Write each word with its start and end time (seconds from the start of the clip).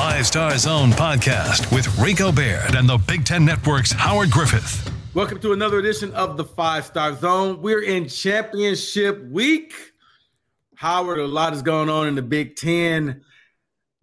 Five 0.00 0.26
Star 0.26 0.56
Zone 0.56 0.92
podcast 0.92 1.70
with 1.74 1.98
Rico 1.98 2.32
Baird 2.32 2.74
and 2.74 2.88
the 2.88 2.96
Big 2.96 3.26
Ten 3.26 3.44
Network's 3.44 3.92
Howard 3.92 4.30
Griffith. 4.30 4.90
Welcome 5.12 5.40
to 5.40 5.52
another 5.52 5.78
edition 5.78 6.10
of 6.14 6.38
the 6.38 6.44
Five 6.44 6.86
Star 6.86 7.14
Zone. 7.14 7.60
We're 7.60 7.82
in 7.82 8.08
championship 8.08 9.22
week. 9.26 9.74
Howard, 10.74 11.18
a 11.18 11.26
lot 11.26 11.52
is 11.52 11.60
going 11.60 11.90
on 11.90 12.08
in 12.08 12.14
the 12.14 12.22
Big 12.22 12.56
Ten. 12.56 13.20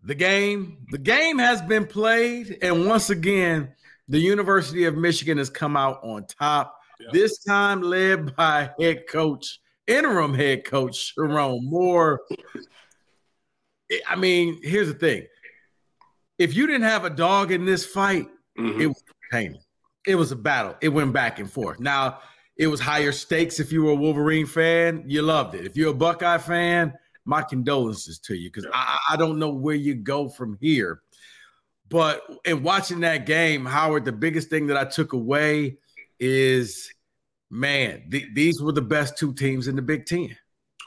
The 0.04 0.14
game, 0.14 0.86
the 0.92 1.00
game 1.00 1.40
has 1.40 1.64
been 1.64 1.88
played, 1.88 2.60
and 2.62 2.86
once 2.86 3.10
again, 3.10 3.74
the 4.08 4.20
University 4.20 4.86
of 4.86 4.96
Michigan 4.96 5.40
has 5.40 5.50
come 5.50 5.76
out 5.76 6.00
on 6.04 6.28
top. 6.28 6.80
Yep. 7.00 7.12
This 7.12 7.44
time 7.44 7.82
led 7.82 8.36
by 8.36 8.70
head 8.80 9.08
coach, 9.10 9.60
interim 9.88 10.36
head 10.36 10.64
coach 10.64 11.16
Sherrone 11.18 11.64
Moore. 11.64 12.22
I 14.08 14.16
mean, 14.16 14.60
here's 14.62 14.90
the 14.90 14.94
thing. 14.94 15.26
If 16.38 16.56
you 16.56 16.68
didn't 16.68 16.84
have 16.84 17.06
a 17.06 17.10
dog 17.10 17.52
in 17.52 17.66
this 17.66 17.86
fight, 17.86 18.28
mm-hmm. 18.58 18.82
it 18.82 18.88
was 18.88 19.04
entertaining. 19.32 19.62
It 20.06 20.16
was 20.16 20.32
a 20.32 20.36
battle. 20.36 20.76
It 20.82 20.90
went 20.90 21.14
back 21.14 21.40
and 21.40 21.52
forth. 21.52 21.80
Now, 21.80 22.20
it 22.58 22.68
was 22.68 22.80
higher 22.80 23.12
stakes 23.12 23.60
if 23.60 23.72
you 23.72 23.84
were 23.84 23.92
a 23.92 23.96
Wolverine 23.96 24.46
fan. 24.46 25.04
You 25.08 25.22
loved 25.22 25.56
it. 25.56 25.66
If 25.66 25.76
you're 25.76 25.92
a 25.92 25.96
Buckeye 25.96 26.38
fan, 26.38 26.94
my 27.26 27.42
condolences 27.42 28.20
to 28.20 28.36
you 28.36 28.50
because 28.50 28.66
I, 28.74 28.98
I 29.12 29.18
don't 29.18 29.38
know 29.38 29.50
where 29.50 29.76
you 29.76 29.96
go 29.96 30.30
from 30.30 30.58
here. 30.62 31.02
But 31.90 32.22
in 32.46 32.64
watching 32.64 33.02
that 33.02 33.26
game, 33.26 33.66
Howard, 33.66 34.06
the 34.06 34.12
biggest 34.12 34.50
thing 34.50 34.68
that 34.68 34.78
I 34.78 34.86
took 34.86 35.14
away 35.14 35.78
is, 36.20 36.90
man, 37.50 38.10
th- 38.10 38.28
these 38.34 38.62
were 38.62 38.74
the 38.74 38.82
best 38.82 39.18
two 39.18 39.34
teams 39.34 39.68
in 39.68 39.76
the 39.76 39.82
Big 39.82 40.06
Ten. 40.06 40.36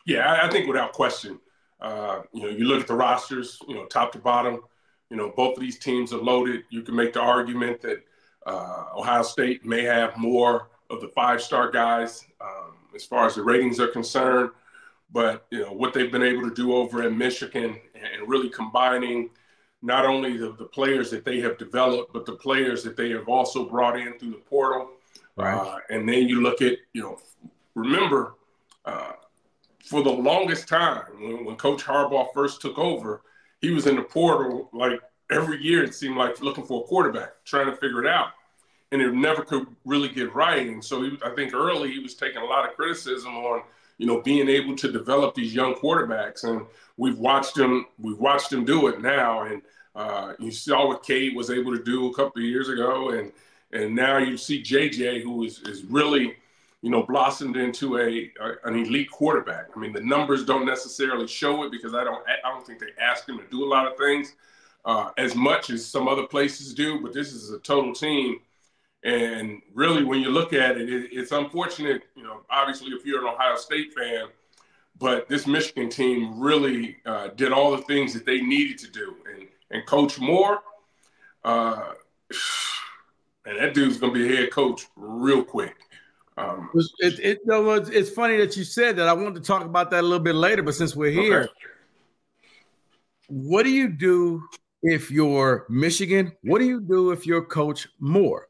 Yeah, 0.07 0.41
I 0.43 0.49
think 0.49 0.67
without 0.67 0.93
question. 0.93 1.39
Uh, 1.81 2.21
you 2.33 2.43
know, 2.43 2.49
you 2.49 2.65
look 2.67 2.83
at 2.83 2.87
the 2.87 2.95
rosters, 2.95 3.59
you 3.67 3.75
know, 3.75 3.87
top 3.87 4.13
to 4.13 4.19
bottom. 4.19 4.61
You 5.11 5.17
know, 5.17 5.33
both 5.37 5.57
of 5.57 5.61
these 5.61 5.79
teams 5.79 6.13
are 6.13 6.23
loaded. 6.23 6.63
You 6.71 6.83
can 6.83 6.95
make 6.95 7.13
the 7.13 7.21
argument 7.21 7.81
that 7.83 8.05
uh, 8.47 8.85
Ohio 8.97 9.23
State 9.23 9.65
may 9.65 9.83
have 9.83 10.17
more 10.17 10.69
of 10.89 11.01
the 11.01 11.09
five-star 11.09 11.71
guys 11.71 12.25
um, 12.41 12.77
as 12.95 13.05
far 13.05 13.27
as 13.27 13.35
the 13.35 13.43
ratings 13.43 13.81
are 13.81 13.89
concerned. 13.89 14.51
But 15.13 15.47
you 15.51 15.61
know 15.61 15.73
what 15.73 15.93
they've 15.93 16.13
been 16.13 16.23
able 16.23 16.49
to 16.49 16.55
do 16.55 16.73
over 16.75 17.07
in 17.07 17.19
Michigan 17.19 17.77
and 17.95 18.29
really 18.29 18.49
combining 18.49 19.31
not 19.83 20.05
only 20.05 20.37
the, 20.37 20.53
the 20.53 20.67
players 20.67 21.11
that 21.11 21.25
they 21.25 21.41
have 21.41 21.59
developed, 21.59 22.13
but 22.13 22.27
the 22.27 22.35
players 22.35 22.85
that 22.85 22.97
they 22.97 23.11
have 23.11 23.29
also 23.29 23.69
brought 23.69 23.99
in 23.99 24.17
through 24.19 24.31
the 24.31 24.37
portal. 24.37 24.91
Right. 25.37 25.55
Uh, 25.55 25.79
and 25.89 26.09
then 26.09 26.29
you 26.29 26.43
look 26.43 26.63
at, 26.63 26.77
you 26.93 27.03
know, 27.03 27.19
remember 27.75 28.35
uh, 28.85 29.13
for 29.85 30.03
the 30.03 30.11
longest 30.11 30.69
time 30.69 31.05
when, 31.19 31.45
when 31.45 31.57
Coach 31.57 31.83
Harbaugh 31.83 32.33
first 32.35 32.61
took 32.61 32.79
over, 32.79 33.23
he 33.61 33.71
was 33.71 33.87
in 33.87 33.97
the 33.97 34.03
portal 34.03 34.69
like 34.73 35.01
every 35.31 35.63
year. 35.63 35.85
It 35.85 35.95
seemed 35.95 36.17
like 36.17 36.41
looking 36.41 36.65
for 36.65 36.83
a 36.83 36.87
quarterback, 36.87 37.45
trying 37.45 37.67
to 37.67 37.77
figure 37.77 38.05
it 38.05 38.09
out, 38.09 38.31
and 38.93 39.01
it 39.01 39.13
never 39.13 39.43
could 39.43 39.67
really 39.85 40.09
get 40.09 40.35
right. 40.35 40.67
And 40.67 40.85
so 40.85 41.03
he, 41.03 41.19
I 41.25 41.31
think 41.31 41.55
early 41.55 41.93
he 41.93 41.99
was 41.99 42.15
taking 42.15 42.43
a 42.43 42.45
lot 42.45 42.69
of 42.69 42.77
criticism 42.77 43.37
on 43.37 43.63
you 44.01 44.07
know, 44.07 44.23
being 44.23 44.49
able 44.49 44.75
to 44.75 44.91
develop 44.91 45.35
these 45.35 45.55
young 45.55 45.75
quarterbacks. 45.75 46.45
And 46.45 46.65
we've 46.97 47.19
watched 47.19 47.59
him, 47.59 47.85
we've 47.99 48.19
watched 48.19 48.51
him 48.51 48.65
do 48.65 48.87
it 48.87 49.03
now. 49.03 49.43
And 49.43 49.61
uh, 49.95 50.33
you 50.39 50.51
saw 50.51 50.89
what 50.89 51.03
Cade 51.03 51.37
was 51.37 51.51
able 51.51 51.77
to 51.77 51.85
do 51.85 52.11
a 52.11 52.15
couple 52.15 52.41
of 52.41 52.49
years 52.49 52.71
ago. 52.71 53.11
And 53.11 53.31
and 53.73 53.95
now 53.95 54.17
you 54.17 54.39
see 54.39 54.63
JJ, 54.63 55.23
who 55.23 55.45
is, 55.45 55.61
is 55.61 55.85
really, 55.85 56.35
you 56.83 56.91
know, 56.91 57.03
blossomed 57.03 57.57
into 57.57 57.99
a, 57.99 58.31
a, 58.41 58.69
an 58.69 58.77
elite 58.77 59.11
quarterback. 59.11 59.67
I 59.77 59.79
mean, 59.79 59.93
the 59.93 60.01
numbers 60.01 60.45
don't 60.45 60.65
necessarily 60.65 61.27
show 61.27 61.63
it 61.65 61.73
because 61.73 61.95
I 61.95 62.05
don't 62.05 62.23
I 62.27 62.49
don't 62.49 62.67
think 62.67 62.81
they 62.81 63.03
ask 63.03 63.29
him 63.29 63.39
to 63.39 63.45
do 63.51 63.65
a 63.65 63.69
lot 63.69 63.87
of 63.87 63.97
things 63.99 64.35
uh, 64.85 65.11
as 65.19 65.35
much 65.35 65.71
as 65.71 65.85
some 65.87 66.09
other 66.09 66.27
places 66.27 66.75
do. 66.75 67.01
But 67.01 67.13
this 67.13 67.33
is 67.33 67.51
a 67.51 67.59
total 67.59 67.93
team 67.93 68.41
and 69.03 69.63
really, 69.75 70.05
when 70.05 70.21
you 70.21 70.31
look 70.31 70.53
at 70.53 70.77
it, 70.77 70.93
it, 70.93 71.09
it's 71.13 71.33
unfortunate, 71.33 72.03
you 72.15 72.23
know, 72.23 72.43
obviously, 72.51 72.91
if 72.93 73.07
you're 73.07 73.27
an 73.27 73.33
Ohio 73.35 73.57
State 73.57 73.95
fan, 73.95 74.27
but 74.99 75.27
this 75.29 75.47
Michigan 75.47 75.89
team 75.89 76.39
really 76.39 76.99
uh, 77.07 77.29
did 77.29 77.53
all 77.53 77.71
the 77.71 77.83
things 77.83 78.13
that 78.13 78.27
they 78.27 78.43
needed 78.43 78.79
to 78.79 78.91
do. 78.91 79.17
And, 79.35 79.49
and 79.71 79.87
Coach 79.87 80.21
Moore, 80.21 80.61
uh, 81.45 81.93
and 83.47 83.59
that 83.59 83.73
dude's 83.73 83.99
to 84.01 84.11
be 84.11 84.37
head 84.37 84.51
coach 84.51 84.87
real 84.97 85.43
quick. 85.43 85.77
Um, 86.37 86.71
it, 86.75 87.19
it, 87.19 87.39
it, 87.47 87.89
it's 87.93 88.11
funny 88.11 88.37
that 88.39 88.57
you 88.57 88.65
said 88.65 88.97
that. 88.97 89.09
I 89.09 89.13
wanted 89.13 89.35
to 89.35 89.41
talk 89.41 89.65
about 89.65 89.91
that 89.91 90.01
a 90.01 90.07
little 90.07 90.25
bit 90.25 90.35
later, 90.35 90.63
but 90.63 90.75
since 90.75 90.97
we're 90.97 91.11
here, 91.11 91.43
okay. 91.43 91.53
what 93.29 93.65
do 93.65 93.71
you 93.71 93.89
do 93.89 94.43
if 94.83 95.11
you're 95.11 95.67
Michigan? 95.69 96.33
What 96.43 96.61
do 96.61 96.67
you 96.67 96.81
do 96.81 97.11
if 97.11 97.27
you're 97.27 97.45
Coach 97.45 97.89
Moore? 97.99 98.49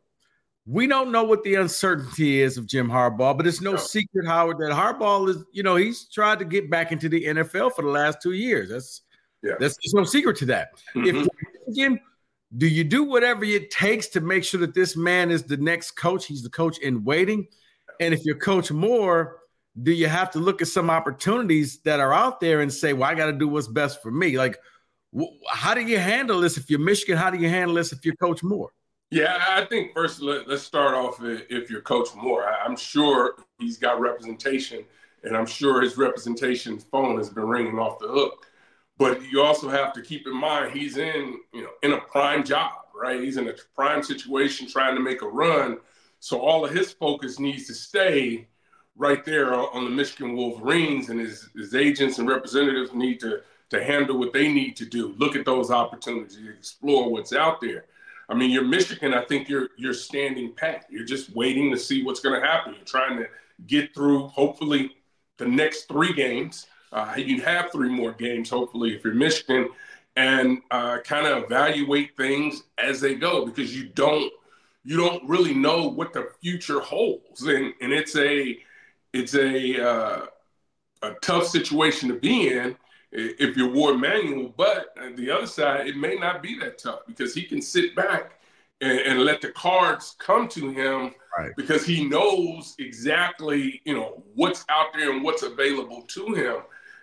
We 0.67 0.87
don't 0.87 1.11
know 1.11 1.25
what 1.25 1.43
the 1.43 1.57
uncertainty 1.57 2.43
is 2.43 2.57
of 2.57 2.67
Jim 2.67 2.89
Harbaugh, 2.89 3.37
but 3.37 3.47
it's 3.47 3.61
no, 3.61 3.73
no. 3.73 3.77
secret, 3.77 4.27
Howard, 4.27 4.59
that 4.59 4.71
Harbaugh 4.71 5.29
is, 5.29 5.45
you 5.53 5.63
know, 5.63 5.75
he's 5.75 6.05
tried 6.05 6.39
to 6.39 6.45
get 6.45 6.71
back 6.71 6.93
into 6.93 7.09
the 7.09 7.25
NFL 7.25 7.75
for 7.75 7.83
the 7.83 7.89
last 7.89 8.19
two 8.23 8.33
years. 8.33 8.69
That's 8.69 9.03
yeah. 9.43 9.55
That's 9.59 9.77
there's 9.83 9.95
no 9.95 10.05
secret 10.05 10.37
to 10.39 10.47
that. 10.47 10.71
Mm-hmm. 10.95 11.17
If 11.17 11.29
again, 11.69 12.01
do 12.57 12.67
you 12.67 12.85
do 12.85 13.05
whatever 13.05 13.45
it 13.45 13.71
takes 13.71 14.09
to 14.09 14.21
make 14.21 14.45
sure 14.45 14.61
that 14.61 14.75
this 14.75 14.97
man 14.97 15.31
is 15.31 15.45
the 15.45 15.57
next 15.57 15.93
coach? 15.93 16.27
He's 16.27 16.43
the 16.43 16.51
coach 16.51 16.79
in 16.79 17.05
waiting. 17.05 17.49
And 18.01 18.13
if 18.15 18.25
you're 18.25 18.37
Coach 18.37 18.73
Moore, 18.73 19.37
do 19.81 19.93
you 19.93 20.09
have 20.09 20.31
to 20.33 20.39
look 20.41 20.61
at 20.61 20.69
some 20.69 20.91
opportunities 20.91 21.81
that 21.83 22.01
are 22.01 22.13
out 22.13 22.41
there 22.41 22.61
and 22.61 22.73
say, 22.73 22.93
"Well, 22.93 23.09
I 23.09 23.15
got 23.15 23.27
to 23.27 23.33
do 23.33 23.47
what's 23.47 23.69
best 23.69 24.03
for 24.03 24.11
me"? 24.11 24.37
Like, 24.37 24.59
wh- 25.17 25.29
how 25.49 25.75
do 25.75 25.83
you 25.83 25.99
handle 25.99 26.41
this 26.41 26.57
if 26.57 26.69
you're 26.69 26.81
Michigan? 26.81 27.17
How 27.17 27.31
do 27.31 27.39
you 27.39 27.49
handle 27.49 27.77
this 27.77 27.93
if 27.93 28.05
you're 28.05 28.17
Coach 28.17 28.43
Moore? 28.43 28.73
Yeah, 29.11 29.43
I 29.49 29.65
think 29.65 29.93
first 29.93 30.23
let, 30.23 30.49
us 30.49 30.63
start 30.63 30.95
off 30.95 31.21
if 31.23 31.69
you're 31.69 31.83
Coach 31.83 32.09
Moore. 32.15 32.47
I'm 32.47 32.77
sure 32.77 33.35
he's 33.59 33.77
got 33.77 34.01
representation, 34.01 34.85
and 35.25 35.37
I'm 35.37 35.47
sure 35.47 35.83
his 35.83 35.99
representation 35.99 36.79
phone 36.79 37.19
has 37.19 37.29
been 37.29 37.49
ringing 37.49 37.79
off 37.79 37.99
the 37.99 38.09
hook. 38.09 38.47
But 38.99 39.23
you 39.31 39.43
also 39.43 39.69
have 39.69 39.93
to 39.95 40.03
keep 40.03 40.27
in 40.27 40.37
mind 40.37 40.73
he's 40.73 40.97
in, 40.97 41.41
you 41.53 41.63
know, 41.63 41.71
in 41.83 41.93
a 41.93 42.01
prime 42.01 42.45
job, 42.45 42.73
right? 42.95 43.21
He's 43.21 43.37
in 43.37 43.49
a 43.49 43.55
prime 43.75 44.03
situation 44.03 44.69
trying 44.69 44.95
to 44.95 45.01
make 45.01 45.23
a 45.23 45.29
run. 45.29 45.79
So 46.21 46.41
all 46.41 46.65
of 46.65 46.73
his 46.73 46.93
focus 46.93 47.39
needs 47.39 47.67
to 47.67 47.75
stay 47.75 48.47
right 48.97 49.25
there 49.25 49.55
on 49.55 49.85
the 49.85 49.91
Michigan 49.91 50.37
Wolverines, 50.37 51.09
and 51.09 51.19
his, 51.19 51.49
his 51.57 51.75
agents 51.75 52.19
and 52.19 52.29
representatives 52.29 52.93
need 52.93 53.19
to 53.21 53.41
to 53.71 53.83
handle 53.83 54.19
what 54.19 54.33
they 54.33 54.53
need 54.53 54.77
to 54.77 54.85
do. 54.85 55.15
Look 55.19 55.37
at 55.37 55.45
those 55.45 55.71
opportunities, 55.71 56.39
explore 56.49 57.09
what's 57.09 57.33
out 57.33 57.61
there. 57.61 57.85
I 58.29 58.35
mean, 58.35 58.51
you're 58.51 58.65
Michigan. 58.65 59.15
I 59.15 59.25
think 59.25 59.49
you're 59.49 59.69
you're 59.79 59.95
standing 59.95 60.53
pat. 60.55 60.87
You're 60.91 61.05
just 61.05 61.35
waiting 61.35 61.71
to 61.71 61.79
see 61.79 62.03
what's 62.03 62.21
going 62.21 62.41
to 62.41 62.47
happen. 62.47 62.75
You're 62.75 62.85
trying 62.85 63.19
to 63.19 63.27
get 63.67 63.95
through, 63.95 64.29
hopefully, 64.29 64.97
the 65.39 65.47
next 65.47 65.85
three 65.85 66.13
games. 66.13 66.67
Uh, 66.93 67.15
you 67.17 67.41
have 67.43 67.71
three 67.71 67.89
more 67.89 68.13
games, 68.13 68.51
hopefully, 68.51 68.95
if 68.95 69.05
you're 69.05 69.15
Michigan, 69.15 69.69
and 70.17 70.61
uh, 70.71 70.99
kind 71.05 71.27
of 71.27 71.45
evaluate 71.45 72.17
things 72.17 72.65
as 72.79 73.01
they 73.01 73.15
go 73.15 73.47
because 73.47 73.75
you 73.75 73.85
don't 73.95 74.33
you 74.85 74.97
don't 74.97 75.29
really 75.29 75.55
know 75.55 75.89
what 75.89 76.13
the 76.13 76.29
future 76.41 76.81
holds, 76.81 77.43
and 77.43 77.73
and 77.81 77.93
it's 77.93 78.17
a 78.17 78.59
it's 79.13 79.35
a 79.35 79.87
uh, 79.87 80.27
a 81.03 81.15
tough 81.23 81.47
situation 81.47 82.09
to 82.09 82.15
be 82.15 82.49
in 82.49 82.77
if 83.13 83.57
you're 83.57 83.71
Warde 83.71 84.01
Manuel. 84.01 84.53
But 84.57 84.95
the 85.17 85.31
other 85.31 85.47
side, 85.47 85.87
it 85.87 85.97
may 85.97 86.17
not 86.17 86.43
be 86.43 86.59
that 86.61 86.79
tough 86.79 87.01
because 87.07 87.35
he 87.35 87.43
can 87.43 87.61
sit 87.61 87.95
back 87.95 88.41
and, 88.81 88.99
and 89.01 89.21
let 89.21 89.41
the 89.41 89.51
cards 89.53 90.17
come 90.19 90.49
to 90.49 90.71
him 90.71 91.13
right. 91.39 91.51
because 91.57 91.85
he 91.85 92.05
knows 92.05 92.75
exactly, 92.79 93.81
you 93.85 93.95
know, 93.95 94.23
what's 94.35 94.65
out 94.69 94.87
there 94.95 95.13
and 95.13 95.23
what's 95.23 95.43
available 95.43 96.03
to 96.03 96.35
him. 96.35 96.57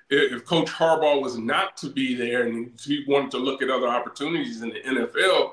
If 0.09 0.45
Coach 0.45 0.69
Harbaugh 0.69 1.21
was 1.21 1.38
not 1.38 1.75
to 1.77 1.89
be 1.89 2.15
there 2.15 2.47
and 2.47 2.71
he 2.79 3.03
wanted 3.07 3.31
to 3.31 3.38
look 3.38 3.61
at 3.61 3.69
other 3.69 3.88
opportunities 3.88 4.62
in 4.62 4.69
the 4.69 4.80
NFL, 4.80 5.51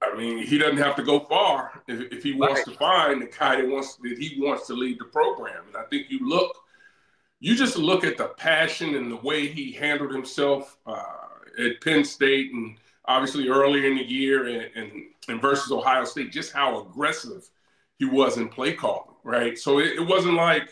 I 0.00 0.16
mean, 0.16 0.38
he 0.38 0.58
doesn't 0.58 0.78
have 0.78 0.94
to 0.96 1.02
go 1.02 1.20
far 1.20 1.82
if, 1.88 2.12
if 2.12 2.22
he 2.22 2.32
wants 2.32 2.66
right. 2.66 2.72
to 2.72 2.78
find 2.78 3.22
the 3.22 3.26
guy 3.26 3.56
that 3.56 3.68
wants 3.68 3.96
that 3.96 4.16
he 4.18 4.40
wants 4.40 4.66
to 4.68 4.74
lead 4.74 4.98
the 4.98 5.06
program. 5.06 5.64
And 5.66 5.76
I 5.76 5.82
think 5.84 6.06
you 6.08 6.28
look 6.28 6.56
you 7.40 7.54
just 7.54 7.78
look 7.78 8.04
at 8.04 8.16
the 8.16 8.28
passion 8.28 8.94
and 8.96 9.10
the 9.10 9.16
way 9.16 9.46
he 9.46 9.72
handled 9.72 10.12
himself 10.12 10.76
uh, 10.86 11.02
at 11.58 11.80
Penn 11.80 12.04
State 12.04 12.52
and 12.52 12.76
obviously 13.04 13.48
earlier 13.48 13.88
in 13.88 13.96
the 13.96 14.04
year 14.04 14.46
and, 14.46 14.70
and, 14.74 14.92
and, 15.28 15.40
versus 15.40 15.70
Ohio 15.70 16.04
State, 16.04 16.32
just 16.32 16.52
how 16.52 16.82
aggressive 16.82 17.48
he 17.98 18.04
was 18.04 18.36
in 18.36 18.48
play 18.48 18.74
calling, 18.74 19.14
right? 19.24 19.56
So 19.56 19.78
it, 19.78 19.92
it 19.94 20.06
wasn't 20.06 20.34
like, 20.34 20.68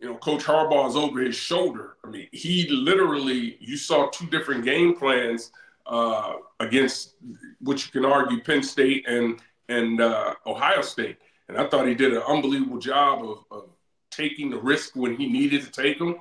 you 0.00 0.08
know, 0.08 0.16
Coach 0.16 0.44
Harbaugh 0.44 0.88
is 0.88 0.94
over 0.94 1.20
his 1.20 1.34
shoulder. 1.34 1.96
I 2.04 2.10
mean, 2.10 2.28
he 2.32 2.68
literally, 2.68 3.56
you 3.60 3.76
saw 3.76 4.08
two 4.10 4.26
different 4.26 4.64
game 4.64 4.94
plans 4.94 5.50
uh, 5.88 6.34
against, 6.60 7.14
which 7.60 7.86
you 7.86 8.00
can 8.00 8.10
argue, 8.10 8.42
Penn 8.42 8.62
State 8.62 9.08
and 9.08 9.40
and 9.68 10.00
uh, 10.00 10.34
Ohio 10.46 10.82
State. 10.82 11.16
And 11.48 11.58
I 11.58 11.66
thought 11.66 11.86
he 11.86 11.94
did 11.94 12.12
an 12.12 12.22
unbelievable 12.28 12.78
job 12.78 13.24
of, 13.24 13.44
of 13.50 13.70
taking 14.10 14.50
the 14.50 14.58
risk 14.58 14.96
when 14.96 15.16
he 15.16 15.26
needed 15.26 15.62
to 15.62 15.70
take 15.70 15.98
them, 15.98 16.16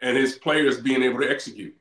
and 0.00 0.16
his 0.16 0.36
players 0.36 0.80
being 0.80 1.02
able 1.02 1.20
to 1.20 1.30
execute. 1.30 1.74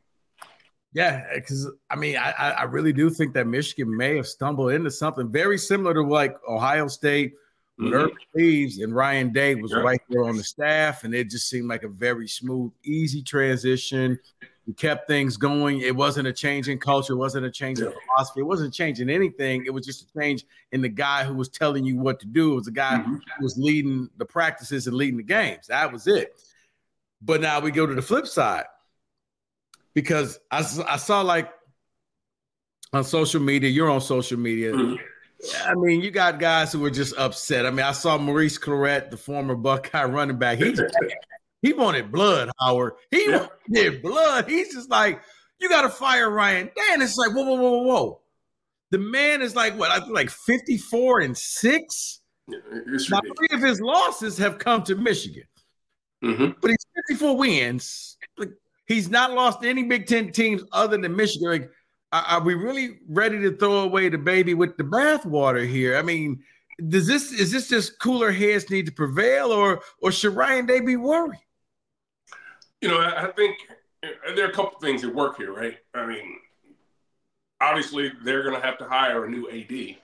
Yeah, 0.93 1.25
because 1.35 1.69
I 1.89 1.95
mean, 1.95 2.17
I, 2.17 2.31
I 2.31 2.63
really 2.63 2.93
do 2.93 3.09
think 3.09 3.33
that 3.35 3.45
Michigan 3.45 3.95
may 3.95 4.15
have 4.15 4.27
stumbled 4.27 4.71
into 4.71 4.89
something 4.89 5.31
very 5.31 5.57
similar 5.57 5.93
to 5.93 6.01
like 6.01 6.35
Ohio 6.47 6.87
State 6.87 7.33
when 7.75 7.91
mm-hmm. 7.91 7.99
Urban 7.99 8.17
Cleves 8.33 8.79
and 8.79 8.95
Ryan 8.95 9.31
Day 9.31 9.55
was 9.55 9.71
yeah. 9.71 9.79
right 9.79 10.01
there 10.09 10.23
on 10.23 10.37
the 10.37 10.43
staff, 10.43 11.03
and 11.03 11.13
it 11.13 11.29
just 11.29 11.49
seemed 11.49 11.67
like 11.67 11.83
a 11.83 11.89
very 11.89 12.27
smooth, 12.27 12.71
easy 12.83 13.21
transition. 13.21 14.17
We 14.67 14.73
kept 14.73 15.07
things 15.07 15.37
going. 15.37 15.79
It 15.79 15.95
wasn't 15.95 16.27
a 16.27 16.33
change 16.33 16.67
in 16.67 16.77
culture, 16.77 17.13
it 17.13 17.17
wasn't 17.17 17.45
a 17.45 17.51
change 17.51 17.79
in 17.79 17.91
philosophy, 17.91 18.41
it 18.41 18.43
wasn't 18.43 18.73
changing 18.73 19.09
anything. 19.09 19.65
It 19.65 19.71
was 19.71 19.85
just 19.85 20.09
a 20.09 20.19
change 20.19 20.43
in 20.73 20.81
the 20.81 20.89
guy 20.89 21.23
who 21.23 21.33
was 21.33 21.47
telling 21.47 21.85
you 21.85 21.97
what 21.97 22.19
to 22.19 22.27
do. 22.27 22.51
It 22.51 22.55
was 22.55 22.67
a 22.67 22.71
guy 22.71 22.97
mm-hmm. 22.97 23.13
who 23.13 23.43
was 23.43 23.57
leading 23.57 24.09
the 24.17 24.25
practices 24.25 24.85
and 24.85 24.95
leading 24.95 25.17
the 25.17 25.23
games. 25.23 25.67
That 25.67 25.93
was 25.93 26.05
it. 26.05 26.37
But 27.21 27.39
now 27.41 27.61
we 27.61 27.71
go 27.71 27.85
to 27.85 27.95
the 27.95 28.01
flip 28.01 28.27
side 28.27 28.65
because 29.93 30.37
I, 30.51 30.59
I 30.87 30.97
saw 30.97 31.21
like 31.21 31.49
on 32.91 33.05
social 33.05 33.41
media, 33.41 33.69
you're 33.69 33.89
on 33.89 34.01
social 34.01 34.37
media. 34.37 34.73
Mm-hmm. 34.73 34.95
I 35.65 35.75
mean, 35.75 36.01
you 36.01 36.11
got 36.11 36.39
guys 36.39 36.73
who 36.73 36.79
were 36.79 36.89
just 36.89 37.15
upset. 37.17 37.65
I 37.65 37.69
mean, 37.69 37.85
I 37.85 37.91
saw 37.91 38.17
Maurice 38.17 38.57
Clarett, 38.57 39.11
the 39.11 39.17
former 39.17 39.55
Buckeye 39.55 40.03
running 40.03 40.37
back. 40.37 40.57
He 40.57 40.75
he 41.61 41.73
wanted 41.73 42.11
blood, 42.11 42.49
Howard. 42.59 42.93
He 43.11 43.29
yeah. 43.29 43.47
wanted 43.69 44.01
blood. 44.01 44.47
He's 44.47 44.73
just 44.73 44.89
like, 44.89 45.21
you 45.59 45.69
got 45.69 45.81
to 45.81 45.89
fire 45.89 46.29
Ryan 46.29 46.67
Day. 46.67 46.81
It's 46.93 47.17
like, 47.17 47.31
whoa, 47.31 47.43
whoa, 47.43 47.55
whoa, 47.55 47.83
whoa. 47.83 48.21
The 48.91 48.99
man 48.99 49.41
is 49.41 49.55
like 49.55 49.77
what? 49.77 49.91
I 49.91 49.99
think 49.99 50.13
like 50.13 50.29
54 50.29 51.21
and 51.21 51.37
six. 51.37 52.21
Yeah, 52.47 52.59
now, 53.09 53.19
three 53.37 53.49
of 53.51 53.61
his 53.61 53.81
losses 53.81 54.37
have 54.37 54.57
come 54.57 54.81
to 54.83 54.95
Michigan, 54.95 55.43
mm-hmm. 56.23 56.51
but 56.61 56.71
he's 56.71 56.85
54 57.09 57.35
wins. 57.35 58.17
Like, 58.37 58.51
He's 58.87 59.09
not 59.09 59.33
lost 59.33 59.63
any 59.63 59.83
Big 59.83 60.07
Ten 60.07 60.31
teams 60.31 60.63
other 60.71 60.97
than 60.97 61.15
Michigan. 61.15 61.49
Like, 61.49 61.69
are 62.13 62.41
we 62.41 62.53
really 62.55 62.99
ready 63.09 63.39
to 63.41 63.55
throw 63.55 63.81
away 63.81 64.07
the 64.07 64.17
baby 64.17 64.53
with 64.53 64.77
the 64.77 64.83
bathwater 64.83 65.67
here? 65.67 65.97
I 65.97 66.01
mean, 66.01 66.41
does 66.87 67.05
this 67.05 67.33
is 67.33 67.51
this 67.51 67.67
just 67.67 67.99
cooler 67.99 68.31
heads 68.31 68.69
need 68.69 68.85
to 68.85 68.93
prevail, 68.93 69.51
or 69.51 69.81
or 70.01 70.11
should 70.11 70.35
Ryan 70.35 70.65
Day 70.65 70.79
be 70.79 70.95
worried? 70.95 71.39
You 72.81 72.89
know, 72.89 72.99
I 72.99 73.27
think 73.35 73.57
uh, 74.03 74.33
there 74.35 74.45
are 74.45 74.49
a 74.49 74.53
couple 74.53 74.79
things 74.79 75.03
at 75.03 75.13
work 75.13 75.37
here, 75.37 75.53
right? 75.53 75.77
I 75.93 76.05
mean, 76.05 76.37
obviously 77.59 78.11
they're 78.23 78.43
going 78.43 78.59
to 78.59 78.65
have 78.65 78.77
to 78.79 78.85
hire 78.85 79.25
a 79.25 79.29
new 79.29 79.49
AD. 79.49 79.95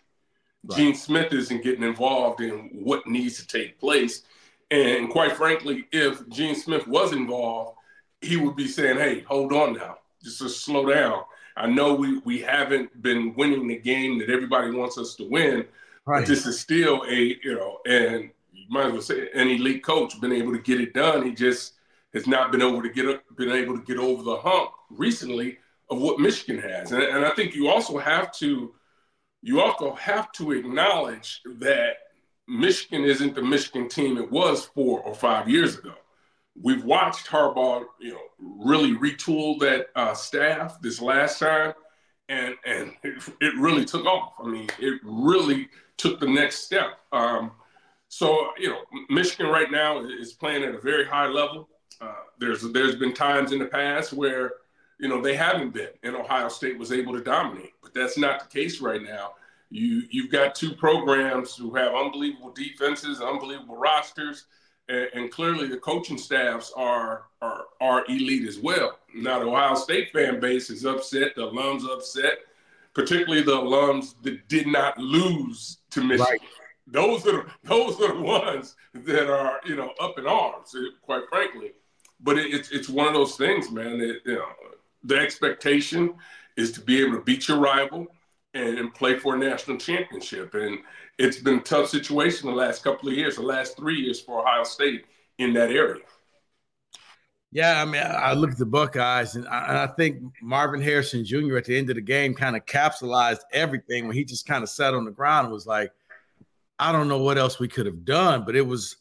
Right. 0.66 0.78
Gene 0.78 0.96
Smith 0.96 1.34
isn't 1.34 1.64
getting 1.64 1.84
involved 1.84 2.42
in 2.42 2.70
what 2.72 3.06
needs 3.06 3.38
to 3.38 3.48
take 3.48 3.80
place, 3.80 4.24
and 4.72 5.10
quite 5.10 5.34
frankly, 5.34 5.86
if 5.92 6.28
Gene 6.30 6.56
Smith 6.56 6.88
was 6.88 7.12
involved, 7.12 7.78
he 8.22 8.38
would 8.38 8.56
be 8.56 8.68
saying, 8.68 8.98
"Hey, 8.98 9.20
hold 9.22 9.52
on 9.52 9.74
now, 9.74 9.98
just 10.24 10.40
to 10.40 10.50
slow 10.50 10.90
down. 10.90 11.24
I 11.56 11.68
know 11.68 11.94
we 11.94 12.20
we 12.20 12.40
haven't 12.40 13.02
been 13.02 13.36
winning 13.36 13.68
the 13.68 13.78
game 13.78 14.20
that 14.20 14.30
everybody 14.30 14.72
wants 14.72 14.98
us 14.98 15.16
to 15.16 15.30
win, 15.30 15.66
right. 16.06 16.22
but 16.22 16.28
this 16.28 16.46
is 16.46 16.60
still 16.60 17.04
a 17.08 17.38
you 17.44 17.56
know, 17.56 17.80
and 17.86 18.32
you 18.52 18.66
might 18.70 18.88
as 18.88 18.94
well 18.94 19.02
say 19.02 19.30
an 19.36 19.50
elite 19.50 19.84
coach 19.84 20.20
been 20.20 20.32
able 20.32 20.54
to 20.54 20.60
get 20.60 20.82
it 20.82 20.94
done. 20.94 21.24
He 21.24 21.32
just 21.32 21.74
has 22.14 22.28
not 22.28 22.52
been 22.52 22.62
able 22.62 22.82
to 22.82 22.90
get 22.90 23.22
been 23.36 23.52
able 23.52 23.78
to 23.78 23.84
get 23.84 23.98
over 23.98 24.24
the 24.24 24.38
hump 24.38 24.72
recently 24.90 25.58
of 25.90 26.02
what 26.02 26.20
Michigan 26.20 26.62
has, 26.62 26.92
and, 26.92 27.04
and 27.04 27.26
I 27.26 27.32
think 27.32 27.56
you 27.56 27.68
also 27.68 27.98
have 27.98 28.32
to 28.34 28.74
you 29.42 29.62
also 29.62 29.94
have 29.96 30.32
to 30.34 30.52
acknowledge 30.54 31.42
that 31.60 31.98
Michigan 32.48 33.04
isn't 33.04 33.36
the 33.36 33.42
Michigan 33.42 33.90
team 33.90 34.18
it 34.18 34.32
was 34.32 34.66
four 34.66 35.02
or 35.02 35.14
five 35.14 35.50
years 35.50 35.78
ago 35.78 35.94
we've 36.62 36.84
watched 36.84 37.28
Harbaugh, 37.28 37.86
you 38.00 38.12
know, 38.12 38.22
really 38.40 38.96
retool 38.96 39.60
that 39.60 39.88
uh, 39.96 40.14
staff 40.14 40.80
this 40.82 41.02
last 41.02 41.40
time, 41.40 41.74
and 42.30 42.56
and 42.66 42.94
it, 43.04 43.24
it, 43.42 43.56
really 43.58 43.86
took 43.86 44.06
off. 44.06 44.34
I 44.40 44.48
mean, 44.48 44.70
it 44.80 45.00
really 45.04 45.70
took 45.98 46.20
the 46.20 46.28
next 46.28 46.64
step. 46.64 47.00
Um, 47.12 47.52
so 48.10 48.50
you 48.58 48.70
know, 48.70 48.82
Michigan 49.10 49.48
right 49.48 49.72
now 49.72 50.06
is 50.06 50.34
playing 50.34 50.64
at 50.64 50.76
a 50.76 50.80
very 50.80 51.06
high 51.06 51.28
level. 51.28 51.70
Uh, 52.04 52.14
there's 52.40 52.62
there's 52.72 52.96
been 52.96 53.14
times 53.14 53.52
in 53.52 53.60
the 53.60 53.66
past 53.66 54.14
where 54.14 54.54
you 55.00 55.08
know 55.08 55.22
they 55.22 55.36
haven't 55.36 55.74
been, 55.74 55.90
and 56.04 56.16
Ohio 56.16 56.50
State 56.50 56.78
was 56.78 56.92
able 56.92 57.14
to 57.14 57.24
dominate, 57.24 57.74
but 57.82 57.94
that's 57.94 58.18
not 58.18 58.40
the 58.40 58.60
case 58.60 58.82
right 58.82 59.02
now. 59.02 59.34
You 59.70 60.04
you've 60.10 60.32
got 60.32 60.56
two 60.56 60.74
programs 60.74 61.56
who 61.56 61.74
have 61.76 61.94
unbelievable 61.94 62.52
defenses, 62.52 63.22
unbelievable 63.22 63.78
rosters 63.78 64.46
and, 64.90 65.10
and, 65.14 65.32
clearly 65.32 65.68
the 65.68 65.78
coaching 65.78 66.18
staffs 66.18 66.72
are, 66.76 67.24
are 67.42 67.66
are 67.80 68.06
elite 68.10 68.48
as 68.48 68.60
well. 68.60 69.00
Now 69.16 69.40
the 69.40 69.46
Ohio 69.46 69.76
State 69.76 70.12
fan 70.12 70.40
base 70.40 70.70
is 70.70 70.86
upset, 70.86 71.36
the 71.36 71.44
alums 71.44 71.90
upset, 71.90 72.40
particularly 72.94 73.44
the 73.44 73.58
alums 73.58 74.16
that 74.24 74.48
did 74.48 74.68
not 74.68 74.98
lose 74.98 75.78
to 75.92 76.04
Michigan. 76.04 76.26
Right. 76.26 76.42
Those 76.88 77.26
are 77.28 77.48
those 77.64 78.00
are 78.02 78.14
the 78.14 78.22
ones 78.22 78.76
that 78.94 79.30
are 79.30 79.62
you 79.66 79.76
know 79.76 79.94
up 80.02 80.20
in 80.20 80.28
arms, 80.28 80.76
quite 81.02 81.24
frankly. 81.30 81.72
But 82.24 82.38
it, 82.38 82.54
it's 82.54 82.72
it's 82.72 82.90
one 82.90 83.08
of 83.08 83.14
those 83.14 83.36
things, 83.36 83.70
man. 83.70 84.00
That, 84.00 84.22
you 84.26 84.36
know, 84.36 84.48
the 85.04 85.18
expectation 85.18 86.16
is 86.56 86.72
to 86.74 86.82
be 86.82 87.02
able 87.02 87.18
to 87.18 87.22
beat 87.22 87.48
your 87.48 87.60
rival 87.60 88.08
and, 88.54 88.78
and 88.78 88.94
play 88.94 89.18
for 89.18 89.36
a 89.36 89.38
national 89.38 89.78
championship. 89.78 90.54
And 90.54 90.80
it's 91.18 91.40
been 91.40 91.60
a 91.60 91.64
tough 91.64 91.90
situation 91.90 92.50
the 92.50 92.56
last 92.56 92.84
couple 92.84 93.10
of 93.10 93.16
years, 93.16 93.36
the 93.36 93.42
last 93.42 93.76
three 93.78 94.00
years 94.00 94.20
for 94.20 94.42
Ohio 94.42 94.64
State 94.64 95.06
in 95.38 95.54
that 95.54 95.72
area. 95.72 96.04
Yeah, 97.52 97.80
I 97.80 97.86
mean, 97.86 98.02
I 98.04 98.34
look 98.34 98.50
at 98.50 98.58
the 98.58 98.66
Buckeyes, 98.66 99.36
and 99.36 99.48
I, 99.48 99.68
and 99.68 99.78
I, 99.78 99.86
think 99.86 100.24
Marvin 100.42 100.82
Harrison 100.82 101.24
Jr. 101.24 101.58
at 101.58 101.66
the 101.66 101.78
end 101.78 101.92
of 101.92 101.96
the 101.96 102.02
game 102.02 102.34
kind 102.34 102.56
of 102.56 102.66
capsulized 102.66 103.42
everything 103.52 104.08
when 104.08 104.16
he 104.16 104.26
just 104.26 104.48
kind 104.48 104.64
of 104.64 104.70
sat 104.70 104.96
on 104.96 105.06
the 105.06 105.12
ground 105.12 105.46
and 105.46 105.54
was 105.54 105.68
like, 105.68 105.92
"I 106.80 106.92
don't 106.92 107.08
know 107.08 107.20
what 107.20 107.38
else 107.38 107.60
we 107.60 107.68
could 107.68 107.86
have 107.86 108.06
done," 108.06 108.44
but 108.44 108.56
it 108.56 108.66
was, 108.66 108.96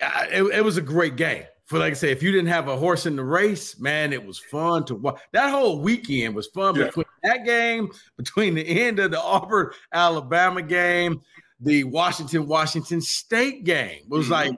it, 0.00 0.42
it 0.42 0.64
was 0.64 0.76
a 0.76 0.80
great 0.80 1.14
game 1.14 1.44
for 1.66 1.78
like 1.78 1.92
I 1.92 1.94
say, 1.94 2.12
if 2.12 2.22
you 2.22 2.32
didn't 2.32 2.48
have 2.48 2.68
a 2.68 2.76
horse 2.76 3.06
in 3.06 3.16
the 3.16 3.24
race, 3.24 3.78
man, 3.78 4.12
it 4.12 4.24
was 4.24 4.38
fun 4.38 4.84
to 4.86 4.94
watch. 4.94 5.20
That 5.32 5.50
whole 5.50 5.80
weekend 5.80 6.34
was 6.34 6.48
fun 6.48 6.74
yeah. 6.74 6.86
between 6.86 7.06
that 7.22 7.44
game, 7.44 7.90
between 8.16 8.54
the 8.54 8.62
end 8.62 8.98
of 8.98 9.10
the 9.10 9.20
Auburn 9.20 9.70
Alabama 9.92 10.62
game, 10.62 11.22
the 11.60 11.84
Washington 11.84 12.46
Washington 12.46 13.00
State 13.00 13.64
game. 13.64 14.00
It 14.02 14.10
was 14.10 14.24
mm-hmm. 14.24 14.32
like, 14.32 14.52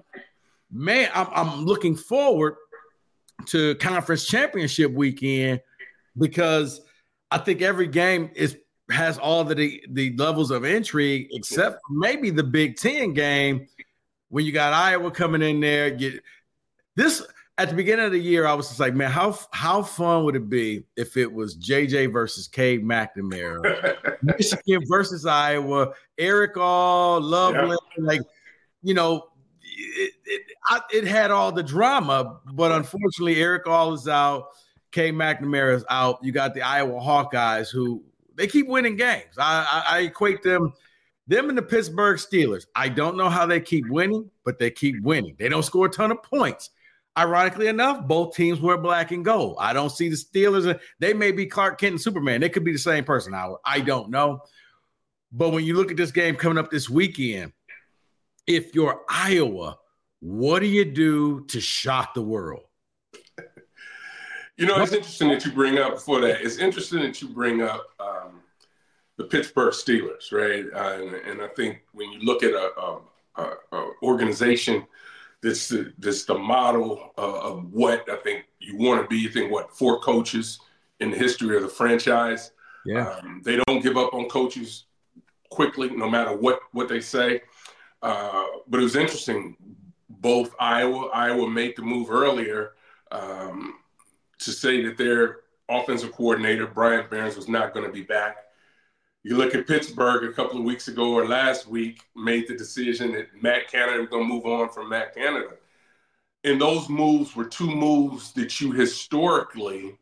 man, 0.73 1.11
I'm, 1.15 1.29
I'm 1.33 1.65
looking 1.65 1.95
forward 1.95 2.57
to 3.47 3.75
conference 3.77 4.27
championship 4.27 4.91
weekend 4.93 5.61
because 6.17 6.81
I 7.31 7.39
think 7.39 7.63
every 7.63 7.89
game 7.89 8.31
is 8.35 8.57
has 8.91 9.19
all 9.19 9.45
the 9.45 9.83
the 9.91 10.15
levels 10.17 10.51
of 10.51 10.65
intrigue 10.65 11.29
except 11.31 11.81
maybe 11.91 12.31
the 12.31 12.43
Big 12.43 12.77
Ten 12.77 13.13
game 13.13 13.67
when 14.29 14.45
you 14.45 14.53
got 14.53 14.73
Iowa 14.73 15.11
coming 15.11 15.43
in 15.43 15.61
there. 15.61 15.91
Get 15.91 16.23
this 16.97 17.23
at 17.57 17.69
the 17.69 17.75
beginning 17.75 18.05
of 18.05 18.13
the 18.13 18.19
year, 18.19 18.47
I 18.47 18.55
was 18.55 18.69
just 18.69 18.81
like, 18.81 18.95
man, 18.95 19.11
how 19.11 19.39
how 19.53 19.83
fun 19.83 20.25
would 20.25 20.37
it 20.37 20.49
be 20.49 20.85
if 20.97 21.17
it 21.17 21.33
was 21.33 21.57
JJ 21.57 22.13
versus 22.13 22.49
Cade 22.49 22.85
McNamara, 22.85 23.97
Michigan 24.23 24.83
versus 24.89 25.25
Iowa, 25.25 25.93
Erick 26.19 26.57
All, 26.57 27.21
Loveland, 27.21 27.79
yeah. 27.97 28.05
like, 28.05 28.23
you 28.83 28.95
know, 28.95 29.29
it, 29.63 30.13
it, 30.27 30.43
it, 30.93 31.05
had 31.07 31.31
all 31.31 31.53
the 31.53 31.63
drama, 31.63 32.41
but 32.53 32.73
unfortunately, 32.73 33.41
Erick 33.41 33.69
All 33.69 33.95
is 33.95 34.09
out, 34.09 34.49
Cade 34.91 35.15
McNamara 35.15 35.77
is 35.77 35.85
out. 35.89 36.19
You 36.23 36.33
got 36.33 36.55
the 36.55 36.63
Iowa 36.63 37.01
Hawkeyes 37.01 37.71
who 37.71 38.03
they 38.35 38.49
keep 38.49 38.67
winning 38.67 38.97
games. 38.97 39.39
I, 39.39 39.85
I, 39.87 39.99
I 39.99 40.01
equate 40.01 40.43
them 40.43 40.73
them 41.27 41.49
and 41.49 41.57
the 41.57 41.63
Pittsburgh 41.63 42.19
Steelers. 42.19 42.67
I 42.75 42.89
don't 42.89 43.17
know 43.17 43.31
how 43.31 43.47
they 43.47 43.61
keep 43.61 43.89
winning, 43.89 44.31
but 44.45 44.59
they 44.59 44.71
keep 44.71 45.01
winning. 45.03 45.37
They 45.39 45.49
don't 45.49 45.63
score 45.63 45.87
a 45.87 45.91
ton 45.91 46.11
of 46.11 46.23
points 46.23 46.71
Ironically 47.17 47.69
enough, 47.69 48.07
both 48.07 48.35
teams 48.35 48.61
wear 48.61 48.77
black 48.77 49.13
and 49.13 49.25
gold. 49.25 49.57
I 49.61 49.73
don't 49.73 49.91
see 49.91 50.09
the 50.09 50.17
Steelers. 50.17 50.79
They 50.99 51.15
may 51.15 51.31
be 51.31 51.47
Clark 51.47 51.79
Kent 51.79 51.93
and 51.93 52.01
Superman. 52.01 52.41
They 52.41 52.49
could 52.49 52.65
be 52.65 52.73
the 52.73 52.79
same 52.79 53.05
person. 53.05 53.33
Howard. 53.33 53.61
I 53.65 53.81
don't 53.81 54.11
know. 54.11 54.43
But 55.31 55.51
when 55.51 55.65
you 55.65 55.75
look 55.75 55.91
at 55.91 55.97
this 55.97 56.11
game 56.11 56.35
coming 56.35 56.59
up 56.59 56.71
this 56.71 56.91
weekend, 56.91 57.53
if 58.47 58.75
you're 58.75 59.03
Iowa, 59.09 59.79
what 60.21 60.61
do 60.61 60.67
you 60.67 60.85
do 60.85 61.45
to 61.47 61.61
shock 61.61 62.15
the 62.15 62.23
world? 62.23 62.65
You 64.57 64.67
know, 64.67 64.81
it's 64.81 64.93
interesting 64.93 65.29
that 65.29 65.45
you 65.45 65.53
bring 65.53 65.79
up 65.79 65.99
for 65.99 66.21
that. 66.21 66.41
It's 66.41 66.59
interesting 66.59 67.01
that 67.01 67.21
you 67.21 67.29
bring 67.29 67.63
up 67.63 67.87
um, 67.99 68.41
the 69.17 69.25
Pittsburgh 69.25 69.73
Steelers, 69.73 70.33
right? 70.33 70.65
Uh, 70.73 71.03
and, 71.03 71.15
and, 71.15 71.43
I 71.43 71.49
think 71.49 71.83
when 71.93 72.13
you 72.13 72.21
look 72.21 72.45
at 72.45 72.53
a, 72.53 72.71
a, 72.79 73.01
a, 73.37 73.53
a 73.73 73.91
organization 74.05 74.87
this 75.45 75.75
this 75.99 76.25
the 76.25 76.35
model 76.35 77.13
uh, 77.19 77.41
of 77.41 77.71
what 77.71 78.09
I 78.11 78.17
think 78.17 78.47
you 78.61 78.79
want 78.79 79.03
to 79.03 79.07
be. 79.07 79.19
You 79.19 79.29
think 79.29 79.53
what 79.53 79.77
four 79.77 80.01
coaches 80.01 80.59
in 81.01 81.11
the 81.11 81.19
history 81.19 81.55
of 81.55 81.63
the 81.63 81.69
franchise. 81.69 82.53
Yeah, 82.87 83.11
um, 83.11 83.43
they 83.45 83.61
don't 83.67 83.83
give 83.83 83.99
up 83.99 84.15
on 84.15 84.29
coaches 84.31 84.85
quickly, 85.51 85.91
no 85.91 86.09
matter 86.09 86.35
what 86.35 86.61
what 86.73 86.89
they 86.89 87.01
say. 87.01 87.43
Uh, 88.03 88.47
but 88.67 88.81
it 88.81 88.83
was 88.83 88.97
interesting. 88.97 89.57
Both 90.09 90.55
Iowa, 90.59 91.11
Iowa 91.13 91.49
made 91.51 91.77
the 91.77 91.83
move 91.83 92.11
earlier 92.11 92.73
um, 93.13 93.75
to 94.39 94.51
say 94.51 94.83
that 94.85 94.97
they're 94.97 95.41
offensive 95.69 96.13
coordinator. 96.13 96.67
Brian 96.67 97.05
Ferentz 97.05 97.37
was 97.37 97.49
not 97.49 97.75
going 97.75 97.85
to 97.85 97.93
be 97.93 98.03
back. 98.03 98.44
You 99.25 99.39
look 99.39 99.55
at 99.55 99.67
Pittsburgh 99.67 100.25
a 100.25 100.33
couple 100.35 100.59
of 100.59 100.65
weeks 100.65 100.87
ago 100.87 101.15
or 101.15 101.27
last 101.27 101.67
week, 101.67 102.03
made 102.15 102.47
the 102.47 102.55
decision 102.55 103.13
that 103.13 103.43
Matt 103.43 103.69
Canada 103.69 104.01
was 104.01 104.11
going 104.11 104.29
to 104.29 104.35
move 104.35 104.45
on 104.45 104.69
from 104.69 104.91
Matt 104.91 105.15
Canada. 105.15 105.55
And 106.45 106.61
those 106.61 106.91
moves 106.91 107.35
were 107.35 107.47
two 107.47 107.75
moves 107.75 108.33
that 108.33 108.61
you 108.61 108.73
historically 108.73 109.97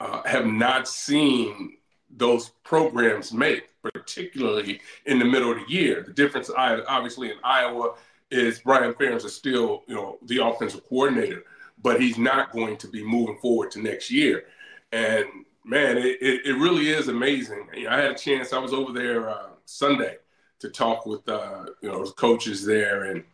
uh, 0.00 0.22
have 0.24 0.46
not 0.46 0.88
seen 0.88 1.76
those 2.08 2.52
programs 2.64 3.34
make, 3.34 3.68
particularly 3.82 4.80
in 5.04 5.18
the 5.18 5.26
middle 5.26 5.52
of 5.52 5.58
the 5.58 5.70
year. 5.70 6.02
The 6.02 6.14
difference, 6.14 6.50
obviously, 6.56 7.30
in 7.30 7.36
Iowa 7.44 7.96
is 8.30 8.60
Brian 8.60 8.94
Ferentz 8.94 9.26
is 9.26 9.34
still, 9.34 9.82
you 9.86 9.94
know, 9.94 10.16
the 10.22 10.38
offensive 10.38 10.88
coordinator, 10.88 11.44
but 11.82 12.00
he's 12.00 12.16
not 12.16 12.50
going 12.50 12.78
to 12.78 12.88
be 12.88 13.04
moving 13.04 13.36
forward 13.36 13.70
to 13.72 13.82
next 13.82 14.10
year. 14.10 14.44
And 14.90 15.26
man, 15.64 15.98
it, 15.98 16.18
it, 16.20 16.46
it 16.46 16.54
really 16.54 16.88
is 16.88 17.08
amazing. 17.08 17.68
You 17.74 17.84
know, 17.84 17.90
I 17.90 18.00
had 18.00 18.10
a 18.12 18.18
chance. 18.18 18.52
I 18.52 18.58
was 18.58 18.72
over 18.72 18.92
there 18.92 19.30
uh, 19.30 19.50
Sunday 19.64 20.16
to 20.60 20.68
talk 20.70 21.06
with 21.06 21.28
uh, 21.28 21.66
you 21.80 21.90
know 21.90 22.04
coaches 22.12 22.64
there, 22.64 23.04
and 23.04 23.24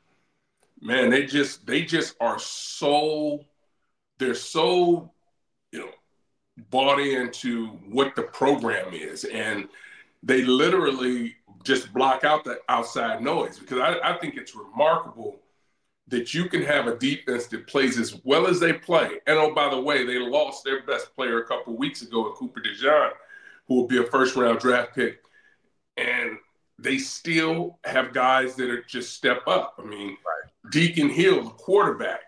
man, 0.81 1.11
they 1.11 1.27
just 1.27 1.67
they 1.67 1.83
just 1.83 2.17
are 2.21 2.39
so 2.39 3.45
they're 4.19 4.35
so 4.35 5.11
you 5.73 5.81
know 5.81 5.91
bought 6.71 7.01
into 7.01 7.69
what 7.89 8.15
the 8.17 8.23
program 8.23 8.93
is, 8.93 9.25
and 9.25 9.69
they 10.23 10.43
literally 10.45 11.37
just 11.65 11.93
block 11.93 12.25
out 12.25 12.45
the 12.45 12.59
outside 12.69 13.23
noise 13.23 13.59
because 13.59 13.79
I, 13.79 14.15
I 14.15 14.19
think 14.19 14.37
it's 14.37 14.55
remarkable 14.55 15.41
that 16.09 16.33
you 16.33 16.49
can 16.49 16.63
have 16.63 16.87
a 16.87 16.97
defense 16.97 17.47
that 17.47 17.67
plays 17.67 17.99
as 17.99 18.21
well 18.25 18.47
as 18.47 18.59
they 18.59 18.73
play. 18.73 19.21
And 19.27 19.39
oh, 19.39 19.55
by 19.55 19.69
the 19.69 19.81
way, 19.81 20.07
they 20.07 20.19
lost 20.19 20.65
their 20.65 20.83
best 20.83 21.15
player 21.15 21.43
a 21.43 21.47
couple 21.47 21.77
weeks 21.77 22.03
ago 22.03 22.29
in 22.29 22.33
Cooper 22.33 22.61
DeJean, 22.61 23.11
who 23.67 23.75
will 23.75 23.87
be 23.87 23.99
a 23.99 24.05
first 24.05 24.35
round 24.35 24.59
draft 24.59 24.95
pick. 24.95 25.23
And 25.97 26.39
they 26.79 26.99
still 26.99 27.79
have 27.85 28.15
guys 28.15 28.55
that 28.57 28.71
are 28.71 28.83
just 28.83 29.15
step 29.15 29.47
up. 29.47 29.75
I 29.79 29.85
mean, 29.85 30.09
right. 30.09 30.73
Deacon 30.73 31.09
Hill, 31.11 31.45
the 31.45 31.51
quarterback, 31.51 32.21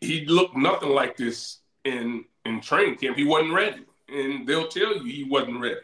he 0.00 0.26
looked 0.26 0.56
nothing 0.56 0.90
like 0.90 1.16
this 1.16 1.58
in 1.84 2.24
in 2.44 2.60
training 2.60 2.96
camp. 2.96 3.16
He 3.16 3.24
wasn't 3.24 3.54
ready, 3.54 3.84
and 4.08 4.46
they'll 4.46 4.68
tell 4.68 4.96
you 4.96 5.04
he 5.04 5.24
wasn't 5.24 5.60
ready. 5.60 5.80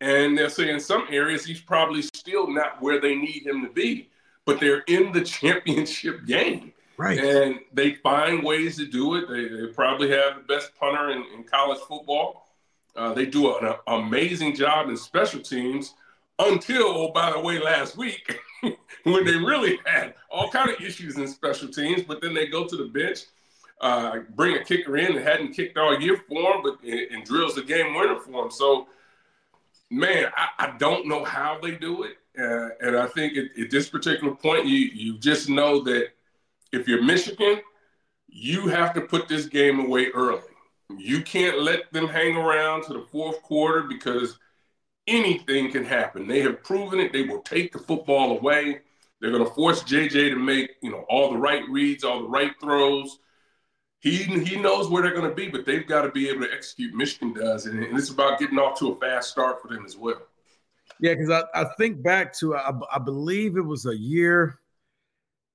And 0.00 0.36
they'll 0.36 0.50
say 0.50 0.70
in 0.70 0.80
some 0.80 1.06
areas 1.10 1.44
he's 1.44 1.60
probably 1.60 2.02
still 2.02 2.52
not 2.52 2.82
where 2.82 3.00
they 3.00 3.14
need 3.14 3.46
him 3.46 3.62
to 3.62 3.72
be, 3.72 4.10
but 4.46 4.60
they're 4.60 4.84
in 4.86 5.12
the 5.12 5.20
championship 5.22 6.24
game. 6.24 6.72
Right. 6.96 7.18
And 7.18 7.60
they 7.74 7.94
find 7.96 8.42
ways 8.42 8.76
to 8.78 8.86
do 8.86 9.16
it. 9.16 9.28
They, 9.28 9.48
they 9.48 9.72
probably 9.72 10.10
have 10.10 10.36
the 10.36 10.54
best 10.54 10.70
punter 10.80 11.10
in, 11.10 11.24
in 11.36 11.44
college 11.44 11.80
football. 11.80 12.46
Uh, 12.94 13.12
they 13.12 13.26
do 13.26 13.54
an 13.58 13.74
amazing 13.88 14.54
job 14.56 14.88
in 14.88 14.96
special 14.96 15.40
teams 15.40 15.92
until, 16.38 16.84
oh, 16.86 17.12
by 17.12 17.32
the 17.32 17.40
way, 17.40 17.58
last 17.58 17.98
week 17.98 18.38
when 19.02 19.24
they 19.26 19.36
really 19.36 19.78
had 19.84 20.14
all 20.30 20.48
kind 20.48 20.70
of 20.70 20.80
issues 20.80 21.18
in 21.18 21.28
special 21.28 21.68
teams. 21.68 22.02
But 22.02 22.22
then 22.22 22.32
they 22.32 22.46
go 22.46 22.66
to 22.66 22.76
the 22.76 22.84
bench, 22.84 23.24
uh, 23.82 24.20
bring 24.34 24.56
a 24.56 24.64
kicker 24.64 24.96
in 24.96 25.16
that 25.16 25.22
hadn't 25.22 25.52
kicked 25.52 25.76
all 25.76 26.00
year 26.00 26.16
for 26.16 26.52
them, 26.52 26.62
but 26.62 26.82
and, 26.82 27.00
and 27.10 27.24
drills 27.24 27.56
the 27.56 27.62
game 27.62 27.94
winner 27.94 28.18
for 28.18 28.42
them. 28.42 28.50
So 28.50 28.86
man, 29.90 30.30
I, 30.36 30.66
I, 30.66 30.76
don't 30.78 31.06
know 31.06 31.24
how 31.24 31.58
they 31.60 31.72
do 31.72 32.04
it. 32.04 32.16
Uh, 32.38 32.70
and 32.80 32.96
I 32.96 33.06
think 33.06 33.36
at, 33.36 33.58
at, 33.58 33.70
this 33.70 33.88
particular 33.88 34.34
point, 34.34 34.66
you 34.66 34.78
you 34.78 35.18
just 35.18 35.48
know 35.48 35.82
that 35.84 36.08
if 36.72 36.86
you're 36.86 37.02
Michigan, 37.02 37.60
you 38.28 38.68
have 38.68 38.92
to 38.94 39.00
put 39.00 39.28
this 39.28 39.46
game 39.46 39.80
away 39.80 40.08
early. 40.08 40.42
You 40.96 41.22
can't 41.22 41.62
let 41.62 41.92
them 41.92 42.08
hang 42.08 42.36
around 42.36 42.84
to 42.84 42.92
the 42.92 43.06
fourth 43.10 43.42
quarter 43.42 43.82
because 43.82 44.38
anything 45.06 45.70
can 45.72 45.84
happen. 45.84 46.28
They 46.28 46.40
have 46.40 46.62
proven 46.62 47.00
it. 47.00 47.12
They 47.12 47.22
will 47.22 47.40
take 47.40 47.72
the 47.72 47.78
football 47.78 48.38
away. 48.38 48.80
They're 49.20 49.30
going 49.30 49.44
to 49.44 49.50
force 49.50 49.82
JJ 49.82 50.30
to 50.30 50.36
make 50.36 50.72
you 50.82 50.90
know 50.90 51.04
all 51.08 51.32
the 51.32 51.38
right 51.38 51.66
reads, 51.68 52.04
all 52.04 52.22
the 52.22 52.28
right 52.28 52.52
throws 52.60 53.18
he 54.06 54.22
he 54.44 54.56
knows 54.56 54.88
where 54.88 55.02
they're 55.02 55.14
going 55.14 55.28
to 55.28 55.34
be, 55.34 55.48
but 55.48 55.66
they've 55.66 55.86
got 55.86 56.02
to 56.02 56.10
be 56.12 56.28
able 56.28 56.42
to 56.42 56.52
execute. 56.52 56.94
Michigan 56.94 57.32
does, 57.32 57.66
and, 57.66 57.82
and 57.82 57.98
it's 57.98 58.10
about 58.10 58.38
getting 58.38 58.58
off 58.58 58.78
to 58.78 58.92
a 58.92 59.00
fast 59.00 59.30
start 59.30 59.60
for 59.60 59.68
them 59.68 59.84
as 59.84 59.96
well. 59.96 60.22
Yeah, 61.00 61.14
because 61.14 61.30
I, 61.30 61.42
I 61.62 61.64
think 61.76 62.02
back 62.04 62.32
to 62.34 62.54
I, 62.54 62.70
I 62.92 62.98
believe 63.00 63.56
it 63.56 63.64
was 63.64 63.84
a 63.86 63.96
year. 63.96 64.60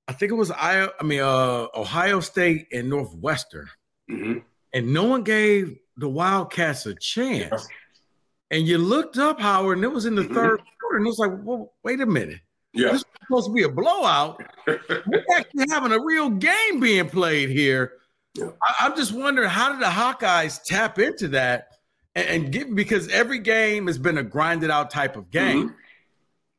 I 0.08 0.14
think 0.14 0.34
it 0.34 0.36
was 0.36 0.52
I 0.52 0.90
I 1.00 1.04
mean 1.04 1.22
uh, 1.22 1.68
Ohio 1.74 2.20
State 2.20 2.68
and 2.74 2.90
Northwestern, 2.90 3.70
mm-hmm. 4.10 4.40
and 4.74 4.94
no 4.94 5.06
one 5.06 5.24
gave 5.24 5.78
the 5.96 6.10
Wildcats 6.10 6.86
a 6.86 6.96
chance. 6.96 7.50
Yeah. 7.52 8.58
And 8.58 8.68
you 8.68 8.80
looked 8.80 9.18
up 9.18 9.40
Howard, 9.40 9.78
and 9.78 9.86
it 9.86 9.94
was 9.94 10.06
in 10.06 10.16
the 10.16 10.24
mm-hmm. 10.24 10.34
third 10.34 10.62
quarter, 10.82 10.98
and 10.98 11.06
it 11.06 11.10
was 11.10 11.20
like, 11.20 11.32
well, 11.44 11.72
wait 11.84 12.02
a 12.02 12.06
minute. 12.06 12.42
Yeah. 12.74 12.92
This 12.92 13.02
is 13.02 13.06
supposed 13.24 13.48
to 13.48 13.54
be 13.54 13.64
a 13.64 13.70
blowout. 13.70 14.44
We're 14.68 15.26
actually 15.38 15.68
having 15.70 15.94
a 15.94 16.04
real 16.04 16.30
game 16.30 16.82
being 16.82 17.08
played 17.08 17.50
here. 17.50 17.94
Yeah. 18.36 18.50
I, 18.62 18.86
am 18.86 18.96
just 18.96 19.12
wondering 19.12 19.50
how 19.50 19.72
did 19.72 19.82
the 19.82 19.86
Hawkeyes 19.86 20.64
tap 20.64 21.00
into 21.00 21.28
that 21.30 21.68
and, 22.16 22.28
and 22.28 22.52
get 22.52 22.74
because 22.74 23.10
every 23.10 23.40
game 23.40 23.88
has 23.88 23.98
been 23.98 24.18
a 24.18 24.24
grinded 24.24 24.70
out 24.70 24.90
type 24.90 25.16
of 25.16 25.30
game. 25.32 25.68
Mm-hmm. 25.68 25.76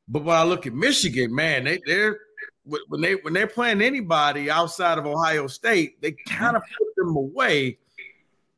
But 0.09 0.25
when 0.25 0.37
I 0.37 0.45
look 0.45 0.67
at 0.67 0.75
Michigan, 0.75 1.35
man, 1.35 1.65
they, 1.65 1.81
they're 1.87 2.19
when 2.65 3.01
they 3.01 3.15
when 3.17 3.33
they're 3.33 3.47
playing 3.47 3.81
anybody 3.81 4.51
outside 4.51 4.99
of 4.99 5.07
Ohio 5.07 5.47
State, 5.47 6.01
they 6.03 6.13
kind 6.29 6.57
of 6.57 6.63
put 6.63 6.89
them 6.97 7.17
away. 7.17 7.79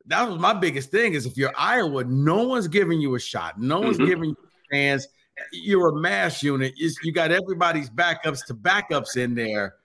That 0.07 0.27
was 0.29 0.37
my 0.37 0.53
biggest 0.53 0.91
thing 0.91 1.13
is 1.13 1.25
if 1.25 1.37
you're 1.37 1.53
Iowa, 1.57 2.03
no 2.03 2.43
one's 2.43 2.67
giving 2.67 2.99
you 2.99 3.15
a 3.15 3.19
shot, 3.19 3.59
no 3.59 3.79
one's 3.79 3.97
mm-hmm. 3.97 4.07
giving 4.07 4.29
you 4.29 4.37
a 4.37 4.75
chance. 4.75 5.07
You're 5.51 5.89
a 5.89 5.95
mass 5.95 6.43
unit. 6.43 6.73
You 6.77 7.11
got 7.11 7.31
everybody's 7.31 7.89
backups 7.89 8.45
to 8.45 8.53
backups 8.53 9.17
in 9.17 9.35
there 9.35 9.75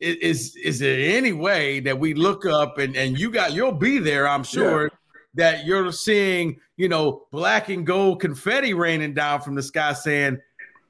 is 0.00 0.56
is 0.56 0.78
there 0.78 1.16
any 1.16 1.32
way 1.32 1.80
that 1.80 1.98
we 1.98 2.14
look 2.14 2.44
up 2.46 2.78
and 2.78 2.96
and 2.96 3.18
you 3.18 3.30
got 3.30 3.52
you'll 3.52 3.72
be 3.72 3.98
there 3.98 4.28
i'm 4.28 4.42
sure 4.42 4.84
yeah. 4.84 4.88
that 5.34 5.64
you're 5.64 5.92
seeing 5.92 6.58
you 6.76 6.88
know 6.88 7.26
black 7.30 7.68
and 7.68 7.86
gold 7.86 8.20
confetti 8.20 8.74
raining 8.74 9.14
down 9.14 9.40
from 9.40 9.54
the 9.54 9.62
sky 9.62 9.92
saying 9.92 10.38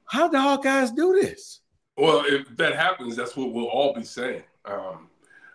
how 0.07 0.27
the 0.27 0.37
hawkeyes 0.37 0.95
do 0.95 1.19
this? 1.19 1.61
Well 1.97 2.23
if 2.27 2.55
that 2.57 2.75
happens 2.75 3.15
that's 3.15 3.35
what 3.35 3.53
we'll 3.53 3.65
all 3.65 3.93
be 3.93 4.03
saying. 4.03 4.43
Um, 4.65 5.09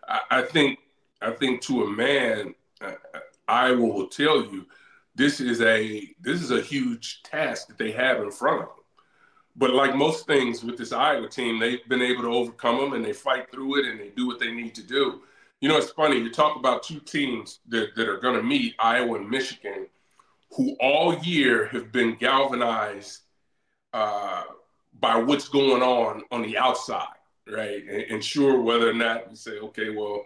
I, 0.09 0.21
I, 0.31 0.43
think 0.43 0.79
i 1.21 1.31
think 1.33 1.61
to 1.63 1.83
a 1.83 1.91
man 1.91 2.55
uh, 2.81 2.93
i 3.49 3.73
will 3.73 4.07
tell 4.07 4.43
you 4.43 4.67
this 5.17 5.41
is 5.41 5.61
a 5.61 6.15
this 6.21 6.41
is 6.41 6.53
a 6.53 6.61
huge 6.61 7.23
task 7.25 7.67
that 7.67 7.79
they 7.79 7.91
have 7.91 8.23
in 8.23 8.31
front 8.31 8.63
of 8.63 8.69
them 8.69 8.80
but 9.61 9.75
like 9.75 9.95
most 9.95 10.27
things 10.27 10.65
with 10.65 10.79
this 10.79 10.91
Iowa 10.91 11.29
team, 11.29 11.59
they've 11.59 11.87
been 11.87 12.01
able 12.01 12.23
to 12.23 12.33
overcome 12.33 12.79
them 12.79 12.93
and 12.95 13.05
they 13.05 13.13
fight 13.13 13.53
through 13.53 13.81
it 13.81 13.85
and 13.85 14.01
they 14.01 14.09
do 14.09 14.27
what 14.27 14.41
they 14.41 14.51
need 14.51 14.75
to 14.77 14.83
do. 14.83 15.21
You 15.61 15.69
know, 15.69 15.77
it's 15.77 15.91
funny, 15.91 16.17
you 16.17 16.33
talk 16.33 16.57
about 16.57 16.83
two 16.83 16.99
teams 16.99 17.59
that, 17.69 17.95
that 17.95 18.09
are 18.09 18.17
going 18.17 18.37
to 18.37 18.43
meet, 18.43 18.75
Iowa 18.79 19.19
and 19.19 19.29
Michigan, 19.29 19.87
who 20.57 20.75
all 20.81 21.15
year 21.19 21.67
have 21.67 21.93
been 21.93 22.15
galvanized 22.15 23.21
uh, 23.93 24.45
by 24.99 25.17
what's 25.17 25.51
going 25.51 25.83
on 25.83 26.23
on 26.31 26.41
the 26.41 26.57
outside, 26.57 27.19
right? 27.47 27.83
And, 27.87 28.03
and 28.13 28.25
sure, 28.25 28.63
whether 28.63 28.89
or 28.89 28.95
not 28.95 29.29
you 29.29 29.37
say, 29.37 29.59
okay, 29.59 29.91
well, 29.91 30.25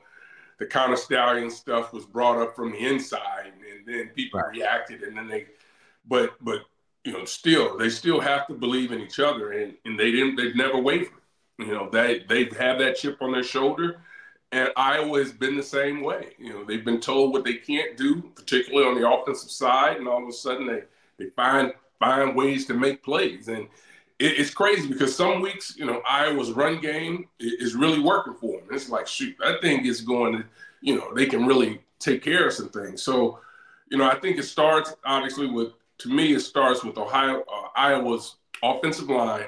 the 0.61 0.67
Connor 0.67 0.95
Stalions 0.95 1.57
stuff 1.57 1.93
was 1.93 2.07
brought 2.07 2.41
up 2.41 2.55
from 2.55 2.71
the 2.71 2.79
inside 2.79 3.47
and 3.47 3.85
then 3.85 4.11
people 4.15 4.39
right. 4.39 4.53
reacted 4.53 5.03
and 5.03 5.17
then 5.17 5.27
they, 5.27 5.47
but, 6.07 6.35
but 6.41 6.61
you 7.05 7.13
know, 7.13 7.25
still 7.25 7.77
they 7.77 7.91
still 7.91 8.21
have 8.21 8.47
to 8.47 8.55
believe 8.55 8.93
in 8.93 9.01
each 9.01 9.21
other, 9.21 9.53
and, 9.53 9.75
and 9.85 9.99
they 9.99 10.11
didn't. 10.11 10.37
They've 10.37 10.57
never 10.57 10.79
wavered. 10.79 11.09
You 11.59 11.69
know, 11.69 11.89
they 11.91 12.25
they 12.29 12.45
have 12.59 12.79
that 12.79 12.97
chip 12.97 13.19
on 13.21 13.33
their 13.33 13.43
shoulder, 13.43 14.01
and 14.53 14.71
Iowa 14.77 15.19
has 15.19 15.33
been 15.33 15.57
the 15.57 15.63
same 15.63 16.03
way. 16.03 16.35
You 16.39 16.53
know, 16.53 16.65
they've 16.65 16.85
been 16.85 17.01
told 17.01 17.33
what 17.33 17.45
they 17.45 17.55
can't 17.55 17.97
do, 17.97 18.23
particularly 18.35 18.89
on 18.89 19.01
the 19.01 19.09
offensive 19.09 19.51
side, 19.51 19.99
and 19.99 20.09
all 20.09 20.23
of 20.23 20.29
a 20.29 20.33
sudden 20.33 20.67
they 20.67 20.83
they 21.19 21.31
find 21.31 21.73
find 22.01 22.35
ways 22.35 22.67
to 22.67 22.75
make 22.75 23.03
plays, 23.03 23.49
and 23.49 23.69
it, 24.19 24.39
it's 24.39 24.51
crazy 24.51 24.89
because 24.89 25.15
some 25.15 25.41
weeks, 25.41 25.77
you 25.77 25.85
know, 25.85 26.01
Iowa's 26.09 26.53
run 26.53 26.81
game 26.81 27.29
is 27.39 27.75
really 27.75 28.01
working 28.01 28.35
for 28.35 28.61
them. 28.61 28.69
It's 28.71 28.89
like 28.89 29.07
shoot, 29.07 29.37
that 29.41 29.61
thing 29.61 29.87
is 29.87 30.01
going 30.01 30.33
to, 30.35 30.45
you 30.81 30.97
know, 30.97 31.13
they 31.15 31.27
can 31.27 31.47
really 31.47 31.81
take 31.99 32.23
care 32.23 32.47
of 32.47 32.53
some 32.53 32.69
things. 32.69 33.03
So, 33.03 33.41
you 33.91 33.99
know, 33.99 34.09
I 34.09 34.19
think 34.19 34.39
it 34.39 34.45
starts 34.45 34.95
obviously 35.05 35.47
with 35.47 35.73
to 35.99 36.09
me, 36.09 36.35
it 36.35 36.41
starts 36.41 36.85
with 36.85 36.99
Ohio, 36.99 37.43
uh, 37.43 37.69
Iowa's 37.77 38.37
offensive 38.63 39.09
line 39.09 39.47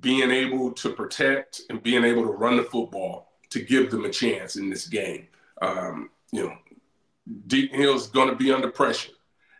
being 0.00 0.30
able 0.30 0.72
to 0.72 0.90
protect 0.90 1.62
and 1.68 1.82
being 1.82 2.04
able 2.04 2.22
to 2.22 2.30
run 2.30 2.56
the 2.56 2.62
football 2.62 3.32
to 3.50 3.60
give 3.60 3.90
them 3.90 4.04
a 4.04 4.10
chance 4.10 4.56
in 4.56 4.70
this 4.70 4.86
game. 4.86 5.26
Um, 5.60 6.10
you 6.32 6.44
know, 6.44 6.54
Deacon 7.46 7.78
Hill's 7.78 8.08
going 8.08 8.28
to 8.28 8.36
be 8.36 8.52
under 8.52 8.70
pressure. 8.70 9.12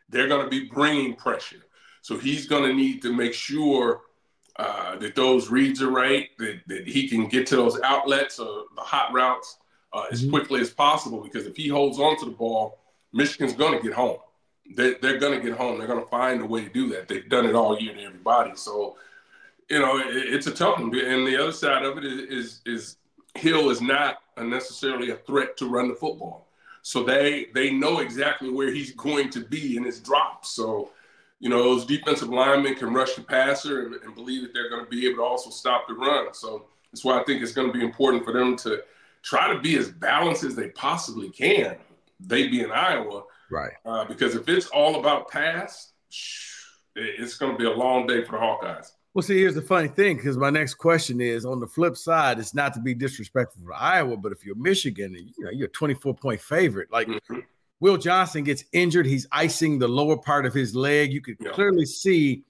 They're 0.09 0.29
going 0.29 0.45
to 0.45 0.50
be 0.50 0.69
bringing 0.69 1.14
pressure. 1.14 1.64
So 2.00 2.17
he's 2.17 2.47
going 2.47 2.64
to 2.64 2.75
need 2.75 3.02
to 3.02 3.12
make 3.12 3.35
sure 3.35 4.00
uh, 4.57 4.97
that 4.97 5.14
those 5.14 5.50
reads 5.50 5.81
are 5.81 5.91
right, 5.91 6.29
that, 6.38 6.61
that 6.67 6.88
he 6.88 7.09
can 7.09 7.26
get 7.29 7.47
to 7.49 7.57
those 7.57 7.81
outlets 7.83 8.38
or 8.38 8.64
the 8.75 8.83
hot 8.83 9.12
routes 9.12 9.59
uh, 9.93 10.05
as 10.11 10.23
mm-hmm. 10.23 10.31
quickly 10.31 10.61
as 10.61 10.71
possible. 10.71 11.21
Because 11.23 11.47
if 11.47 11.57
he 11.57 11.69
holds 11.69 11.99
on 11.99 12.19
to 12.19 12.25
the 12.25 12.33
ball, 12.33 12.79
Michigan's 13.12 13.52
going 13.52 13.76
to 13.76 13.83
get 13.83 13.93
home. 13.93 14.19
They, 14.75 14.95
they're 14.95 15.19
going 15.19 15.38
to 15.38 15.45
get 15.45 15.57
home. 15.57 15.79
They're 15.79 15.87
going 15.87 16.02
to 16.02 16.11
find 16.11 16.41
a 16.41 16.47
way 16.47 16.64
to 16.64 16.71
do 16.71 16.88
that. 16.91 17.09
They've 17.09 17.29
done 17.29 17.47
it 17.47 17.55
all 17.55 17.79
year 17.79 17.95
to 17.95 18.02
everybody. 18.02 18.52
So, 18.55 18.97
you 19.69 19.79
know, 19.79 19.99
it, 19.99 20.07
it's 20.09 20.47
a 20.47 20.52
tough 20.52 20.79
one. 20.79 20.95
And 20.95 21.26
the 21.26 21.37
other 21.41 21.52
side 21.52 21.85
of 21.85 21.99
it 21.99 22.05
is, 22.05 22.21
is, 22.29 22.61
is 22.67 22.97
Hill 23.35 23.71
is 23.71 23.81
not 23.81 24.19
a 24.37 24.45
necessarily 24.45 25.11
a 25.11 25.17
threat 25.17 25.57
to 25.59 25.69
run 25.69 25.88
the 25.88 25.95
football. 25.95 26.47
So 26.83 27.05
they 27.05 27.47
they 27.55 27.71
know 27.71 28.00
exactly 28.00 28.50
where 28.50 28.73
he's 28.73 28.93
going 28.93 29.31
to 29.31 29.41
be 29.41 29.76
in 29.76 29.85
his 29.85 30.00
drops. 30.00 30.50
So, 30.50 30.91
you 31.38 31.49
know, 31.49 31.62
those 31.62 31.87
defensive 31.87 32.29
linemen 32.29 32.75
can 32.75 32.93
rush 32.93 33.14
the 33.14 33.23
passer 33.23 33.87
and, 33.87 33.95
and 34.02 34.14
believe 34.14 34.43
that 34.43 34.52
they're 34.52 34.69
going 34.69 34.85
to 34.85 34.91
be 34.91 35.07
able 35.07 35.19
to 35.19 35.25
also 35.25 35.50
stop 35.50 35.87
the 35.87 35.95
run. 35.95 36.35
So 36.35 36.67
that's 36.91 37.05
why 37.05 37.21
I 37.21 37.25
think 37.25 37.43
it's 37.43 37.52
going 37.52 37.69
to 37.69 37.73
be 37.73 37.85
important 37.85 38.25
for 38.25 38.33
them 38.33 38.57
to 38.59 38.83
try 39.23 39.52
to 39.52 39.61
be 39.61 39.76
as 39.76 39.91
balanced 39.91 40.45
as 40.45 40.57
they 40.57 40.69
possibly 40.71 41.31
can. 41.31 41.76
They 42.21 42.49
be 42.49 42.61
in 42.62 42.73
Iowa, 42.73 43.25
right? 43.53 43.73
Uh, 43.85 44.05
because 44.05 44.35
if 44.35 44.49
it's 44.49 44.67
all 44.69 44.99
about 44.99 45.29
pass, 45.31 45.93
it's 46.97 47.37
going 47.37 47.53
to 47.53 47.59
be 47.59 47.65
a 47.65 47.71
long 47.71 48.07
day 48.07 48.25
for 48.25 48.33
the 48.33 48.39
Hawkeyes. 48.39 48.93
Well, 49.15 49.23
see, 49.23 49.39
here's 49.39 49.55
the 49.55 49.63
funny 49.63 49.89
thing 49.89 50.17
because 50.17 50.39
my 50.39 50.49
next 50.49 50.75
question 50.75 51.21
is 51.21 51.45
on 51.45 51.61
the 51.61 51.67
flip 51.67 51.97
side, 51.97 52.39
it's 52.39 52.55
not 52.55 52.73
to 52.75 52.81
be 52.81 52.95
disrespectful 52.95 53.63
to 53.67 53.75
Iowa, 53.75 54.17
but 54.17 54.33
if 54.33 54.45
you're 54.45 54.57
Michigan, 54.57 55.15
you 55.15 55.45
know, 55.45 55.51
you're 55.51 55.69
a 55.69 55.73
24 55.73 56.15
point 56.15 56.41
favorite. 56.41 56.91
Like 56.91 57.09
mm-hmm. 57.09 57.41
Will 57.81 57.99
Johnson 57.99 58.43
gets 58.43 58.65
injured, 58.73 59.05
he's 59.05 59.27
icing 59.31 59.79
the 59.79 59.89
lower 59.89 60.17
part 60.17 60.47
of 60.47 60.55
his 60.55 60.75
leg. 60.75 61.13
You 61.13 61.21
could 61.21 61.37
yeah. 61.41 61.51
clearly 61.51 61.85
see 61.85 62.45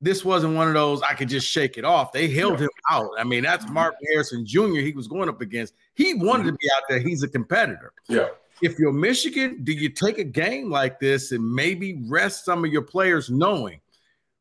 this 0.00 0.24
wasn't 0.24 0.54
one 0.54 0.68
of 0.68 0.74
those 0.74 1.02
I 1.02 1.14
could 1.14 1.28
just 1.28 1.46
shake 1.46 1.76
it 1.76 1.84
off. 1.84 2.12
They 2.12 2.28
held 2.28 2.54
yeah. 2.54 2.64
him 2.64 2.70
out. 2.90 3.10
I 3.18 3.24
mean, 3.24 3.42
that's 3.42 3.64
mm-hmm. 3.66 3.74
Mark 3.74 3.94
Harrison 4.10 4.46
Jr. 4.46 4.76
He 4.76 4.92
was 4.92 5.08
going 5.08 5.28
up 5.28 5.42
against. 5.42 5.74
He 5.94 6.14
wanted 6.14 6.44
mm-hmm. 6.44 6.52
to 6.52 6.58
be 6.58 6.68
out 6.74 6.82
there. 6.88 7.00
He's 7.00 7.22
a 7.22 7.28
competitor. 7.28 7.92
Yeah. 8.08 8.28
If 8.62 8.78
you're 8.78 8.92
Michigan, 8.92 9.64
do 9.64 9.72
you 9.72 9.88
take 9.88 10.18
a 10.18 10.24
game 10.24 10.70
like 10.70 10.98
this 10.98 11.32
and 11.32 11.54
maybe 11.54 12.02
rest 12.08 12.44
some 12.44 12.64
of 12.64 12.72
your 12.72 12.82
players 12.82 13.28
knowing 13.28 13.80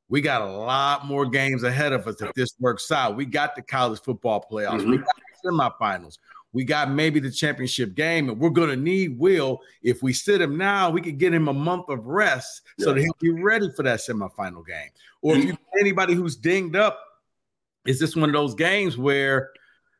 we 0.09 0.21
got 0.21 0.41
a 0.41 0.45
lot 0.45 1.05
more 1.05 1.25
games 1.25 1.63
ahead 1.63 1.93
of 1.93 2.07
us 2.07 2.21
if 2.21 2.33
this 2.33 2.55
works 2.59 2.91
out. 2.91 3.15
We 3.15 3.25
got 3.25 3.55
the 3.55 3.61
college 3.61 3.99
football 4.01 4.45
playoffs, 4.49 4.81
mm-hmm. 4.81 4.91
we 4.91 4.97
got 4.97 5.07
the 5.43 5.49
semifinals, 5.49 6.19
we 6.53 6.63
got 6.63 6.91
maybe 6.91 7.19
the 7.19 7.31
championship 7.31 7.95
game, 7.95 8.29
and 8.29 8.39
we're 8.39 8.49
going 8.49 8.69
to 8.69 8.75
need 8.75 9.17
Will. 9.17 9.59
If 9.81 10.03
we 10.03 10.13
sit 10.13 10.41
him 10.41 10.57
now, 10.57 10.89
we 10.89 11.01
could 11.01 11.17
get 11.17 11.33
him 11.33 11.47
a 11.47 11.53
month 11.53 11.89
of 11.89 12.05
rest 12.05 12.61
yeah. 12.77 12.85
so 12.85 12.93
that 12.93 13.01
he'll 13.01 13.17
be 13.19 13.41
ready 13.41 13.69
for 13.75 13.83
that 13.83 13.99
semifinal 13.99 14.65
game. 14.65 14.89
Or 15.21 15.33
mm-hmm. 15.33 15.41
if 15.41 15.47
you 15.47 15.57
anybody 15.79 16.13
who's 16.13 16.35
dinged 16.35 16.75
up, 16.75 16.99
is 17.85 17.99
this 17.99 18.15
one 18.15 18.29
of 18.29 18.33
those 18.33 18.55
games 18.55 18.97
where 18.97 19.51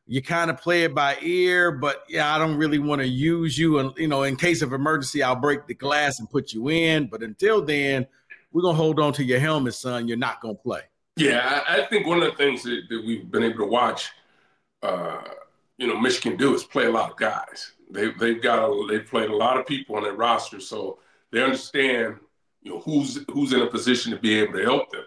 you 0.06 0.22
kind 0.22 0.50
of 0.50 0.58
play 0.58 0.84
it 0.84 0.94
by 0.94 1.16
ear, 1.20 1.72
but 1.72 2.04
yeah, 2.08 2.34
I 2.34 2.38
don't 2.38 2.56
really 2.56 2.78
want 2.78 3.00
to 3.00 3.08
use 3.08 3.58
you. 3.58 3.78
And 3.78 3.92
you 3.96 4.08
know, 4.08 4.22
in 4.22 4.36
case 4.36 4.62
of 4.62 4.72
emergency, 4.72 5.22
I'll 5.22 5.36
break 5.36 5.66
the 5.66 5.74
glass 5.74 6.20
and 6.20 6.30
put 6.30 6.52
you 6.52 6.68
in. 6.68 7.08
But 7.08 7.22
until 7.22 7.62
then, 7.62 8.06
we're 8.52 8.62
gonna 8.62 8.76
hold 8.76 9.00
on 9.00 9.12
to 9.14 9.24
your 9.24 9.40
helmet, 9.40 9.74
son. 9.74 10.06
You're 10.06 10.16
not 10.16 10.40
gonna 10.40 10.54
play. 10.54 10.82
Yeah, 11.16 11.64
I, 11.66 11.82
think 11.82 12.06
one 12.06 12.22
of 12.22 12.24
the 12.30 12.36
things 12.36 12.62
that, 12.64 12.82
that, 12.90 13.02
we've 13.04 13.30
been 13.30 13.42
able 13.42 13.58
to 13.60 13.64
watch, 13.64 14.10
uh, 14.82 15.22
you 15.78 15.86
know, 15.86 15.98
Michigan 15.98 16.36
do 16.36 16.54
is 16.54 16.62
play 16.62 16.84
a 16.84 16.90
lot 16.90 17.10
of 17.10 17.16
guys. 17.16 17.72
They 17.90 18.10
they've 18.10 18.40
got 18.40 18.58
a, 18.58 18.86
they've 18.86 19.06
played 19.06 19.30
a 19.30 19.36
lot 19.36 19.58
of 19.58 19.66
people 19.66 19.96
on 19.96 20.02
their 20.04 20.12
roster, 20.12 20.60
so 20.60 20.98
they 21.32 21.42
understand 21.42 22.16
you 22.62 22.72
know 22.72 22.80
who's 22.80 23.24
who's 23.30 23.52
in 23.52 23.62
a 23.62 23.66
position 23.66 24.12
to 24.12 24.18
be 24.18 24.38
able 24.38 24.52
to 24.54 24.62
help 24.62 24.90
them. 24.90 25.04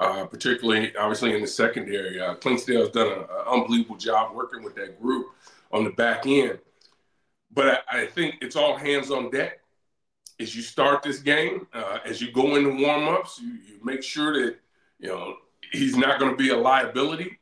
Uh, 0.00 0.24
particularly, 0.24 0.96
obviously, 0.96 1.34
in 1.34 1.42
the 1.42 1.46
secondary, 1.46 2.18
uh, 2.18 2.34
Clinkscale's 2.36 2.90
done 2.90 3.12
an 3.12 3.24
unbelievable 3.46 3.96
job 3.96 4.34
working 4.34 4.64
with 4.64 4.74
that 4.74 5.00
group 5.00 5.26
on 5.70 5.84
the 5.84 5.90
back 5.90 6.26
end. 6.26 6.58
But 7.52 7.84
I, 7.90 8.02
I 8.02 8.06
think 8.06 8.36
it's 8.40 8.56
all 8.56 8.76
hands 8.76 9.10
on 9.10 9.30
deck 9.30 9.60
as 10.40 10.56
you 10.56 10.62
start 10.62 11.02
this 11.02 11.18
game, 11.18 11.66
uh, 11.74 11.98
as 12.04 12.20
you 12.20 12.32
go 12.32 12.56
into 12.56 12.70
warmups, 12.70 13.40
you, 13.40 13.58
you 13.66 13.78
make 13.84 14.02
sure 14.02 14.32
that 14.32 14.56
you 14.98 15.08
know 15.08 15.36
he's 15.70 15.96
not 15.96 16.18
going 16.18 16.30
to 16.32 16.36
be 16.36 16.50
a 16.50 16.56
liability. 16.56 17.38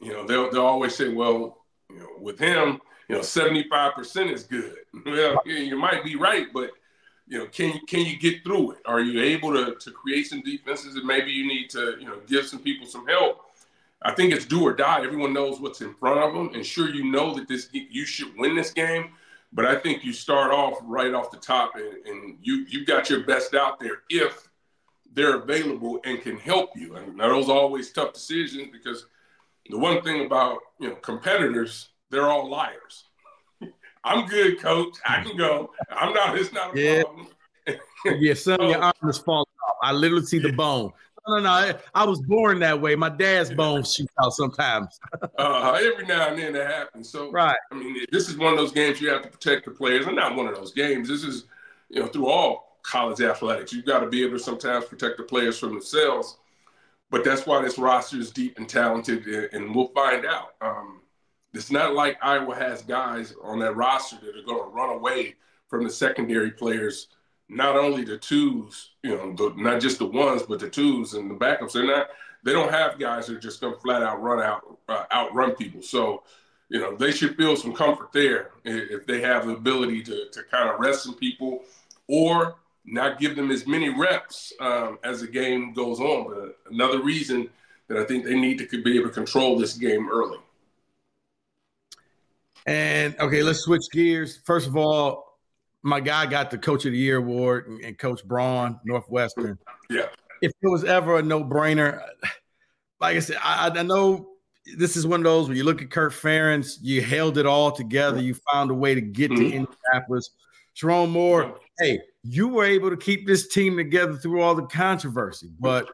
You 0.00 0.12
know, 0.12 0.26
they'll 0.26 0.50
they'll 0.50 0.66
always 0.66 0.94
say, 0.94 1.08
well, 1.08 1.64
you 1.90 1.98
know, 1.98 2.08
with 2.18 2.38
him, 2.38 2.80
you 3.08 3.16
know, 3.16 3.22
seventy 3.22 3.66
five 3.68 3.94
percent 3.94 4.30
is 4.30 4.44
good. 4.44 4.76
well, 5.06 5.40
you 5.46 5.76
might 5.76 6.04
be 6.04 6.16
right, 6.16 6.46
but 6.52 6.70
you 7.32 7.38
know, 7.38 7.46
can 7.46 7.80
can 7.86 8.06
you 8.06 8.18
get 8.18 8.44
through 8.44 8.72
it? 8.72 8.78
Are 8.86 9.00
you 9.00 9.22
able 9.22 9.52
to 9.52 9.74
to 9.74 9.90
create 9.90 10.26
some 10.26 10.42
defenses 10.42 10.96
and 10.96 11.06
maybe 11.06 11.30
you 11.30 11.46
need 11.46 11.70
to 11.70 11.96
you 11.98 12.06
know 12.06 12.18
give 12.26 12.46
some 12.46 12.60
people 12.60 12.86
some 12.86 13.06
help? 13.06 13.46
I 14.02 14.12
think 14.12 14.32
it's 14.32 14.44
do 14.44 14.62
or 14.62 14.74
die. 14.74 15.04
Everyone 15.04 15.32
knows 15.32 15.60
what's 15.60 15.80
in 15.80 15.94
front 15.94 16.18
of 16.20 16.34
them, 16.34 16.54
and 16.54 16.66
sure, 16.66 16.90
you 16.90 17.10
know 17.10 17.34
that 17.34 17.48
this 17.48 17.68
you 17.72 18.04
should 18.04 18.36
win 18.36 18.54
this 18.54 18.72
game 18.72 19.12
but 19.52 19.66
I 19.66 19.76
think 19.76 20.02
you 20.04 20.12
start 20.12 20.50
off 20.50 20.78
right 20.82 21.12
off 21.12 21.30
the 21.30 21.36
top 21.36 21.76
and, 21.76 22.06
and 22.06 22.38
you 22.42 22.64
you 22.68 22.84
got 22.86 23.10
your 23.10 23.20
best 23.24 23.54
out 23.54 23.78
there 23.78 24.02
if 24.08 24.48
they're 25.12 25.36
available 25.36 26.00
and 26.04 26.22
can 26.22 26.38
help 26.38 26.70
you. 26.74 26.96
And 26.96 27.16
now 27.16 27.28
those 27.28 27.48
are 27.48 27.58
always 27.58 27.92
tough 27.92 28.14
decisions 28.14 28.68
because 28.72 29.06
the 29.68 29.78
one 29.78 30.02
thing 30.02 30.24
about 30.24 30.58
you 30.80 30.88
know 30.88 30.94
competitors, 30.96 31.90
they're 32.10 32.30
all 32.30 32.48
liars. 32.48 33.04
I'm 34.04 34.26
good, 34.26 34.60
coach. 34.60 34.96
I 35.06 35.22
can 35.22 35.36
go. 35.36 35.70
I'm 35.90 36.12
not. 36.12 36.36
It's 36.36 36.52
not 36.52 36.76
a 36.76 36.80
yeah. 36.80 37.02
problem. 37.02 37.28
yeah, 38.20 38.34
son, 38.34 38.60
your 38.60 38.82
arm 38.82 38.94
is 39.04 39.18
falling 39.18 39.46
off. 39.68 39.76
I 39.82 39.92
literally 39.92 40.26
see 40.26 40.38
the 40.38 40.52
bone. 40.52 40.92
No, 41.26 41.36
no, 41.36 41.42
no. 41.42 41.78
I 41.94 42.04
was 42.04 42.20
born 42.20 42.58
that 42.60 42.80
way. 42.80 42.96
My 42.96 43.08
dad's 43.08 43.52
bones 43.52 43.94
shoot 43.94 44.10
out 44.20 44.32
sometimes. 44.32 44.98
uh, 45.38 45.78
every 45.80 46.04
now 46.04 46.28
and 46.28 46.38
then 46.38 46.56
it 46.56 46.66
happens. 46.66 47.08
So, 47.08 47.30
right. 47.30 47.56
I 47.70 47.76
mean, 47.76 48.04
this 48.10 48.28
is 48.28 48.36
one 48.36 48.52
of 48.52 48.58
those 48.58 48.72
games 48.72 49.00
you 49.00 49.08
have 49.10 49.22
to 49.22 49.28
protect 49.28 49.66
the 49.66 49.70
players, 49.70 50.06
and 50.06 50.16
not 50.16 50.34
one 50.34 50.48
of 50.48 50.56
those 50.56 50.72
games. 50.72 51.08
This 51.08 51.22
is, 51.22 51.44
you 51.90 52.00
know, 52.00 52.08
through 52.08 52.26
all 52.26 52.80
college 52.82 53.20
athletics, 53.20 53.72
you've 53.72 53.86
got 53.86 54.00
to 54.00 54.08
be 54.08 54.24
able 54.24 54.36
to 54.36 54.42
sometimes 54.42 54.86
protect 54.86 55.16
the 55.16 55.22
players 55.22 55.58
from 55.58 55.70
themselves. 55.70 56.38
But 57.10 57.24
that's 57.24 57.46
why 57.46 57.62
this 57.62 57.78
roster 57.78 58.16
is 58.16 58.30
deep 58.30 58.58
and 58.58 58.68
talented, 58.68 59.26
and 59.52 59.74
we'll 59.74 59.88
find 59.88 60.26
out. 60.26 60.54
Um, 60.60 61.01
it's 61.54 61.70
not 61.70 61.94
like 61.94 62.18
Iowa 62.22 62.54
has 62.54 62.82
guys 62.82 63.34
on 63.42 63.58
that 63.60 63.76
roster 63.76 64.16
that 64.16 64.36
are 64.36 64.44
going 64.44 64.62
to 64.62 64.74
run 64.74 64.90
away 64.90 65.36
from 65.68 65.84
the 65.84 65.90
secondary 65.90 66.50
players 66.50 67.08
not 67.52 67.76
only 67.76 68.04
the 68.04 68.16
twos, 68.16 68.90
you 69.02 69.10
know, 69.10 69.34
the, 69.34 69.54
not 69.56 69.80
just 69.80 69.98
the 69.98 70.06
ones, 70.06 70.42
but 70.42 70.58
the 70.58 70.68
twos 70.68 71.14
and 71.14 71.30
the 71.30 71.34
backups. 71.34 71.72
They're 71.72 71.86
not. 71.86 72.08
They 72.44 72.52
don't 72.52 72.72
have 72.72 72.98
guys 72.98 73.26
that 73.26 73.36
are 73.36 73.40
just 73.40 73.60
going 73.60 73.74
to 73.74 73.80
flat 73.80 74.02
out 74.02 74.20
run 74.20 74.40
out, 74.42 74.78
uh, 74.88 75.04
outrun 75.12 75.54
people. 75.54 75.82
So, 75.82 76.24
you 76.68 76.80
know, 76.80 76.96
they 76.96 77.12
should 77.12 77.36
feel 77.36 77.54
some 77.54 77.72
comfort 77.72 78.10
there 78.12 78.50
if 78.64 79.06
they 79.06 79.20
have 79.20 79.46
the 79.46 79.52
ability 79.52 80.02
to 80.04 80.28
to 80.32 80.42
kind 80.50 80.70
of 80.70 80.80
rest 80.80 81.04
some 81.04 81.14
people, 81.14 81.62
or 82.08 82.56
not 82.84 83.20
give 83.20 83.36
them 83.36 83.50
as 83.50 83.66
many 83.66 83.90
reps 83.90 84.52
um, 84.58 84.98
as 85.04 85.20
the 85.20 85.26
game 85.26 85.72
goes 85.72 86.00
on. 86.00 86.26
But 86.28 86.72
another 86.72 87.02
reason 87.02 87.48
that 87.88 87.98
I 87.98 88.04
think 88.04 88.24
they 88.24 88.38
need 88.38 88.58
to 88.58 88.82
be 88.82 88.96
able 88.96 89.08
to 89.08 89.14
control 89.14 89.58
this 89.58 89.74
game 89.74 90.08
early. 90.10 90.38
And 92.66 93.18
okay, 93.18 93.42
let's 93.42 93.60
switch 93.60 93.82
gears. 93.92 94.40
First 94.44 94.66
of 94.66 94.76
all, 94.76 95.38
my 95.82 96.00
guy 96.00 96.26
got 96.26 96.50
the 96.50 96.58
Coach 96.58 96.84
of 96.84 96.92
the 96.92 96.98
Year 96.98 97.16
award, 97.16 97.68
and, 97.68 97.80
and 97.84 97.98
Coach 97.98 98.24
Braun, 98.24 98.78
Northwestern. 98.84 99.58
Yeah. 99.90 100.06
If 100.40 100.52
it 100.62 100.68
was 100.68 100.84
ever 100.84 101.18
a 101.18 101.22
no 101.22 101.42
brainer, 101.42 102.02
like 103.00 103.16
I 103.16 103.20
said, 103.20 103.36
I, 103.42 103.68
I, 103.68 103.82
know 103.82 104.28
this 104.76 104.96
is 104.96 105.06
one 105.06 105.20
of 105.20 105.24
those 105.24 105.48
where 105.48 105.56
you 105.56 105.64
look 105.64 105.82
at 105.82 105.90
Kirk 105.90 106.12
Ferentz, 106.12 106.78
you 106.80 107.02
held 107.02 107.38
it 107.38 107.46
all 107.46 107.72
together, 107.72 108.20
you 108.20 108.34
found 108.52 108.70
a 108.70 108.74
way 108.74 108.94
to 108.94 109.00
get 109.00 109.30
mm-hmm. 109.30 109.40
to 109.40 109.56
Indianapolis. 109.56 110.30
Sherrone 110.76 111.10
Moore, 111.10 111.58
hey, 111.78 112.00
you 112.22 112.48
were 112.48 112.64
able 112.64 112.90
to 112.90 112.96
keep 112.96 113.26
this 113.26 113.48
team 113.48 113.76
together 113.76 114.14
through 114.14 114.40
all 114.40 114.54
the 114.54 114.62
controversy, 114.62 115.50
but 115.60 115.90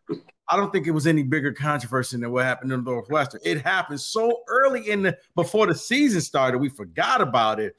I 0.49 0.57
don't 0.57 0.73
think 0.73 0.87
it 0.87 0.93
was 0.93 1.07
any 1.07 1.23
bigger 1.23 1.53
controversy 1.53 2.17
than 2.17 2.31
what 2.31 2.45
happened 2.45 2.73
in 2.73 2.83
Northwestern. 2.83 3.41
It 3.45 3.61
happened 3.63 4.01
so 4.01 4.43
early 4.49 4.89
in 4.91 5.03
the 5.03 5.19
before 5.35 5.67
the 5.67 5.75
season 5.75 6.21
started, 6.21 6.59
we 6.59 6.69
forgot 6.69 7.21
about 7.21 7.61
it. 7.61 7.77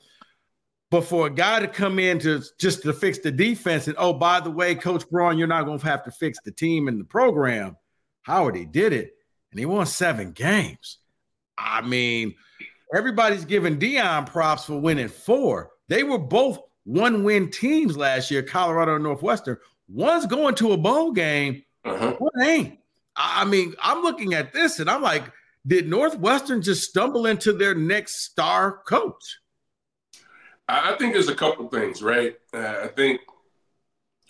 But 0.92 1.02
for 1.02 1.28
a 1.28 1.30
guy 1.30 1.60
to 1.60 1.68
come 1.68 2.00
in 2.00 2.20
to 2.20 2.44
just 2.60 2.82
to 2.84 2.94
fix 2.94 3.20
the 3.20 3.32
defense, 3.32 3.88
and 3.88 3.96
oh, 4.00 4.14
by 4.14 4.40
the 4.40 4.50
way, 4.50 4.74
Coach 4.76 5.08
Braun, 5.10 5.38
you're 5.38 5.48
not 5.48 5.66
going 5.66 5.80
to 5.80 5.86
have 5.86 6.04
to 6.04 6.12
fix 6.12 6.40
the 6.44 6.52
team 6.52 6.88
and 6.88 7.00
the 7.00 7.06
program. 7.06 7.78
Howard, 8.24 8.56
he 8.56 8.66
did 8.66 8.94
it, 8.94 9.14
and 9.52 9.60
he 9.60 9.66
won 9.66 9.86
seven 9.86 10.32
games. 10.32 10.98
I 11.58 11.82
mean, 11.82 12.34
everybody's 12.94 13.46
giving 13.46 13.78
Deion 13.80 14.26
props 14.26 14.66
for 14.66 14.80
winning 14.80 15.10
four. 15.10 15.72
They 15.90 16.04
were 16.04 16.18
both 16.18 16.60
one-win 16.86 17.52
teams 17.52 17.96
last 17.96 18.32
year, 18.32 18.42
Colorado 18.42 18.96
and 18.96 19.04
Northwestern. 19.04 19.58
One's 19.88 20.26
going 20.26 20.56
to 20.56 20.72
a 20.72 20.78
bowl 20.78 21.12
game, 21.12 21.64
uh-huh. 21.86 22.16
one 22.20 22.48
ain't. 22.48 22.80
I 23.16 23.46
mean, 23.46 23.76
I'm 23.82 24.02
looking 24.02 24.34
at 24.34 24.54
this 24.54 24.80
and 24.80 24.90
I'm 24.90 25.02
like, 25.02 25.24
did 25.68 25.90
Northwestern 25.90 26.62
just 26.62 26.90
stumble 26.90 27.26
into 27.26 27.54
their 27.54 27.76
next 27.76 28.24
star 28.24 28.80
coach? 28.88 29.40
I 30.68 30.94
think 30.94 31.14
there's 31.14 31.30
a 31.30 31.36
couple 31.36 31.68
things, 31.68 32.02
right? 32.02 32.38
Uh, 32.54 32.82
I 32.84 32.88
think 32.88 33.22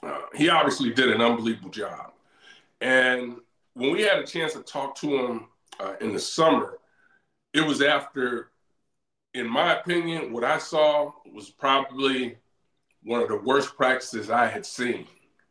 uh, 0.02 0.22
he 0.34 0.50
obviously 0.50 0.92
did 0.94 1.10
an 1.10 1.22
unbelievable 1.22 1.70
job. 1.70 2.14
And 2.82 3.38
when 3.74 3.92
we 3.92 4.02
had 4.04 4.20
a 4.20 4.26
chance 4.26 4.54
to 4.54 4.62
talk 4.62 4.96
to 4.98 5.18
him 5.18 5.48
uh, 5.80 5.96
in 6.02 6.14
the 6.14 6.20
summer, 6.20 6.80
it 7.54 7.62
was 7.62 7.82
after, 7.82 8.52
in 9.34 9.48
my 9.48 9.80
opinion, 9.80 10.32
what 10.32 10.44
I 10.44 10.58
saw 10.58 11.12
was 11.32 11.50
probably 11.50 12.38
one 13.04 13.22
of 13.22 13.28
the 13.28 13.38
worst 13.38 13.76
practices 13.76 14.30
I 14.30 14.48
had 14.48 14.66
seen 14.66 15.08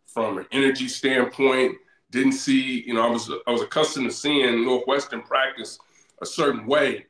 from 0.06 0.38
an 0.38 0.46
energy 0.52 0.88
standpoint. 0.88 1.76
Didn't 2.10 2.32
see, 2.32 2.82
you 2.86 2.94
know, 2.94 3.06
I 3.06 3.10
was 3.10 3.30
I 3.46 3.50
was 3.50 3.62
accustomed 3.62 4.10
to 4.10 4.16
seeing 4.16 4.64
Northwestern 4.64 5.22
practice 5.22 5.78
a 6.22 6.26
certain 6.26 6.66
way, 6.66 7.06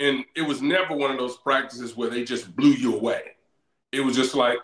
and 0.00 0.24
it 0.34 0.42
was 0.42 0.62
never 0.62 0.94
one 0.94 1.10
of 1.10 1.18
those 1.18 1.36
practices 1.36 1.96
where 1.96 2.08
they 2.08 2.24
just 2.24 2.54
blew 2.56 2.70
you 2.70 2.94
away. 2.94 3.22
It 3.92 4.00
was 4.00 4.16
just 4.16 4.34
like 4.34 4.58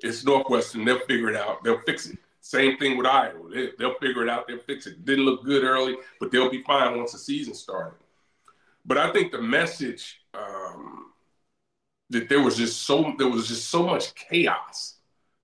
it's 0.00 0.24
Northwestern; 0.24 0.84
they'll 0.84 0.98
figure 1.00 1.30
it 1.30 1.36
out, 1.36 1.64
they'll 1.64 1.80
fix 1.80 2.06
it. 2.06 2.18
Same 2.42 2.76
thing 2.76 2.96
with 2.96 3.06
Iowa; 3.06 3.48
they, 3.50 3.70
will 3.78 3.94
figure 3.94 4.22
it 4.22 4.28
out, 4.28 4.46
they'll 4.46 4.58
fix 4.58 4.86
it. 4.86 5.04
Didn't 5.04 5.24
look 5.24 5.44
good 5.44 5.64
early, 5.64 5.96
but 6.18 6.30
they'll 6.30 6.50
be 6.50 6.62
fine 6.62 6.98
once 6.98 7.12
the 7.12 7.18
season 7.18 7.54
started. 7.54 7.98
But 8.84 8.98
I 8.98 9.12
think 9.12 9.32
the 9.32 9.40
message 9.40 10.20
um, 10.34 11.12
that 12.10 12.28
there 12.28 12.42
was 12.42 12.56
just 12.56 12.82
so 12.82 13.14
there 13.18 13.28
was 13.28 13.48
just 13.48 13.70
so 13.70 13.84
much 13.84 14.14
chaos 14.14 14.96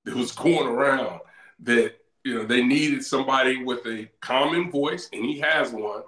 that 0.04 0.14
was 0.14 0.32
going 0.32 0.66
around 0.66 1.20
that 1.60 1.94
you 2.26 2.34
know 2.34 2.44
they 2.44 2.64
needed 2.64 3.04
somebody 3.04 3.62
with 3.62 3.86
a 3.86 4.08
common 4.20 4.68
voice, 4.68 5.08
and 5.12 5.24
he 5.24 5.38
has 5.38 5.70
one 5.70 6.02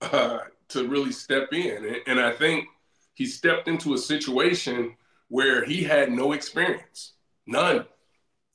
uh, 0.00 0.38
to 0.68 0.88
really 0.88 1.12
step 1.12 1.52
in. 1.52 1.84
And, 1.84 1.96
and 2.06 2.18
I 2.18 2.32
think 2.32 2.64
he 3.12 3.26
stepped 3.26 3.68
into 3.68 3.92
a 3.92 3.98
situation 3.98 4.96
where 5.28 5.62
he 5.62 5.82
had 5.82 6.10
no 6.10 6.32
experience, 6.32 7.12
none, 7.46 7.84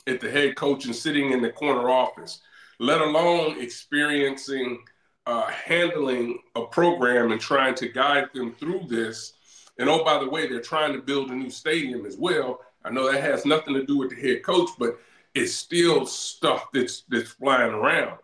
at 0.07 0.19
the 0.19 0.31
head 0.31 0.55
coach 0.55 0.85
and 0.85 0.95
sitting 0.95 1.31
in 1.31 1.43
the 1.43 1.51
corner 1.51 1.91
office, 1.91 2.41
let 2.79 3.01
alone 3.01 3.61
experiencing 3.61 4.79
uh, 5.27 5.45
handling 5.45 6.39
a 6.55 6.65
program 6.65 7.31
and 7.31 7.39
trying 7.39 7.75
to 7.75 7.87
guide 7.87 8.29
them 8.33 8.55
through 8.55 8.87
this. 8.89 9.33
And 9.77 9.89
oh, 9.89 10.03
by 10.03 10.17
the 10.17 10.29
way, 10.29 10.47
they're 10.47 10.59
trying 10.59 10.93
to 10.93 11.03
build 11.03 11.29
a 11.29 11.35
new 11.35 11.51
stadium 11.51 12.07
as 12.07 12.17
well. 12.17 12.61
I 12.83 12.89
know 12.89 13.11
that 13.11 13.21
has 13.21 13.45
nothing 13.45 13.75
to 13.75 13.85
do 13.85 13.97
with 13.99 14.09
the 14.09 14.15
head 14.15 14.41
coach, 14.41 14.69
but 14.79 14.97
it's 15.35 15.53
still 15.53 16.05
stuff 16.05 16.67
that's 16.73 17.03
that's 17.09 17.31
flying 17.31 17.73
around. 17.73 18.17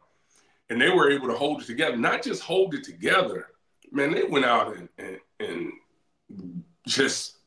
And 0.69 0.81
they 0.81 0.89
were 0.89 1.11
able 1.11 1.27
to 1.27 1.35
hold 1.35 1.61
it 1.61 1.65
together, 1.65 1.97
not 1.97 2.23
just 2.23 2.41
hold 2.41 2.73
it 2.73 2.83
together. 2.83 3.47
Man, 3.91 4.13
they 4.13 4.23
went 4.23 4.45
out 4.45 4.75
and 4.75 4.89
and, 4.97 5.19
and 5.39 6.63
just 6.87 7.37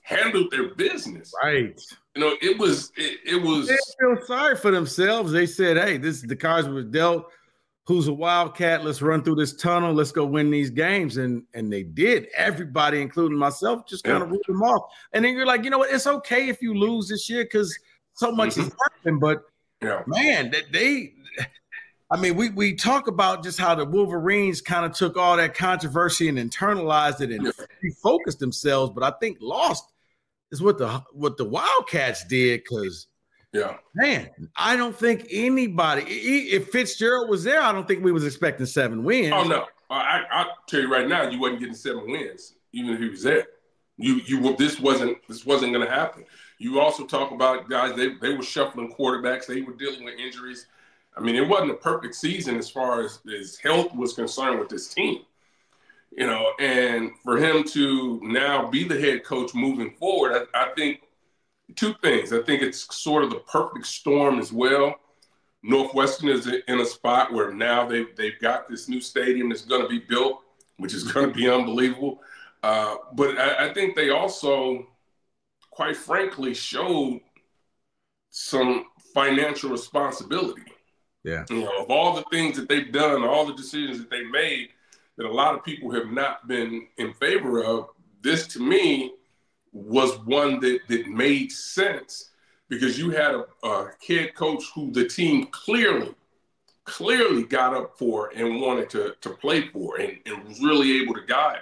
handled 0.00 0.50
their 0.50 0.74
business. 0.74 1.32
Right. 1.42 1.80
You 2.16 2.20
know, 2.20 2.34
it 2.40 2.58
was 2.58 2.90
it, 2.96 3.20
it 3.26 3.42
was. 3.42 3.68
They 3.68 3.76
feel 4.00 4.26
sorry 4.26 4.56
for 4.56 4.70
themselves. 4.70 5.32
They 5.32 5.46
said, 5.46 5.76
"Hey, 5.76 5.98
this 5.98 6.16
is 6.16 6.22
the 6.22 6.36
cards 6.36 6.66
were 6.66 6.82
dealt 6.82 7.30
who's 7.84 8.06
a 8.08 8.12
wildcat. 8.12 8.84
Let's 8.84 9.02
run 9.02 9.22
through 9.22 9.36
this 9.36 9.54
tunnel. 9.54 9.92
Let's 9.92 10.12
go 10.12 10.24
win 10.24 10.50
these 10.50 10.70
games. 10.70 11.16
And 11.16 11.42
and 11.54 11.72
they 11.72 11.82
did. 11.82 12.28
Everybody, 12.36 13.00
including 13.00 13.38
myself, 13.38 13.86
just 13.86 14.04
kind 14.04 14.18
yeah. 14.18 14.24
of 14.24 14.30
ruled 14.30 14.44
them 14.46 14.62
off. 14.62 14.92
And 15.12 15.24
then 15.24 15.34
you're 15.34 15.46
like, 15.46 15.64
you 15.64 15.70
know 15.70 15.78
what? 15.78 15.90
It's 15.90 16.06
okay 16.06 16.48
if 16.48 16.62
you 16.62 16.74
lose 16.74 17.08
this 17.08 17.28
year 17.28 17.44
because 17.44 17.76
so 18.14 18.32
much 18.32 18.50
mm-hmm. 18.50 18.62
has 18.62 18.74
happened. 18.90 19.20
But 19.20 19.44
yeah. 19.82 20.02
man, 20.06 20.50
that 20.50 20.72
they, 20.72 21.14
I 22.10 22.18
mean, 22.18 22.36
we 22.36 22.50
we 22.50 22.74
talk 22.74 23.08
about 23.08 23.42
just 23.42 23.58
how 23.58 23.74
the 23.74 23.84
Wolverines 23.84 24.60
kind 24.60 24.84
of 24.84 24.92
took 24.92 25.16
all 25.16 25.36
that 25.36 25.54
controversy 25.54 26.28
and 26.28 26.38
internalized 26.38 27.20
it 27.20 27.30
and 27.30 27.52
refocused 27.84 28.38
themselves. 28.38 28.92
But 28.94 29.02
I 29.02 29.12
think 29.20 29.38
lost 29.40 29.84
is 30.50 30.62
what 30.62 30.78
the 30.78 31.02
what 31.12 31.36
the 31.36 31.44
Wildcats 31.44 32.24
did 32.24 32.62
because 32.62 33.06
yeah. 33.52 33.76
Man, 33.94 34.30
I 34.56 34.76
don't 34.76 34.96
think 34.96 35.26
anybody, 35.30 36.04
if 36.04 36.70
Fitzgerald 36.70 37.28
was 37.28 37.44
there, 37.44 37.60
I 37.60 37.70
don't 37.70 37.86
think 37.86 38.02
we 38.02 38.10
was 38.10 38.24
expecting 38.24 38.64
seven 38.64 39.04
wins. 39.04 39.32
Oh 39.34 39.44
no, 39.44 39.66
I 39.90 40.22
I 40.30 40.46
tell 40.68 40.80
you 40.80 40.90
right 40.90 41.06
now, 41.06 41.28
you 41.28 41.38
wasn't 41.38 41.60
getting 41.60 41.74
seven 41.74 42.10
wins 42.10 42.54
even 42.72 42.94
if 42.94 43.00
he 43.00 43.08
was 43.08 43.22
there. 43.22 43.46
You 43.98 44.20
you 44.24 44.56
this 44.56 44.80
wasn't 44.80 45.18
this 45.28 45.44
wasn't 45.44 45.72
going 45.72 45.86
to 45.86 45.92
happen. 45.92 46.24
You 46.62 46.80
also 46.80 47.04
talk 47.04 47.32
about 47.32 47.68
guys 47.68 47.96
they 47.96 48.14
they 48.14 48.34
were 48.34 48.42
shuffling 48.42 48.92
quarterbacks. 48.92 49.46
They 49.46 49.62
were 49.62 49.74
dealing 49.74 50.04
with 50.04 50.18
injuries. 50.18 50.66
I 51.16 51.20
mean, 51.20 51.34
it 51.34 51.46
wasn't 51.46 51.72
a 51.72 51.74
perfect 51.74 52.14
season 52.14 52.56
as 52.56 52.70
far 52.70 53.02
as 53.02 53.18
his 53.26 53.58
health 53.58 53.94
was 53.94 54.14
concerned 54.14 54.58
with 54.58 54.68
this 54.68 54.88
team. 54.88 55.22
You 56.10 56.26
know, 56.26 56.52
and 56.60 57.12
for 57.24 57.36
him 57.36 57.64
to 57.64 58.20
now 58.22 58.68
be 58.68 58.84
the 58.84 58.98
head 58.98 59.24
coach 59.24 59.54
moving 59.54 59.92
forward, 59.92 60.46
I, 60.54 60.64
I 60.66 60.68
think 60.76 61.02
two 61.74 61.94
things. 62.02 62.32
I 62.32 62.42
think 62.42 62.62
it's 62.62 62.94
sort 62.94 63.24
of 63.24 63.30
the 63.30 63.40
perfect 63.40 63.86
storm 63.86 64.38
as 64.38 64.52
well. 64.52 64.94
Northwestern 65.62 66.28
is 66.28 66.46
in 66.46 66.80
a 66.80 66.86
spot 66.86 67.32
where 67.32 67.52
now 67.52 67.86
they've, 67.86 68.14
they've 68.16 68.38
got 68.40 68.68
this 68.68 68.88
new 68.88 69.00
stadium 69.00 69.48
that's 69.48 69.64
going 69.64 69.82
to 69.82 69.88
be 69.88 70.00
built, 70.00 70.42
which 70.76 70.92
is 70.92 71.04
going 71.12 71.28
to 71.28 71.34
be 71.34 71.48
unbelievable. 71.48 72.20
Uh, 72.62 72.96
but 73.14 73.38
I, 73.38 73.68
I, 73.68 73.74
think 73.74 73.96
they 73.96 74.10
also, 74.10 74.86
quite 75.72 75.96
frankly, 75.96 76.54
showed 76.54 77.20
some 78.30 78.84
financial 79.14 79.70
responsibility. 79.70 80.62
Yeah. 81.24 81.44
You 81.50 81.62
know, 81.62 81.82
of 81.82 81.90
all 81.90 82.14
the 82.14 82.24
things 82.30 82.56
that 82.56 82.68
they've 82.68 82.92
done, 82.92 83.24
all 83.24 83.46
the 83.46 83.54
decisions 83.54 83.98
that 83.98 84.10
they 84.10 84.22
made, 84.24 84.68
that 85.16 85.26
a 85.26 85.32
lot 85.32 85.54
of 85.54 85.64
people 85.64 85.90
have 85.92 86.10
not 86.10 86.46
been 86.46 86.86
in 86.98 87.12
favor 87.14 87.64
of, 87.64 87.88
this 88.22 88.46
to 88.48 88.60
me 88.60 89.14
was 89.72 90.18
one 90.20 90.60
that, 90.60 90.80
that 90.88 91.08
made 91.08 91.50
sense 91.50 92.30
because 92.68 92.98
you 92.98 93.10
had 93.10 93.34
a, 93.34 93.44
a 93.64 93.90
head 94.06 94.34
coach 94.34 94.64
who 94.74 94.90
the 94.92 95.06
team 95.06 95.46
clearly, 95.46 96.14
clearly 96.84 97.44
got 97.44 97.74
up 97.74 97.96
for 97.98 98.30
and 98.34 98.60
wanted 98.60 98.90
to, 98.90 99.14
to 99.22 99.30
play 99.30 99.68
for 99.68 99.98
and, 100.00 100.18
and 100.26 100.44
was 100.44 100.60
really 100.60 101.00
able 101.00 101.14
to 101.14 101.24
guide 101.26 101.60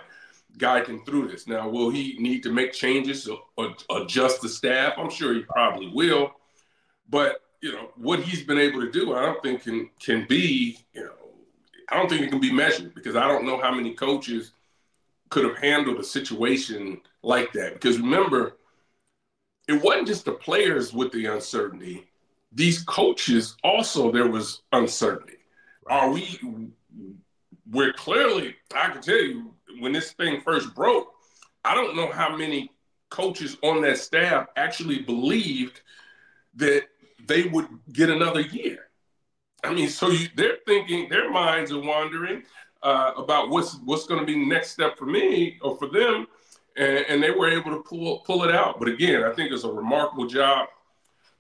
guide 0.59 0.87
him 0.87 1.05
through 1.05 1.29
this. 1.29 1.47
Now, 1.47 1.69
will 1.69 1.91
he 1.91 2.17
need 2.19 2.43
to 2.43 2.53
make 2.53 2.73
changes 2.73 3.29
or, 3.29 3.41
or 3.57 3.75
adjust 4.03 4.43
the 4.43 4.49
staff? 4.49 4.95
I'm 4.97 5.11
sure 5.11 5.35
he 5.35 5.41
probably 5.43 5.89
will. 5.89 6.33
But 7.09 7.43
you 7.61 7.73
know 7.73 7.91
what 7.97 8.21
he's 8.21 8.43
been 8.43 8.59
able 8.59 8.81
to 8.81 8.91
do, 8.91 9.15
I 9.15 9.23
don't 9.27 9.43
think 9.43 9.63
can 9.63 9.91
can 10.01 10.27
be 10.29 10.79
you 10.93 11.05
know 11.05 11.13
I 11.89 11.97
don't 11.97 12.09
think 12.09 12.23
it 12.23 12.31
can 12.31 12.41
be 12.41 12.53
measured 12.53 12.95
because 12.95 13.17
I 13.17 13.27
don't 13.27 13.47
know 13.47 13.61
how 13.61 13.73
many 13.75 13.95
coaches 13.95 14.53
could 15.29 15.45
have 15.45 15.59
handled 15.59 15.99
a 15.99 16.05
situation 16.05 17.01
like 17.23 17.53
that. 17.53 17.75
Because 17.75 17.99
remember, 17.99 18.57
it 19.69 19.83
wasn't 19.83 20.09
just 20.09 20.25
the 20.25 20.33
players 20.33 20.93
with 20.93 21.13
the 21.13 21.27
uncertainty. 21.27 22.09
These 22.53 22.83
coaches 22.83 23.57
also 23.63 24.11
there 24.11 24.29
was 24.29 24.63
uncertainty. 24.73 25.35
Are 25.87 26.11
we 26.11 26.39
we're 27.71 27.93
clearly, 27.93 28.57
I 28.75 28.89
can 28.91 29.01
tell 29.01 29.21
you, 29.21 29.55
when 29.79 29.93
this 29.93 30.13
thing 30.13 30.41
first 30.41 30.75
broke, 30.75 31.13
I 31.65 31.75
don't 31.75 31.97
know 31.97 32.11
how 32.11 32.37
many 32.37 32.71
coaches 33.11 33.57
on 33.63 33.83
that 33.83 33.99
staff 33.99 34.47
actually 34.57 35.01
believed 35.01 35.81
that 36.55 36.85
they 37.27 37.45
would 37.45 37.67
get 37.93 38.11
another 38.11 38.41
year. 38.41 38.89
I 39.63 39.75
mean, 39.75 39.89
so 39.89 40.09
you, 40.09 40.29
they're 40.37 40.59
thinking, 40.67 41.09
their 41.09 41.31
minds 41.31 41.71
are 41.71 41.81
wandering 41.81 42.45
uh, 42.83 43.13
about 43.17 43.51
what's 43.51 43.77
what's 43.85 44.07
going 44.07 44.21
to 44.21 44.27
be 44.27 44.35
the 44.35 44.47
next 44.47 44.71
step 44.71 44.97
for 44.97 45.07
me 45.07 45.59
or 45.61 45.77
for 45.77 45.87
them, 45.87 46.27
and, 46.77 47.05
and, 47.09 47.23
they 47.23 47.31
were 47.31 47.51
able 47.51 47.71
to 47.73 47.83
pull 47.83 48.21
pull 48.21 48.43
it 48.45 48.55
out. 48.55 48.79
But 48.79 48.89
again, 48.89 49.23
I 49.23 49.33
think 49.33 49.53
it's 49.53 49.65
a 49.65 49.71
remarkable 49.71 50.27
job, 50.27 50.69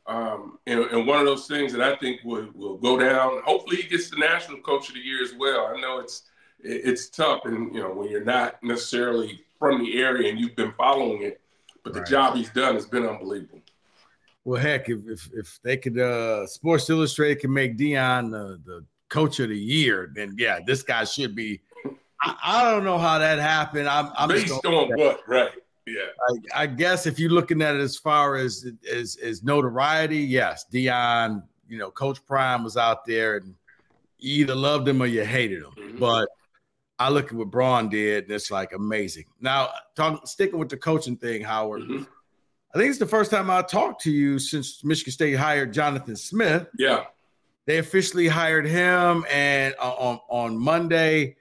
um, 0.06 0.58
and, 0.66 0.80
and, 0.80 1.06
one 1.06 1.18
of 1.18 1.24
those 1.24 1.46
things 1.46 1.72
that 1.72 1.80
I 1.80 1.96
think 1.96 2.20
will 2.24 2.50
will 2.54 2.76
go 2.76 2.98
down. 2.98 3.40
Hopefully, 3.44 3.76
he 3.76 3.88
gets 3.88 4.10
the 4.10 4.18
national 4.18 4.60
coach 4.60 4.88
of 4.88 4.94
the 4.94 5.00
year 5.00 5.22
as 5.22 5.32
well. 5.32 5.72
I 5.74 5.80
know 5.80 5.98
it's 5.98 6.24
it's 6.62 7.08
tough, 7.08 7.42
and 7.44 7.74
you 7.74 7.80
know 7.80 7.92
when 7.92 8.10
you're 8.10 8.24
not 8.24 8.62
necessarily 8.62 9.40
from 9.58 9.82
the 9.82 10.00
area 10.00 10.30
and 10.30 10.38
you've 10.38 10.56
been 10.56 10.72
following 10.72 11.22
it, 11.22 11.40
but 11.84 11.92
the 11.92 12.00
right. 12.00 12.08
job 12.08 12.36
he's 12.36 12.50
done 12.50 12.74
has 12.74 12.86
been 12.86 13.06
unbelievable. 13.06 13.60
Well, 14.44 14.60
heck, 14.60 14.88
if 14.88 15.00
if, 15.06 15.28
if 15.32 15.60
they 15.62 15.76
could, 15.76 15.98
uh, 15.98 16.46
Sports 16.46 16.88
Illustrated 16.88 17.40
can 17.40 17.52
make 17.52 17.76
Deion 17.76 18.30
the, 18.30 18.60
the 18.64 18.84
coach 19.08 19.38
of 19.40 19.50
the 19.50 19.58
year, 19.58 20.10
then 20.14 20.34
yeah, 20.38 20.60
this 20.66 20.82
guy 20.82 21.04
should 21.04 21.34
be. 21.34 21.60
I, 22.22 22.36
I 22.42 22.70
don't 22.70 22.84
know 22.84 22.98
how 22.98 23.18
that 23.18 23.38
happened. 23.38 23.88
I'm, 23.88 24.10
I'm 24.16 24.28
based 24.28 24.52
on 24.64 24.88
what, 24.96 25.20
right? 25.26 25.50
Yeah. 25.86 26.00
I, 26.54 26.62
I, 26.62 26.66
guess 26.66 27.06
if 27.06 27.18
you're 27.18 27.30
looking 27.30 27.62
at 27.62 27.74
it 27.74 27.80
as 27.80 27.96
far 27.96 28.36
as 28.36 28.66
as 28.90 29.16
as 29.16 29.42
notoriety, 29.42 30.18
yes, 30.18 30.66
Deion. 30.72 31.42
you 31.68 31.78
know, 31.78 31.90
Coach 31.90 32.24
Prime 32.26 32.64
was 32.64 32.76
out 32.76 33.04
there, 33.04 33.36
and 33.36 33.54
you 34.18 34.42
either 34.42 34.54
loved 34.54 34.88
him 34.88 35.02
or 35.02 35.06
you 35.06 35.24
hated 35.24 35.62
him. 35.62 35.72
Mm-hmm. 35.76 35.98
But 35.98 36.28
I 37.00 37.08
look 37.08 37.28
at 37.28 37.32
what 37.32 37.50
Braun 37.50 37.88
did, 37.88 38.24
and 38.24 38.32
it's 38.32 38.50
like 38.50 38.74
amazing. 38.74 39.24
Now, 39.40 39.70
talk, 39.96 40.28
sticking 40.28 40.58
with 40.58 40.68
the 40.68 40.76
coaching 40.76 41.16
thing, 41.16 41.42
Howard. 41.42 41.80
Mm-hmm. 41.80 42.02
I 42.74 42.78
think 42.78 42.90
it's 42.90 42.98
the 42.98 43.06
first 43.06 43.30
time 43.30 43.50
I 43.50 43.62
talked 43.62 44.02
to 44.02 44.12
you 44.12 44.38
since 44.38 44.84
Michigan 44.84 45.10
State 45.10 45.32
hired 45.32 45.72
Jonathan 45.72 46.14
Smith. 46.14 46.68
Yeah. 46.78 47.04
They 47.64 47.78
officially 47.78 48.28
hired 48.28 48.66
him, 48.66 49.24
and 49.30 49.74
uh, 49.80 49.92
on 49.92 50.20
on 50.28 50.58
Monday, 50.58 51.36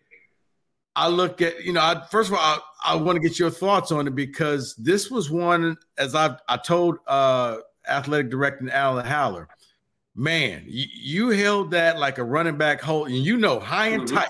I 0.95 1.09
look 1.09 1.41
at 1.41 1.65
you 1.65 1.73
know. 1.73 1.81
I, 1.81 2.05
first 2.09 2.29
of 2.29 2.37
all, 2.37 2.41
I, 2.41 2.93
I 2.93 2.95
want 2.95 3.17
to 3.17 3.19
get 3.19 3.37
your 3.37 3.49
thoughts 3.49 3.91
on 3.91 4.07
it 4.07 4.15
because 4.15 4.75
this 4.75 5.11
was 5.11 5.29
one 5.29 5.75
as 5.97 6.15
I 6.15 6.37
I 6.47 6.55
told 6.57 6.99
uh, 7.05 7.57
athletic 7.87 8.29
director 8.29 8.69
Alan 8.71 9.05
Haller, 9.05 9.49
man, 10.15 10.63
you, 10.67 10.85
you, 10.93 11.29
held 11.29 11.71
that 11.71 11.97
like 11.99 12.17
a 12.17 12.23
running 12.23 12.57
back 12.57 12.79
hold, 12.81 13.07
and 13.07 13.17
you 13.17 13.37
know 13.37 13.59
high 13.59 13.87
and 13.87 14.03
mm-hmm. 14.03 14.17
tight. 14.17 14.29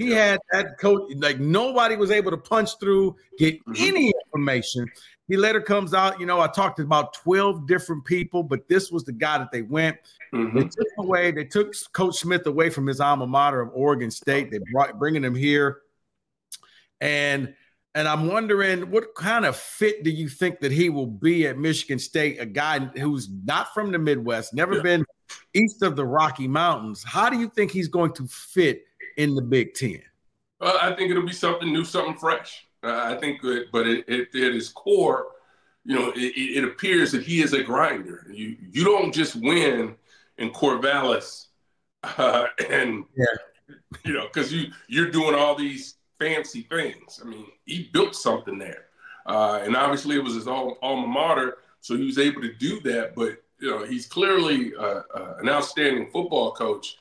He 0.00 0.12
had 0.12 0.40
that 0.50 0.78
coach 0.78 1.12
like 1.16 1.40
nobody 1.40 1.94
was 1.94 2.10
able 2.10 2.30
to 2.30 2.38
punch 2.38 2.78
through, 2.80 3.16
get 3.38 3.62
mm-hmm. 3.66 3.74
any 3.76 4.14
information. 4.24 4.90
he 5.28 5.36
later 5.36 5.60
comes 5.60 5.92
out. 5.92 6.18
You 6.18 6.24
know, 6.24 6.40
I 6.40 6.46
talked 6.46 6.78
to 6.78 6.82
about 6.82 7.12
twelve 7.12 7.66
different 7.66 8.06
people, 8.06 8.42
but 8.42 8.66
this 8.66 8.90
was 8.90 9.04
the 9.04 9.12
guy 9.12 9.36
that 9.36 9.52
they 9.52 9.60
went. 9.60 9.98
Mm-hmm. 10.32 10.56
They 10.56 10.64
took 10.64 10.88
away. 11.00 11.32
They 11.32 11.44
took 11.44 11.74
Coach 11.92 12.16
Smith 12.16 12.46
away 12.46 12.70
from 12.70 12.86
his 12.86 12.98
alma 12.98 13.26
mater 13.26 13.60
of 13.60 13.72
Oregon 13.74 14.10
State. 14.10 14.50
They 14.50 14.58
brought 14.72 14.98
bringing 14.98 15.22
him 15.22 15.34
here, 15.34 15.82
and 17.02 17.54
and 17.94 18.08
I'm 18.08 18.26
wondering 18.26 18.90
what 18.90 19.14
kind 19.14 19.44
of 19.44 19.54
fit 19.54 20.02
do 20.02 20.10
you 20.10 20.30
think 20.30 20.60
that 20.60 20.72
he 20.72 20.88
will 20.88 21.08
be 21.08 21.46
at 21.46 21.58
Michigan 21.58 21.98
State? 21.98 22.40
A 22.40 22.46
guy 22.46 22.78
who's 22.78 23.28
not 23.44 23.74
from 23.74 23.92
the 23.92 23.98
Midwest, 23.98 24.54
never 24.54 24.76
yeah. 24.76 24.82
been 24.82 25.04
east 25.52 25.82
of 25.82 25.94
the 25.94 26.06
Rocky 26.06 26.48
Mountains. 26.48 27.04
How 27.04 27.28
do 27.28 27.38
you 27.38 27.50
think 27.50 27.70
he's 27.70 27.88
going 27.88 28.14
to 28.14 28.26
fit 28.26 28.84
in 29.20 29.34
the 29.34 29.42
Big 29.42 29.74
Ten? 29.74 30.00
Well, 30.60 30.78
I 30.80 30.94
think 30.94 31.10
it'll 31.10 31.26
be 31.26 31.32
something 31.32 31.72
new, 31.72 31.84
something 31.84 32.16
fresh. 32.16 32.66
Uh, 32.82 33.14
I 33.14 33.16
think, 33.16 33.44
it, 33.44 33.66
but 33.70 33.86
it, 33.86 34.04
it, 34.08 34.34
at 34.34 34.54
his 34.54 34.70
core, 34.70 35.26
you 35.84 35.94
know, 35.94 36.10
it, 36.14 36.32
it, 36.36 36.64
appears 36.64 37.12
that 37.12 37.22
he 37.22 37.42
is 37.42 37.52
a 37.52 37.62
grinder. 37.62 38.26
You 38.30 38.56
you 38.70 38.84
don't 38.84 39.12
just 39.12 39.36
win 39.36 39.96
in 40.38 40.50
Corvallis, 40.50 41.46
uh, 42.02 42.46
and 42.70 43.04
yeah. 43.16 43.76
you 44.04 44.12
know, 44.12 44.26
because 44.26 44.52
you 44.52 44.70
you're 44.88 45.10
doing 45.10 45.34
all 45.34 45.54
these 45.54 45.96
fancy 46.18 46.62
things. 46.62 47.20
I 47.22 47.28
mean, 47.28 47.46
he 47.64 47.90
built 47.92 48.14
something 48.14 48.58
there, 48.58 48.86
uh, 49.26 49.60
and 49.62 49.76
obviously 49.76 50.16
it 50.16 50.24
was 50.24 50.34
his 50.34 50.46
alma 50.46 51.06
mater, 51.06 51.58
so 51.80 51.96
he 51.96 52.04
was 52.04 52.18
able 52.18 52.42
to 52.42 52.52
do 52.54 52.80
that. 52.80 53.14
But 53.14 53.42
you 53.58 53.70
know, 53.70 53.84
he's 53.84 54.06
clearly 54.06 54.74
uh, 54.74 55.02
uh, 55.14 55.36
an 55.40 55.48
outstanding 55.48 56.10
football 56.10 56.52
coach. 56.52 56.96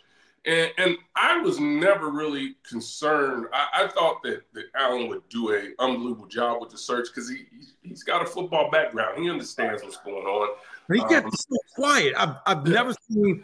And, 0.46 0.72
and, 0.78 0.98
I 1.16 1.38
was 1.42 1.60
never 1.60 2.10
really 2.10 2.56
concerned. 2.68 3.48
I, 3.54 3.84
I, 3.84 3.88
thought 3.88 4.24
that, 4.24 4.44
that 4.54 4.66
Alan 4.74 5.10
would 5.10 5.28
do 5.30 5.54
an 5.54 5.76
unbelievable 5.80 6.28
job 6.28 6.62
with 6.62 6.70
the 6.70 6.78
search 6.78 7.08
because 7.14 7.30
he 7.30 7.46
he's 7.84 8.04
got 8.04 8.22
a 8.22 8.26
football 8.26 8.72
background. 8.72 9.22
He 9.22 9.30
understands 9.30 9.84
what's 9.84 9.98
going 9.98 10.26
on. 10.26 10.56
He 10.92 11.00
gets 11.10 11.26
um, 11.26 11.32
so 11.32 11.58
quiet. 11.76 12.14
I've 12.18 12.36
I've 12.46 12.66
yeah. 12.68 12.74
never 12.74 12.94
seen 13.10 13.44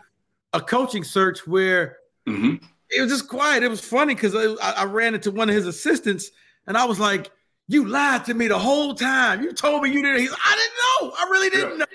a 0.54 0.62
coaching 0.62 1.04
search 1.04 1.46
where 1.46 1.98
mm-hmm 2.28 2.64
it 2.90 3.02
was 3.02 3.12
just 3.12 3.28
quiet. 3.28 3.64
It 3.64 3.70
was 3.70 3.82
funny 3.82 4.16
because 4.16 4.36
I, 4.36 4.72
I, 4.72 4.86
ran 4.86 5.16
into 5.16 5.32
one 5.32 5.50
of 5.50 5.56
his 5.56 5.68
assistants 5.68 6.32
and 6.68 6.78
I 6.78 6.86
was 6.86 7.00
like, 7.00 7.32
"You 7.68 7.86
lied 7.88 8.26
to 8.26 8.34
me 8.34 8.48
the 8.48 8.60
whole 8.60 8.94
time. 8.94 9.42
You 9.42 9.54
told 9.54 9.84
me 9.84 9.92
you 9.92 10.02
didn't." 10.02 10.20
He's, 10.20 10.34
I 10.34 10.56
didn't 10.56 11.12
know. 11.12 11.18
I 11.18 11.30
really 11.30 11.50
didn't 11.50 11.72
yeah. 11.72 11.78
know. 11.78 11.86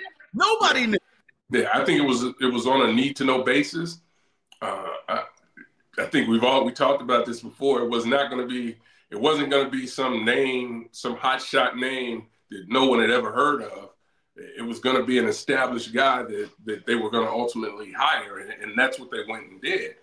Nobody 0.60 0.86
knew. 0.86 0.98
Yeah, 1.50 1.68
I 1.74 1.84
think 1.84 2.00
it 2.00 2.06
was 2.06 2.22
it 2.22 2.52
was 2.52 2.66
on 2.66 2.88
a 2.88 2.92
need 2.92 3.16
to 3.16 3.24
know 3.24 3.42
basis. 3.42 4.00
Uh, 4.62 4.86
I, 5.08 5.24
I 5.98 6.06
think 6.06 6.28
we've 6.28 6.44
all 6.44 6.64
we 6.64 6.72
talked 6.72 7.02
about 7.02 7.26
this 7.26 7.40
before. 7.40 7.80
It 7.82 7.88
was 7.88 8.06
not 8.06 8.30
going 8.30 8.46
to 8.46 8.48
be. 8.48 8.76
It 9.10 9.20
wasn't 9.20 9.50
going 9.50 9.64
to 9.64 9.70
be 9.70 9.86
some 9.86 10.24
name, 10.24 10.88
some 10.92 11.16
hot 11.16 11.42
shot 11.42 11.76
name 11.76 12.26
that 12.50 12.68
no 12.68 12.86
one 12.86 13.00
had 13.00 13.10
ever 13.10 13.32
heard 13.32 13.62
of. 13.62 13.90
It 14.36 14.62
was 14.64 14.78
going 14.78 14.96
to 14.96 15.04
be 15.04 15.18
an 15.18 15.26
established 15.26 15.92
guy 15.92 16.22
that 16.22 16.50
that 16.64 16.86
they 16.86 16.94
were 16.94 17.10
going 17.10 17.26
to 17.26 17.32
ultimately 17.32 17.92
hire, 17.92 18.38
and, 18.38 18.50
and 18.62 18.78
that's 18.78 18.98
what 18.98 19.10
they 19.10 19.24
went 19.28 19.50
and 19.50 19.60
did. 19.60 19.96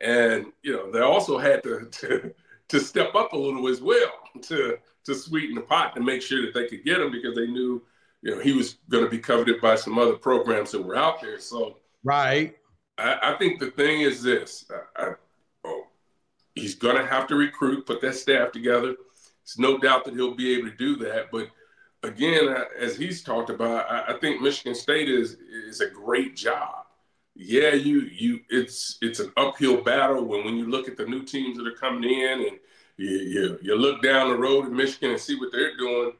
And 0.00 0.46
you 0.62 0.72
know, 0.72 0.90
they 0.90 1.00
also 1.00 1.38
had 1.38 1.62
to, 1.64 1.86
to 1.90 2.34
to 2.68 2.80
step 2.80 3.14
up 3.14 3.32
a 3.32 3.36
little 3.36 3.68
as 3.68 3.80
well 3.80 4.12
to 4.42 4.78
to 5.04 5.14
sweeten 5.14 5.54
the 5.54 5.60
pot 5.60 5.94
to 5.94 6.00
make 6.00 6.22
sure 6.22 6.42
that 6.42 6.54
they 6.54 6.66
could 6.66 6.84
get 6.84 7.00
him 7.00 7.10
because 7.10 7.34
they 7.34 7.46
knew 7.46 7.82
you 8.22 8.34
know 8.34 8.40
he 8.40 8.52
was 8.52 8.76
going 8.88 9.04
to 9.04 9.10
be 9.10 9.18
coveted 9.18 9.60
by 9.60 9.74
some 9.74 9.98
other 9.98 10.14
programs 10.14 10.70
that 10.70 10.82
were 10.82 10.96
out 10.96 11.20
there. 11.20 11.38
So 11.38 11.76
right, 12.04 12.56
I, 12.98 13.18
I 13.22 13.38
think 13.38 13.60
the 13.60 13.70
thing 13.70 14.02
is 14.02 14.22
this: 14.22 14.64
I, 14.70 15.02
I, 15.02 15.12
oh, 15.64 15.86
he's 16.54 16.74
going 16.74 16.96
to 16.96 17.06
have 17.06 17.26
to 17.28 17.34
recruit, 17.34 17.86
put 17.86 18.00
that 18.02 18.14
staff 18.14 18.52
together. 18.52 18.96
It's 19.42 19.58
no 19.58 19.78
doubt 19.78 20.04
that 20.04 20.14
he'll 20.14 20.34
be 20.34 20.54
able 20.54 20.70
to 20.70 20.76
do 20.76 20.96
that, 20.96 21.30
but 21.32 21.48
again, 22.04 22.54
as 22.78 22.96
he's 22.96 23.22
talked 23.22 23.50
about, 23.50 23.90
I, 23.90 24.16
think 24.18 24.40
Michigan 24.40 24.74
State 24.74 25.08
is 25.08 25.36
is 25.50 25.80
a 25.80 25.88
great 25.88 26.36
job 26.36 26.82
yeah, 27.34 27.72
you 27.72 28.02
you 28.12 28.40
it's 28.50 28.98
it's 29.00 29.20
an 29.20 29.32
uphill 29.36 29.82
battle 29.82 30.24
when 30.24 30.44
when 30.44 30.56
you 30.56 30.68
look 30.70 30.88
at 30.88 30.96
the 30.96 31.06
new 31.06 31.22
teams 31.22 31.56
that 31.56 31.66
are 31.66 31.72
coming 31.72 32.10
in 32.10 32.40
and 32.40 32.58
you 32.96 33.08
you, 33.08 33.58
you 33.62 33.74
look 33.74 34.02
down 34.02 34.28
the 34.28 34.36
road 34.36 34.66
in 34.66 34.76
Michigan 34.76 35.12
and 35.12 35.20
see 35.20 35.36
what 35.36 35.50
they're 35.50 35.76
doing, 35.76 36.12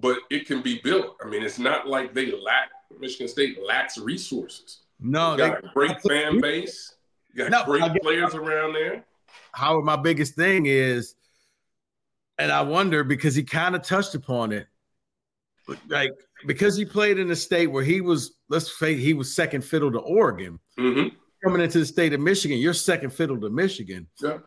but 0.00 0.18
it 0.30 0.46
can 0.46 0.62
be 0.62 0.80
built. 0.82 1.16
I 1.22 1.28
mean, 1.28 1.42
it's 1.42 1.58
not 1.58 1.88
like 1.88 2.14
they 2.14 2.30
lack 2.30 2.70
Michigan 2.98 3.28
State 3.28 3.58
lacks 3.62 3.98
resources. 3.98 4.82
No, 4.98 5.32
you 5.32 5.38
got 5.38 5.62
they, 5.62 5.68
a 5.68 5.72
great 5.72 6.00
fan 6.02 6.40
base. 6.40 6.94
You 7.32 7.48
got 7.48 7.50
no, 7.50 7.64
great 7.64 8.02
players 8.02 8.34
around 8.34 8.74
there. 8.74 9.04
Howard, 9.52 9.84
my 9.84 9.96
biggest 9.96 10.34
thing 10.34 10.66
is, 10.66 11.14
and 12.38 12.50
I 12.50 12.62
wonder 12.62 13.04
because 13.04 13.34
he 13.34 13.42
kind 13.42 13.74
of 13.74 13.82
touched 13.82 14.14
upon 14.14 14.52
it 14.52 14.66
like 15.88 16.12
because 16.46 16.76
he 16.76 16.84
played 16.84 17.18
in 17.18 17.30
a 17.30 17.36
state 17.36 17.66
where 17.68 17.82
he 17.82 18.00
was 18.00 18.36
let's 18.48 18.78
say 18.78 18.94
he 18.94 19.14
was 19.14 19.34
second 19.34 19.62
fiddle 19.62 19.90
to 19.92 19.98
Oregon. 19.98 20.58
Mm-hmm. 20.78 21.14
Coming 21.44 21.62
into 21.62 21.78
the 21.78 21.86
state 21.86 22.12
of 22.12 22.20
Michigan, 22.20 22.58
you're 22.58 22.74
second 22.74 23.10
fiddle 23.10 23.40
to 23.40 23.50
Michigan. 23.50 24.06
Yeah. 24.20 24.38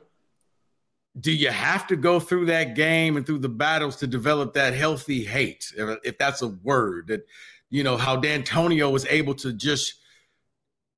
Do 1.19 1.31
you 1.31 1.49
have 1.49 1.88
to 1.88 1.95
go 1.95 2.19
through 2.19 2.45
that 2.47 2.75
game 2.75 3.17
and 3.17 3.25
through 3.25 3.39
the 3.39 3.49
battles 3.49 3.95
to 3.97 4.07
develop 4.07 4.53
that 4.53 4.73
healthy 4.73 5.23
hate, 5.23 5.71
if 6.03 6.17
that's 6.17 6.41
a 6.41 6.47
word? 6.47 7.07
That 7.07 7.25
you 7.69 7.83
know 7.83 7.97
how 7.97 8.19
Dantonio 8.19 8.91
was 8.91 9.05
able 9.05 9.35
to 9.35 9.53
just 9.53 9.95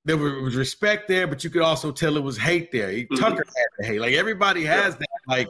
there 0.06 0.18
was 0.18 0.56
respect 0.56 1.08
there, 1.08 1.28
but 1.28 1.44
you 1.44 1.50
could 1.50 1.62
also 1.62 1.92
tell 1.92 2.18
it 2.18 2.24
was 2.24 2.38
hate 2.38 2.72
there. 2.72 2.90
Mm-hmm. 2.90 3.16
Tucker 3.16 3.44
had 3.46 3.66
the 3.78 3.86
hate. 3.86 4.00
Like 4.02 4.14
everybody 4.14 4.64
has 4.64 4.94
yeah. 4.94 5.00
that. 5.00 5.08
Like 5.28 5.50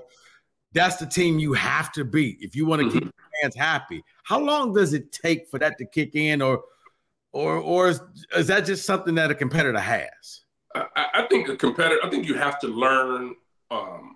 that's 0.73 0.97
the 0.97 1.05
team 1.05 1.39
you 1.39 1.53
have 1.53 1.91
to 1.93 2.05
beat 2.05 2.37
if 2.41 2.55
you 2.55 2.65
want 2.65 2.81
to 2.81 2.87
mm-hmm. 2.87 2.99
keep 2.99 3.15
fans 3.41 3.55
happy. 3.55 4.03
How 4.23 4.39
long 4.39 4.73
does 4.73 4.93
it 4.93 5.11
take 5.11 5.49
for 5.49 5.59
that 5.59 5.77
to 5.77 5.85
kick 5.85 6.15
in, 6.15 6.41
or 6.41 6.63
or 7.31 7.57
or 7.57 7.89
is, 7.89 8.01
is 8.35 8.47
that 8.47 8.65
just 8.65 8.85
something 8.85 9.15
that 9.15 9.31
a 9.31 9.35
competitor 9.35 9.79
has? 9.79 10.41
I, 10.73 11.07
I, 11.13 11.27
think 11.29 11.49
a 11.49 11.57
competitor. 11.57 11.99
I 12.03 12.09
think 12.09 12.25
you 12.27 12.35
have 12.35 12.59
to 12.61 12.67
learn 12.67 13.35
um, 13.69 14.15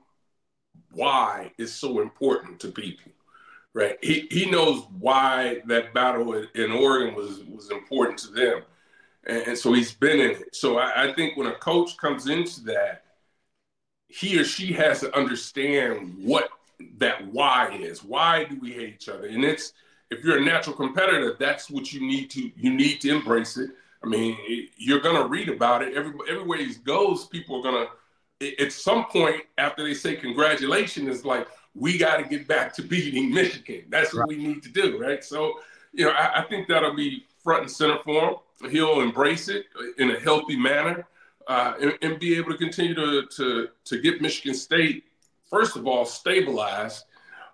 why 0.91 1.52
it's 1.58 1.74
so 1.74 2.00
important 2.00 2.60
to 2.62 2.69
people. 2.69 3.12
Right? 3.74 3.98
He 4.02 4.28
he 4.32 4.50
knows 4.50 4.86
why 5.00 5.62
that 5.67 5.93
battle 5.93 6.34
in 6.34 6.71
Oregon 6.71 7.13
was 7.13 7.43
was 7.43 7.71
important 7.71 8.19
to 8.19 8.32
them, 8.32 8.62
and, 9.26 9.48
and 9.48 9.58
so 9.58 9.74
he's 9.74 9.94
been 9.94 10.20
in 10.20 10.32
it. 10.32 10.56
So 10.56 10.78
I, 10.78 11.06
I 11.06 11.14
think 11.14 11.38
when 11.38 11.48
a 11.48 11.56
coach 11.56 11.98
comes 11.98 12.28
into 12.28 12.62
that, 12.66 13.04
he 14.08 14.40
or 14.40 14.44
she 14.44 14.72
has 14.74 15.02
to 15.02 15.16
understand 15.16 16.16
what 16.20 16.50
that 16.98 17.26
why 17.28 17.78
is. 17.82 18.04
Why 18.04 18.44
do 18.44 18.58
we 18.60 18.72
hate 18.72 18.94
each 18.94 19.10
other? 19.10 19.28
And 19.28 19.44
it's 19.44 19.74
if 20.12 20.24
you're 20.24 20.38
a 20.38 20.46
natural 20.46 20.76
competitor, 20.76 21.36
that's 21.40 21.70
what 21.70 21.92
you 21.92 22.02
need 22.06 22.30
to 22.32 22.52
you 22.56 22.74
need 22.74 23.02
to 23.02 23.10
embrace 23.10 23.58
it. 23.58 23.72
I 24.04 24.08
mean, 24.08 24.38
you're 24.78 25.00
gonna 25.00 25.28
read 25.28 25.50
about 25.50 25.82
it 25.82 25.96
every 25.96 26.14
everywhere 26.30 26.60
he 26.60 26.74
goes. 26.76 27.26
People 27.26 27.60
are 27.60 27.64
gonna 27.64 27.88
at 28.60 28.72
some 28.72 29.06
point 29.06 29.42
after 29.58 29.84
they 29.84 29.94
say 29.94 30.16
congratulations, 30.16 31.10
it's 31.10 31.26
like 31.26 31.48
we 31.74 31.98
got 31.98 32.18
to 32.18 32.24
get 32.24 32.48
back 32.48 32.74
to 32.76 32.82
beating 32.82 33.34
Michigan. 33.34 33.84
That's 33.90 34.14
what 34.14 34.22
right. 34.22 34.30
we 34.30 34.38
need 34.38 34.64
to 34.64 34.70
do, 34.70 34.98
right? 34.98 35.24
So, 35.24 35.60
you 35.94 36.06
know, 36.06 36.12
I, 36.12 36.42
I, 36.42 36.42
think 36.44 36.68
that'll 36.68 36.96
be 36.96 37.26
front 37.44 37.64
and 37.64 37.72
center 37.72 37.98
for 38.04 38.30
him. 38.30 38.36
He'll 38.70 39.02
embrace 39.02 39.50
it 39.50 39.65
in 39.98 40.12
a 40.12 40.20
healthy 40.20 40.56
manner 40.56 41.08
uh, 41.48 41.74
and, 41.80 41.98
and, 42.02 42.20
be 42.20 42.36
able 42.38 42.52
to 42.52 42.58
continue 42.58 42.96
to, 42.96 43.26
to 43.36 43.68
to 43.84 44.02
get 44.02 44.22
Michigan 44.22 44.56
State 44.56 45.04
first 45.50 45.76
of 45.76 45.86
all 45.86 46.06
stabilized 46.06 47.04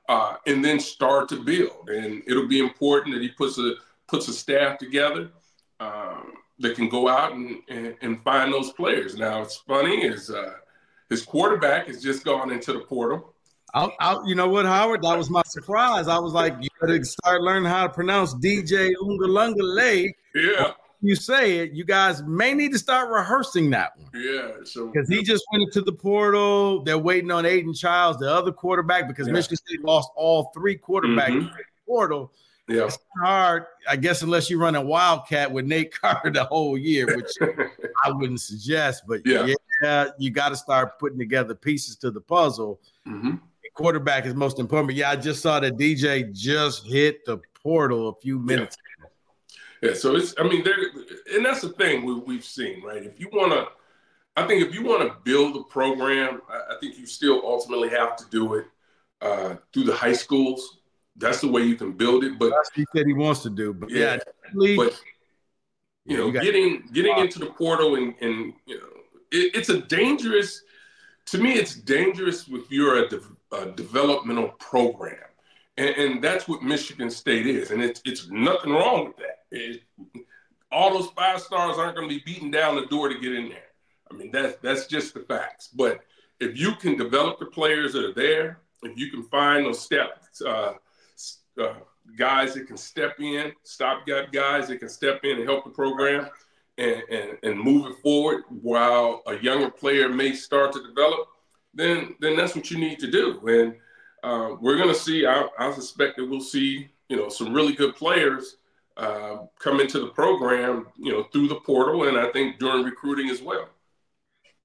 uh, 0.09 0.35
and 0.47 0.63
then 0.63 0.79
start 0.79 1.29
to 1.29 1.43
build. 1.43 1.89
And 1.89 2.23
it'll 2.27 2.47
be 2.47 2.59
important 2.59 3.13
that 3.15 3.21
he 3.21 3.29
puts 3.29 3.57
a 3.57 3.75
puts 4.07 4.27
a 4.27 4.33
staff 4.33 4.77
together 4.77 5.31
um, 5.79 6.33
that 6.59 6.75
can 6.75 6.89
go 6.89 7.07
out 7.07 7.33
and, 7.33 7.57
and, 7.69 7.95
and, 8.01 8.21
find 8.23 8.53
those 8.53 8.71
players. 8.73 9.15
Now, 9.15 9.41
it's 9.41 9.55
funny 9.55 10.03
is 10.03 10.29
uh, 10.29 10.55
his 11.09 11.23
quarterback 11.23 11.87
has 11.87 12.03
just 12.03 12.25
gone 12.25 12.51
into 12.51 12.73
the 12.73 12.79
portal. 12.79 13.33
I'll, 13.73 13.93
I'll, 14.01 14.27
you 14.27 14.35
know 14.35 14.49
what, 14.49 14.65
Howard? 14.65 15.01
That 15.01 15.17
was 15.17 15.29
my 15.29 15.43
surprise. 15.45 16.09
I 16.09 16.19
was 16.19 16.33
like, 16.33 16.55
you 16.59 16.67
better 16.81 17.01
start 17.05 17.41
learning 17.41 17.69
how 17.71 17.87
to 17.87 17.93
pronounce 17.93 18.35
DJ 18.35 18.91
Uiagalelei. 19.01 20.11
Yeah 20.35 20.73
you 21.01 21.15
say 21.15 21.59
it, 21.59 21.71
you 21.71 21.83
guys 21.83 22.21
may 22.23 22.53
need 22.53 22.71
to 22.71 22.79
start 22.79 23.09
rehearsing 23.09 23.71
that 23.71 23.97
one. 23.97 24.11
Yeah, 24.13 24.51
so 24.63 24.87
because 24.87 25.09
he 25.09 25.23
just 25.23 25.43
went 25.51 25.63
into 25.63 25.81
the 25.81 25.91
portal. 25.91 26.83
They're 26.83 26.97
waiting 26.97 27.31
on 27.31 27.45
Aidan 27.45 27.73
Chiles, 27.73 28.17
the 28.17 28.31
other 28.31 28.51
quarterback, 28.51 29.07
because 29.07 29.27
yeah. 29.27 29.33
Michigan 29.33 29.57
State 29.57 29.83
lost 29.83 30.11
all 30.15 30.51
three 30.53 30.77
quarterbacks 30.77 31.27
mm-hmm. 31.27 31.37
in 31.37 31.45
the 31.45 31.63
portal. 31.87 32.31
Yeah, 32.67 32.85
it's 32.85 32.99
hard, 33.21 33.65
I 33.89 33.95
guess, 33.95 34.21
unless 34.21 34.49
you 34.49 34.59
run 34.59 34.75
a 34.75 34.81
wildcat 34.81 35.51
with 35.51 35.65
Nate 35.65 35.91
Carter 36.01 36.29
the 36.29 36.45
whole 36.45 36.77
year, 36.77 37.07
which 37.07 37.31
I 38.05 38.11
wouldn't 38.13 38.39
suggest. 38.39 39.03
But 39.07 39.21
yeah, 39.25 39.53
yeah 39.81 40.09
you 40.19 40.29
got 40.29 40.49
to 40.49 40.55
start 40.55 40.99
putting 40.99 41.17
together 41.17 41.55
pieces 41.55 41.95
to 41.97 42.11
the 42.11 42.21
puzzle. 42.21 42.79
Mm-hmm. 43.07 43.35
Quarterback 43.73 44.25
is 44.25 44.35
most 44.35 44.59
important. 44.59 44.89
But 44.89 44.95
yeah, 44.95 45.09
I 45.09 45.15
just 45.15 45.41
saw 45.41 45.59
that 45.59 45.77
DJ 45.77 46.31
just 46.33 46.85
hit 46.85 47.25
the 47.25 47.39
portal 47.61 48.09
a 48.09 48.15
few 48.15 48.37
minutes 48.37 48.75
yeah. 48.77 48.90
Yeah, 49.81 49.93
so 49.93 50.15
it's 50.15 50.35
I 50.37 50.43
mean 50.43 50.63
there 50.63 50.75
and 51.33 51.45
that's 51.45 51.61
the 51.61 51.69
thing 51.69 52.05
we, 52.05 52.13
we've 52.13 52.45
seen, 52.45 52.83
right? 52.83 53.03
If 53.03 53.19
you 53.19 53.29
want 53.33 53.51
to 53.51 53.67
I 54.35 54.47
think 54.47 54.65
if 54.65 54.73
you 54.73 54.83
want 54.83 55.01
to 55.01 55.17
build 55.23 55.57
a 55.57 55.63
program, 55.63 56.41
I, 56.49 56.75
I, 56.75 56.79
think 56.79 56.97
you 56.97 57.05
still 57.05 57.41
ultimately 57.43 57.89
have 57.89 58.15
to 58.15 58.25
do 58.29 58.53
it 58.55 58.65
uh, 59.21 59.55
through 59.73 59.83
the 59.83 59.95
high 59.95 60.13
schools. 60.13 60.79
that's 61.17 61.41
the 61.41 61.47
way 61.47 61.63
you 61.63 61.75
can 61.75 61.91
build 61.91 62.23
it. 62.23 62.39
But 62.39 62.53
he 62.73 62.85
said 62.95 63.05
he 63.05 63.13
wants 63.13 63.41
to 63.43 63.49
do. 63.49 63.73
But 63.73 63.89
yeah, 63.89 64.17
yeah 64.55 64.75
but 64.77 64.99
you 66.05 66.17
know, 66.17 66.27
you 66.27 66.33
getting 66.33 66.87
getting 66.93 67.17
into 67.17 67.39
the 67.39 67.47
portal 67.47 67.95
and 67.95 68.15
and 68.21 68.53
you 68.65 68.79
know, 68.79 68.87
it, 69.31 69.55
it's 69.55 69.69
a 69.69 69.81
dangerous. 69.81 70.61
To 71.27 71.37
me, 71.37 71.53
it's 71.53 71.75
dangerous 71.75 72.47
if 72.49 72.71
you're 72.71 73.05
a, 73.05 73.07
de- 73.07 73.21
a 73.53 73.71
developmental 73.71 74.49
program, 74.59 75.15
and, 75.77 75.89
and, 75.89 76.21
that's 76.21 76.47
what 76.47 76.63
Michigan 76.63 77.11
State 77.11 77.45
is, 77.45 77.69
and 77.69 77.81
it's 77.81 78.01
it's 78.05 78.27
nothing 78.29 78.71
wrong 78.71 79.05
with 79.05 79.17
that. 79.17 79.40
It, 79.51 79.81
all 80.71 80.93
those 80.93 81.09
five 81.11 81.41
stars 81.41 81.77
aren't 81.77 81.95
going 81.95 82.09
to 82.09 82.15
be 82.15 82.23
beating 82.25 82.51
down 82.51 82.75
the 82.75 82.85
door 82.85 83.09
to 83.09 83.19
get 83.19 83.33
in 83.33 83.49
there. 83.49 83.71
I 84.09 84.13
mean, 84.13 84.31
that's 84.31 84.57
that's 84.61 84.87
just 84.87 85.13
the 85.13 85.21
facts. 85.21 85.67
But 85.67 86.01
if 86.39 86.57
you 86.57 86.75
can 86.75 86.97
develop 86.97 87.39
the 87.39 87.45
players 87.45 87.93
that 87.93 88.05
are 88.05 88.13
there, 88.13 88.59
if 88.83 88.97
you 88.97 89.11
can 89.11 89.23
find 89.23 89.65
those 89.65 89.81
steps, 89.81 90.41
uh, 90.41 90.73
uh, 91.61 91.73
guys 92.17 92.53
that 92.53 92.67
can 92.67 92.77
step 92.77 93.19
in, 93.19 93.51
stopgap 93.63 94.31
guys 94.31 94.67
that 94.67 94.79
can 94.79 94.89
step 94.89 95.21
in 95.23 95.37
and 95.37 95.47
help 95.47 95.63
the 95.63 95.69
program 95.69 96.27
and, 96.77 97.03
and, 97.09 97.37
and 97.43 97.59
move 97.59 97.87
it 97.87 97.97
forward 98.01 98.43
while 98.49 99.21
a 99.27 99.37
younger 99.37 99.69
player 99.69 100.09
may 100.09 100.33
start 100.33 100.73
to 100.73 100.85
develop, 100.87 101.27
then 101.73 102.15
then 102.19 102.35
that's 102.35 102.55
what 102.55 102.71
you 102.71 102.77
need 102.77 102.99
to 102.99 103.09
do. 103.09 103.39
And 103.47 103.75
uh, 104.23 104.55
we're 104.59 104.77
going 104.77 104.89
to 104.89 104.95
see, 104.95 105.25
I, 105.25 105.47
I, 105.57 105.71
suspect 105.73 106.17
that 106.17 106.25
we'll 106.25 106.41
see, 106.41 106.89
you 107.09 107.17
know, 107.17 107.27
some 107.27 107.53
really 107.53 107.73
good 107.73 107.95
players 107.95 108.57
uh, 109.01 109.45
come 109.57 109.79
into 109.79 109.99
the 109.99 110.07
program, 110.07 110.85
you 110.97 111.11
know, 111.11 111.23
through 111.33 111.47
the 111.47 111.55
portal 111.55 112.07
and 112.07 112.17
I 112.17 112.31
think 112.31 112.59
during 112.59 112.83
recruiting 112.83 113.29
as 113.29 113.41
well. 113.41 113.67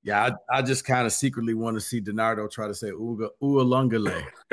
Yeah, 0.03 0.29
I, 0.51 0.59
I 0.59 0.63
just 0.63 0.85
kind 0.85 1.07
of 1.07 1.13
secretly 1.13 1.55
want 1.55 1.77
to 1.77 1.81
see 1.81 2.01
Donardo 2.01 2.49
try 2.49 2.69
to 2.69 2.75
say 2.75 2.91
Uga 2.91 3.31
Ualungale. 3.43 4.25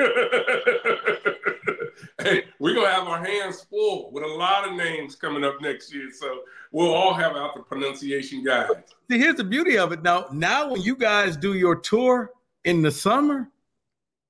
hey, 2.22 2.44
we're 2.58 2.74
gonna 2.74 2.90
have 2.90 3.06
our 3.06 3.24
hands 3.24 3.64
full 3.70 4.10
with 4.10 4.24
a 4.24 4.26
lot 4.26 4.66
of 4.66 4.74
names 4.74 5.14
coming 5.14 5.44
up 5.44 5.60
next 5.60 5.94
year. 5.94 6.08
So 6.12 6.40
we'll 6.72 6.92
all 6.92 7.14
have 7.14 7.36
out 7.36 7.54
the 7.54 7.62
pronunciation 7.62 8.42
guides. 8.42 8.94
See, 9.08 9.18
here's 9.18 9.36
the 9.36 9.44
beauty 9.44 9.78
of 9.78 9.92
it. 9.92 10.02
Now, 10.02 10.26
now 10.32 10.70
when 10.72 10.80
you 10.80 10.96
guys 10.96 11.36
do 11.36 11.54
your 11.54 11.76
tour 11.76 12.32
in 12.64 12.82
the 12.82 12.90
summer, 12.90 13.48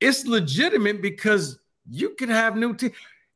it's 0.00 0.26
legitimate 0.26 1.00
because 1.00 1.60
you 1.88 2.10
can 2.10 2.28
have 2.28 2.56
new 2.56 2.74
teams. 2.74 2.92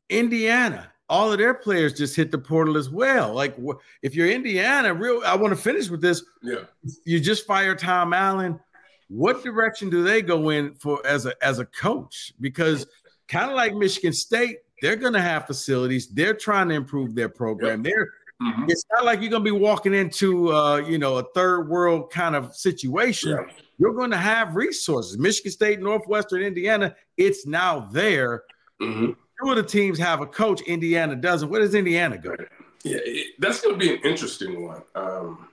Indiana, 0.09 0.91
all 1.09 1.31
of 1.31 1.39
their 1.39 1.55
players 1.55 1.93
just 1.93 2.15
hit 2.15 2.31
the 2.31 2.37
portal 2.37 2.77
as 2.77 2.89
well. 2.89 3.33
Like 3.33 3.57
if 4.03 4.15
you're 4.15 4.29
Indiana, 4.29 4.93
real 4.93 5.21
I 5.25 5.35
want 5.35 5.55
to 5.55 5.61
finish 5.61 5.89
with 5.89 6.01
this. 6.01 6.23
Yeah. 6.41 6.65
You 7.03 7.19
just 7.19 7.47
fire 7.47 7.75
Tom 7.75 8.13
Allen. 8.13 8.59
What 9.07 9.43
direction 9.43 9.89
do 9.89 10.03
they 10.03 10.21
go 10.21 10.49
in 10.49 10.75
for 10.75 11.05
as 11.05 11.25
a 11.25 11.33
as 11.43 11.57
a 11.57 11.65
coach? 11.65 12.31
Because 12.39 12.85
kind 13.27 13.49
of 13.49 13.57
like 13.57 13.73
Michigan 13.73 14.13
State, 14.13 14.57
they're 14.81 14.95
gonna 14.95 15.21
have 15.21 15.47
facilities. 15.47 16.07
They're 16.07 16.35
trying 16.35 16.69
to 16.69 16.75
improve 16.75 17.15
their 17.15 17.29
program. 17.29 17.83
Yep. 17.83 17.91
They're 17.91 18.05
mm-hmm. 18.43 18.65
it's 18.69 18.85
not 18.91 19.03
like 19.03 19.19
you're 19.21 19.31
gonna 19.31 19.43
be 19.43 19.49
walking 19.49 19.95
into 19.95 20.53
uh, 20.53 20.77
you 20.77 20.99
know, 20.99 21.17
a 21.17 21.23
third 21.33 21.69
world 21.69 22.11
kind 22.11 22.35
of 22.35 22.55
situation. 22.55 23.31
Yeah. 23.31 23.53
You're 23.79 23.93
going 23.93 24.11
to 24.11 24.17
have 24.17 24.57
resources. 24.57 25.17
Michigan 25.17 25.53
State, 25.53 25.79
Northwestern, 25.79 26.41
Indiana, 26.41 26.93
it's 27.15 27.47
now 27.47 27.87
there. 27.91 28.43
Mm-hmm 28.81 29.11
two 29.41 29.51
of 29.51 29.57
the 29.57 29.63
teams 29.63 29.97
have 29.99 30.21
a 30.21 30.27
coach. 30.27 30.61
Indiana 30.61 31.15
doesn't. 31.15 31.49
Where 31.49 31.61
does 31.61 31.75
Indiana 31.75 32.17
go? 32.17 32.35
Yeah, 32.83 32.97
it, 33.03 33.33
that's 33.39 33.61
going 33.61 33.77
to 33.77 33.79
be 33.79 33.93
an 33.93 34.01
interesting 34.03 34.65
one. 34.65 34.81
Um, 34.95 35.49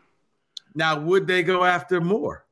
now, 0.74 1.00
would 1.00 1.26
they 1.26 1.42
go 1.42 1.64
after 1.64 2.00
more 2.00 2.44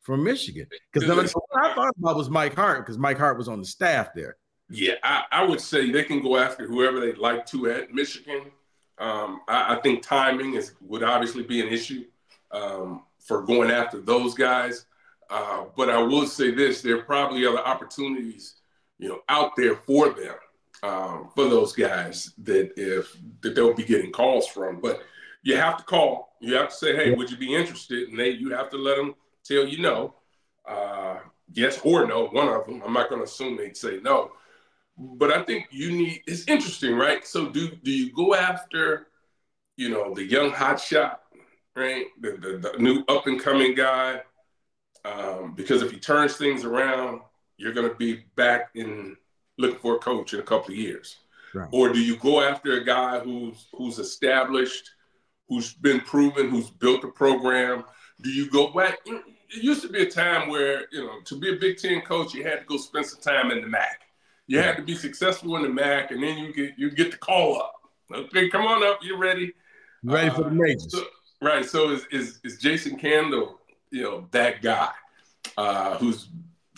from 0.00 0.22
Michigan? 0.22 0.66
Because 0.92 1.08
what 1.08 1.24
I 1.62 1.74
thought 1.74 1.94
about 1.98 2.16
was 2.16 2.30
Mike 2.30 2.54
Hart, 2.54 2.84
because 2.84 2.98
Mike 2.98 3.18
Hart 3.18 3.38
was 3.38 3.48
on 3.48 3.60
the 3.60 3.66
staff 3.66 4.10
there. 4.14 4.36
Yeah, 4.68 4.94
I, 5.02 5.24
I, 5.32 5.44
would 5.44 5.60
say 5.60 5.90
they 5.90 6.04
can 6.04 6.22
go 6.22 6.36
after 6.36 6.64
whoever 6.64 7.00
they'd 7.00 7.18
like 7.18 7.44
to 7.46 7.70
at 7.70 7.92
Michigan. 7.92 8.42
Um, 8.98 9.40
I, 9.48 9.74
I, 9.74 9.80
think 9.80 10.02
timing 10.02 10.54
is 10.54 10.74
would 10.80 11.02
obviously 11.02 11.42
be 11.42 11.60
an 11.60 11.68
issue 11.68 12.04
um, 12.52 13.02
for 13.18 13.42
going 13.42 13.70
after 13.72 14.00
those 14.00 14.34
guys. 14.34 14.84
Uh, 15.28 15.64
but 15.76 15.90
I 15.90 15.98
will 15.98 16.26
say 16.26 16.52
this: 16.52 16.82
there 16.82 16.98
are 16.98 17.02
probably 17.02 17.44
other 17.46 17.58
opportunities, 17.58 18.60
you 18.98 19.08
know, 19.08 19.20
out 19.28 19.56
there 19.56 19.74
for 19.74 20.10
them 20.10 20.34
um, 20.82 21.30
for 21.34 21.48
those 21.48 21.72
guys 21.72 22.32
that 22.38 22.72
if 22.76 23.16
that 23.42 23.54
they'll 23.54 23.74
be 23.74 23.84
getting 23.84 24.12
calls 24.12 24.46
from. 24.46 24.80
But 24.80 25.02
you 25.42 25.56
have 25.56 25.78
to 25.78 25.84
call. 25.84 26.36
You 26.40 26.54
have 26.54 26.70
to 26.70 26.74
say, 26.74 26.96
"Hey, 26.96 27.12
would 27.12 27.30
you 27.30 27.36
be 27.36 27.54
interested?" 27.54 28.08
And 28.08 28.18
they 28.18 28.30
you 28.30 28.50
have 28.50 28.70
to 28.70 28.76
let 28.76 28.96
them 28.96 29.14
tell 29.44 29.66
you 29.66 29.78
no, 29.78 30.14
uh, 30.66 31.18
yes 31.52 31.80
or 31.84 32.06
no. 32.06 32.26
One 32.28 32.48
of 32.48 32.66
them. 32.66 32.82
I'm 32.84 32.92
not 32.92 33.08
going 33.08 33.20
to 33.20 33.26
assume 33.26 33.56
they'd 33.56 33.76
say 33.76 34.00
no. 34.02 34.32
But 34.96 35.32
I 35.32 35.42
think 35.42 35.68
you 35.70 35.92
need. 35.92 36.22
It's 36.26 36.46
interesting, 36.46 36.96
right? 36.96 37.26
So 37.26 37.48
do 37.48 37.70
do 37.82 37.90
you 37.90 38.12
go 38.12 38.34
after, 38.34 39.08
you 39.76 39.88
know, 39.88 40.14
the 40.14 40.24
young 40.24 40.50
hot 40.50 40.80
shot, 40.80 41.22
right? 41.74 42.06
The 42.20 42.32
the, 42.32 42.58
the 42.58 42.78
new 42.78 43.04
up 43.08 43.26
and 43.26 43.40
coming 43.40 43.74
guy. 43.74 44.22
Um, 45.02 45.54
because 45.54 45.80
if 45.80 45.90
he 45.90 45.98
turns 45.98 46.36
things 46.36 46.62
around, 46.64 47.22
you're 47.56 47.72
going 47.72 47.88
to 47.88 47.94
be 47.94 48.24
back 48.36 48.68
in 48.74 49.16
looking 49.60 49.78
for 49.78 49.96
a 49.96 49.98
coach 49.98 50.34
in 50.34 50.40
a 50.40 50.44
couple 50.44 50.72
of 50.72 50.78
years? 50.78 51.16
Right. 51.54 51.68
Or 51.72 51.92
do 51.92 52.00
you 52.00 52.16
go 52.16 52.40
after 52.40 52.74
a 52.74 52.84
guy 52.84 53.18
who's 53.20 53.66
who's 53.74 53.98
established, 53.98 54.90
who's 55.48 55.74
been 55.74 56.00
proven, 56.00 56.50
who's 56.50 56.70
built 56.70 57.04
a 57.04 57.08
program? 57.08 57.84
Do 58.22 58.30
you 58.30 58.50
go 58.50 58.72
back? 58.72 58.98
It 59.06 59.62
used 59.62 59.82
to 59.82 59.88
be 59.88 60.02
a 60.02 60.10
time 60.10 60.48
where, 60.48 60.84
you 60.92 61.04
know, 61.04 61.20
to 61.24 61.38
be 61.38 61.50
a 61.50 61.56
Big 61.56 61.78
Ten 61.78 62.02
coach, 62.02 62.34
you 62.34 62.44
had 62.44 62.60
to 62.60 62.66
go 62.66 62.76
spend 62.76 63.06
some 63.06 63.20
time 63.20 63.50
in 63.50 63.62
the 63.62 63.66
MAC. 63.66 64.00
You 64.46 64.58
had 64.58 64.76
to 64.76 64.82
be 64.82 64.94
successful 64.94 65.56
in 65.56 65.62
the 65.62 65.68
MAC, 65.68 66.10
and 66.10 66.22
then 66.22 66.38
you 66.38 66.52
get 66.52 66.78
you 66.78 66.90
get 66.90 67.10
the 67.10 67.16
call 67.16 67.60
up. 67.60 67.74
Okay, 68.12 68.48
come 68.48 68.66
on 68.66 68.84
up. 68.84 69.00
You're 69.02 69.18
ready. 69.18 69.52
Ready 70.02 70.30
for 70.30 70.42
the 70.42 70.48
uh, 70.48 70.50
majors. 70.50 70.90
So, 70.90 71.04
right. 71.42 71.64
So 71.64 71.90
is, 71.90 72.06
is 72.10 72.40
is 72.44 72.58
Jason 72.58 72.98
Candle, 72.98 73.60
you 73.90 74.02
know, 74.02 74.28
that 74.30 74.62
guy 74.62 74.90
uh, 75.56 75.98
who's 75.98 76.28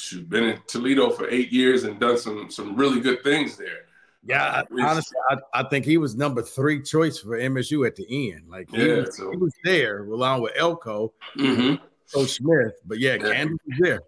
she's 0.02 0.20
been 0.20 0.44
in 0.44 0.58
Toledo 0.66 1.10
for 1.10 1.28
eight 1.28 1.52
years 1.52 1.84
and 1.84 1.98
done 2.00 2.18
some 2.18 2.50
some 2.50 2.76
really 2.76 3.00
good 3.00 3.22
things 3.22 3.56
there. 3.56 3.86
Yeah, 4.24 4.44
uh, 4.44 4.64
honestly, 4.80 5.16
I, 5.30 5.36
I, 5.52 5.68
think 5.68 5.84
he 5.84 5.98
was 5.98 6.14
number 6.14 6.42
three 6.42 6.80
choice 6.80 7.18
for 7.18 7.36
MSU 7.36 7.84
at 7.86 7.96
the 7.96 8.30
end. 8.30 8.48
Like 8.48 8.70
he, 8.70 8.86
yeah, 8.86 9.00
was, 9.00 9.16
so. 9.16 9.30
he 9.32 9.36
was 9.36 9.52
there 9.64 10.04
along 10.04 10.42
with 10.42 10.52
Elko, 10.56 11.12
mm-hmm. 11.36 11.84
Coach 12.14 12.30
Smith. 12.30 12.74
But 12.84 13.00
yeah, 13.00 13.14
yeah. 13.14 13.32
Candy 13.32 13.56
was 13.66 13.78
there. 13.80 14.00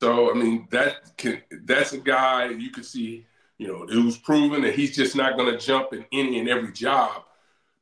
So 0.00 0.30
I 0.30 0.34
mean, 0.34 0.66
that 0.70 1.16
can 1.18 1.42
that's 1.64 1.92
a 1.92 1.98
guy 1.98 2.48
you 2.48 2.70
can 2.70 2.84
see, 2.84 3.26
you 3.58 3.68
know, 3.68 3.86
who's 3.86 4.16
proven 4.16 4.62
that 4.62 4.74
he's 4.74 4.96
just 4.96 5.14
not 5.14 5.36
going 5.36 5.52
to 5.52 5.58
jump 5.58 5.92
in 5.92 6.06
any 6.10 6.38
and 6.38 6.48
every 6.48 6.72
job 6.72 7.24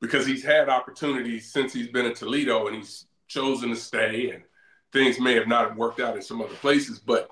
because 0.00 0.26
he's 0.26 0.44
had 0.44 0.68
opportunities 0.68 1.52
since 1.52 1.72
he's 1.72 1.88
been 1.88 2.06
in 2.06 2.14
Toledo 2.14 2.66
and 2.66 2.76
he's 2.76 3.06
chosen 3.28 3.68
to 3.68 3.76
stay 3.76 4.30
and 4.30 4.42
things 4.92 5.20
may 5.20 5.34
have 5.34 5.46
not 5.46 5.76
worked 5.76 6.00
out 6.00 6.16
in 6.16 6.22
some 6.22 6.40
other 6.40 6.54
places, 6.54 6.98
but 6.98 7.30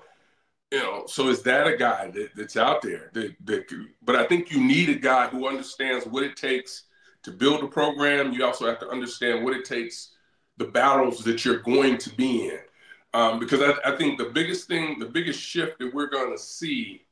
you 0.71 0.79
know, 0.79 1.05
so 1.07 1.29
is 1.29 1.41
that 1.43 1.67
a 1.67 1.77
guy 1.77 2.09
that, 2.11 2.29
that's 2.35 2.57
out 2.57 2.81
there? 2.81 3.09
That, 3.13 3.35
that, 3.45 3.85
but 4.01 4.15
I 4.15 4.25
think 4.25 4.51
you 4.51 4.61
need 4.61 4.89
a 4.89 4.95
guy 4.95 5.27
who 5.27 5.47
understands 5.47 6.05
what 6.05 6.23
it 6.23 6.35
takes 6.35 6.83
to 7.23 7.31
build 7.31 7.63
a 7.63 7.67
program. 7.67 8.33
You 8.33 8.45
also 8.45 8.67
have 8.67 8.79
to 8.79 8.89
understand 8.89 9.43
what 9.43 9.53
it 9.53 9.63
takes, 9.63 10.11
the 10.57 10.65
battles 10.65 11.23
that 11.23 11.45
you're 11.45 11.59
going 11.59 11.97
to 11.99 12.09
be 12.15 12.49
in. 12.49 12.59
Um, 13.13 13.39
because 13.39 13.61
I, 13.61 13.93
I, 13.93 13.95
think 13.95 14.17
the 14.17 14.25
biggest 14.25 14.67
thing, 14.67 14.99
the 14.99 15.05
biggest 15.05 15.39
shift 15.39 15.79
that 15.79 15.93
we're 15.93 16.09
going 16.09 16.31
to 16.31 16.37
see, 16.37 17.05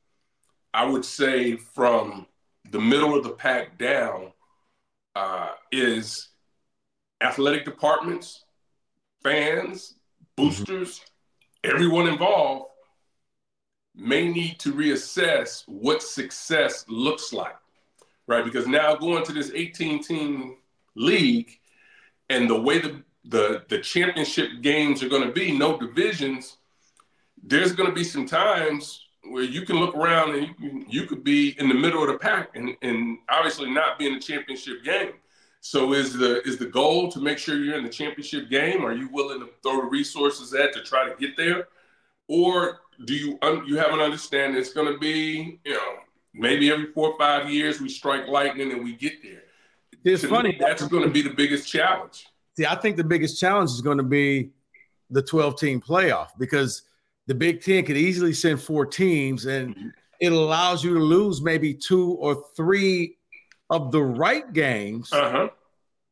I 0.74 0.86
would 0.86 1.06
say 1.06 1.56
from 1.56 2.28
the 2.70 2.82
middle 2.82 3.18
of 3.18 3.24
the 3.24 3.30
pack 3.30 3.78
down, 3.78 4.34
uh, 5.15 5.52
is 5.72 6.28
athletic 7.22 7.63
departments, 7.63 8.44
fans, 9.24 9.96
boosters, 10.36 11.00
everyone 11.63 12.08
involved 12.08 12.75
may 13.95 14.27
need 14.27 14.60
to 14.60 14.73
reassess 14.73 15.63
what 15.67 16.03
success 16.03 16.86
looks 16.88 17.31
like, 17.34 17.55
right? 18.27 18.43
Because 18.43 18.67
now 18.67 18.95
going 18.95 19.23
to 19.25 19.34
this 19.34 19.52
18 19.54 20.04
team 20.04 20.58
league 20.96 21.60
and 22.29 22.50
the 22.50 22.60
way 22.60 22.79
the, 22.79 23.02
the, 23.25 23.63
the 23.69 23.79
championship 23.79 24.50
games 24.62 25.02
are 25.04 25.10
going 25.10 25.25
to 25.25 25.31
be, 25.31 25.58
no 25.58 25.77
divisions, 25.77 26.58
there's 27.43 27.73
going 27.73 27.89
to 27.89 27.96
be 27.96 28.04
some 28.04 28.25
times 28.25 29.06
where 29.29 29.43
you 29.43 29.62
can 29.63 29.77
look 29.77 29.96
around 29.96 30.35
and 30.35 30.56
you, 30.60 30.85
you 30.87 31.06
could 31.06 31.23
be 31.23 31.56
in 31.60 31.67
the 31.67 31.73
middle 31.73 32.04
of 32.04 32.10
the 32.10 32.17
pack 32.17 32.56
and, 32.56 32.75
and 32.81 33.17
obviously 33.29 33.69
not 33.69 33.98
be 33.98 34.08
in 34.08 34.13
the 34.13 34.19
championship 34.19 34.83
game. 34.83 35.13
So 35.62 35.93
is 35.93 36.13
the 36.13 36.43
is 36.43 36.60
the 36.60 36.67
goal 36.67 37.12
to 37.12 37.19
make 37.19 37.39
sure 37.39 37.58
you're 37.58 37.75
in 37.75 37.83
the 37.83 37.89
championship 37.89 38.52
game? 38.52 38.85
Are 38.85 38.93
you 38.93 39.10
willing 39.12 39.39
to 39.39 39.50
throw 39.63 39.77
the 39.77 39.87
resources 39.87 40.54
at 40.54 40.73
to 40.73 40.83
try 40.83 41.10
to 41.10 41.15
get 41.15 41.35
there? 41.35 41.69
Or 42.27 42.81
do 43.04 43.13
you 43.13 43.37
un- 43.41 43.65
you 43.67 43.77
have 43.77 43.91
an 43.91 44.00
understanding 44.00 44.58
it's 44.60 44.73
going 44.73 44.91
to 44.91 44.98
be 45.00 45.60
you 45.65 45.73
know 45.73 45.96
maybe 46.35 46.71
every 46.71 46.91
four 46.91 47.10
or 47.10 47.17
five 47.17 47.50
years 47.50 47.81
we 47.81 47.89
strike 47.89 48.27
lightning 48.27 48.71
and 48.71 48.83
we 48.83 48.96
get 48.96 49.23
there. 49.23 49.43
It's 50.04 50.21
to 50.21 50.27
funny. 50.27 50.50
Me, 50.50 50.58
that's 50.60 50.87
going 50.87 51.04
to 51.04 51.10
be 51.10 51.21
the 51.21 51.31
biggest 51.31 51.67
challenge. 51.67 52.27
See, 52.58 52.65
I 52.65 52.75
think 52.75 52.98
the 52.98 53.04
biggest 53.04 53.39
challenge 53.39 53.71
is 53.71 53.81
going 53.81 53.98
to 53.98 54.04
be 54.04 54.52
the 55.10 55.21
12 55.21 55.60
team 55.60 55.81
playoff 55.81 56.29
because 56.37 56.83
the 57.27 57.35
Big 57.35 57.62
Ten 57.62 57.85
could 57.85 57.98
easily 57.98 58.33
send 58.33 58.62
four 58.62 58.85
teams 58.85 59.46
and 59.46 59.75
mm-hmm. 59.75 59.87
it 60.19 60.31
allows 60.31 60.83
you 60.83 60.93
to 60.93 61.00
lose 61.00 61.41
maybe 61.41 61.73
two 61.73 62.12
or 62.13 62.43
three 62.56 63.17
of 63.69 63.91
the 63.91 64.02
right 64.02 64.52
games. 64.54 65.12
Uh-huh. 65.12 65.50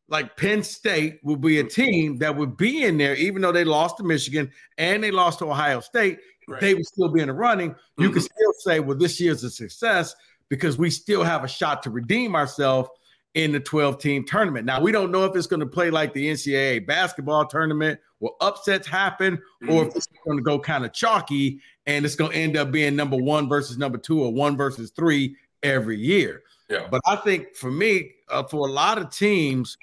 Like 0.10 0.36
Penn 0.38 0.64
State 0.64 1.20
will 1.24 1.38
be 1.38 1.60
a 1.60 1.64
team 1.64 2.18
that 2.18 2.36
would 2.36 2.58
be 2.58 2.84
in 2.84 2.98
there, 2.98 3.16
even 3.16 3.42
though 3.42 3.52
they 3.52 3.64
lost 3.64 3.98
to 3.98 4.04
Michigan 4.04 4.52
and 4.78 5.04
they 5.04 5.12
lost 5.12 5.40
to 5.40 5.50
Ohio 5.50 5.80
State. 5.80 6.20
Right. 6.48 6.62
They 6.62 6.74
would 6.76 6.86
still 6.86 7.10
be 7.10 7.22
in 7.22 7.28
the 7.28 7.34
running. 7.34 7.76
You 7.98 8.10
Mhm. 8.10 8.14
can 8.14 8.22
still 8.22 8.54
say, 8.60 8.80
well, 8.80 8.98
this 8.98 9.20
year's 9.20 9.44
a 9.44 9.50
success 9.50 10.16
because 10.50 10.78
we 10.78 10.90
still 10.90 11.24
have 11.24 11.44
a 11.44 11.48
shot 11.48 11.84
to 11.84 11.90
redeem 11.90 12.36
ourselves 12.36 12.90
in 13.34 13.52
the 13.52 13.60
12 13.60 13.98
team 13.98 14.24
tournament. 14.26 14.66
Now, 14.66 14.80
we 14.80 14.92
don't 14.92 15.12
know 15.12 15.26
if 15.26 15.36
it's 15.36 15.48
going 15.48 15.62
to 15.62 15.66
play 15.66 15.90
like 15.90 16.14
the 16.14 16.28
NCAA 16.30 16.80
basketball 16.86 17.48
tournament 17.48 18.00
where 18.20 18.32
upsets 18.42 18.88
happen 18.88 19.42
or 19.68 19.88
if 19.88 19.96
it's 19.96 20.08
going 20.26 20.38
to 20.38 20.44
go 20.44 20.60
kind 20.60 20.86
of 20.86 20.94
chalky 20.94 21.60
and 21.88 22.06
it's 22.06 22.16
going 22.16 22.32
to 22.32 22.38
end 22.38 22.56
up 22.58 22.72
being 22.72 22.96
number 22.96 23.18
one 23.18 23.50
versus 23.50 23.78
number 23.78 23.98
two 23.98 24.22
or 24.22 24.32
one 24.32 24.56
versus 24.56 24.92
three 24.92 25.36
every 25.64 25.98
year. 26.00 26.44
Yeah. 26.70 26.88
But 26.92 27.02
I 27.08 27.16
think 27.16 27.56
for 27.56 27.72
me, 27.72 28.12
uh, 28.30 28.44
for 28.44 28.68
a 28.68 28.72
lot 28.72 29.00
of 29.00 29.10
teams, 29.10 29.78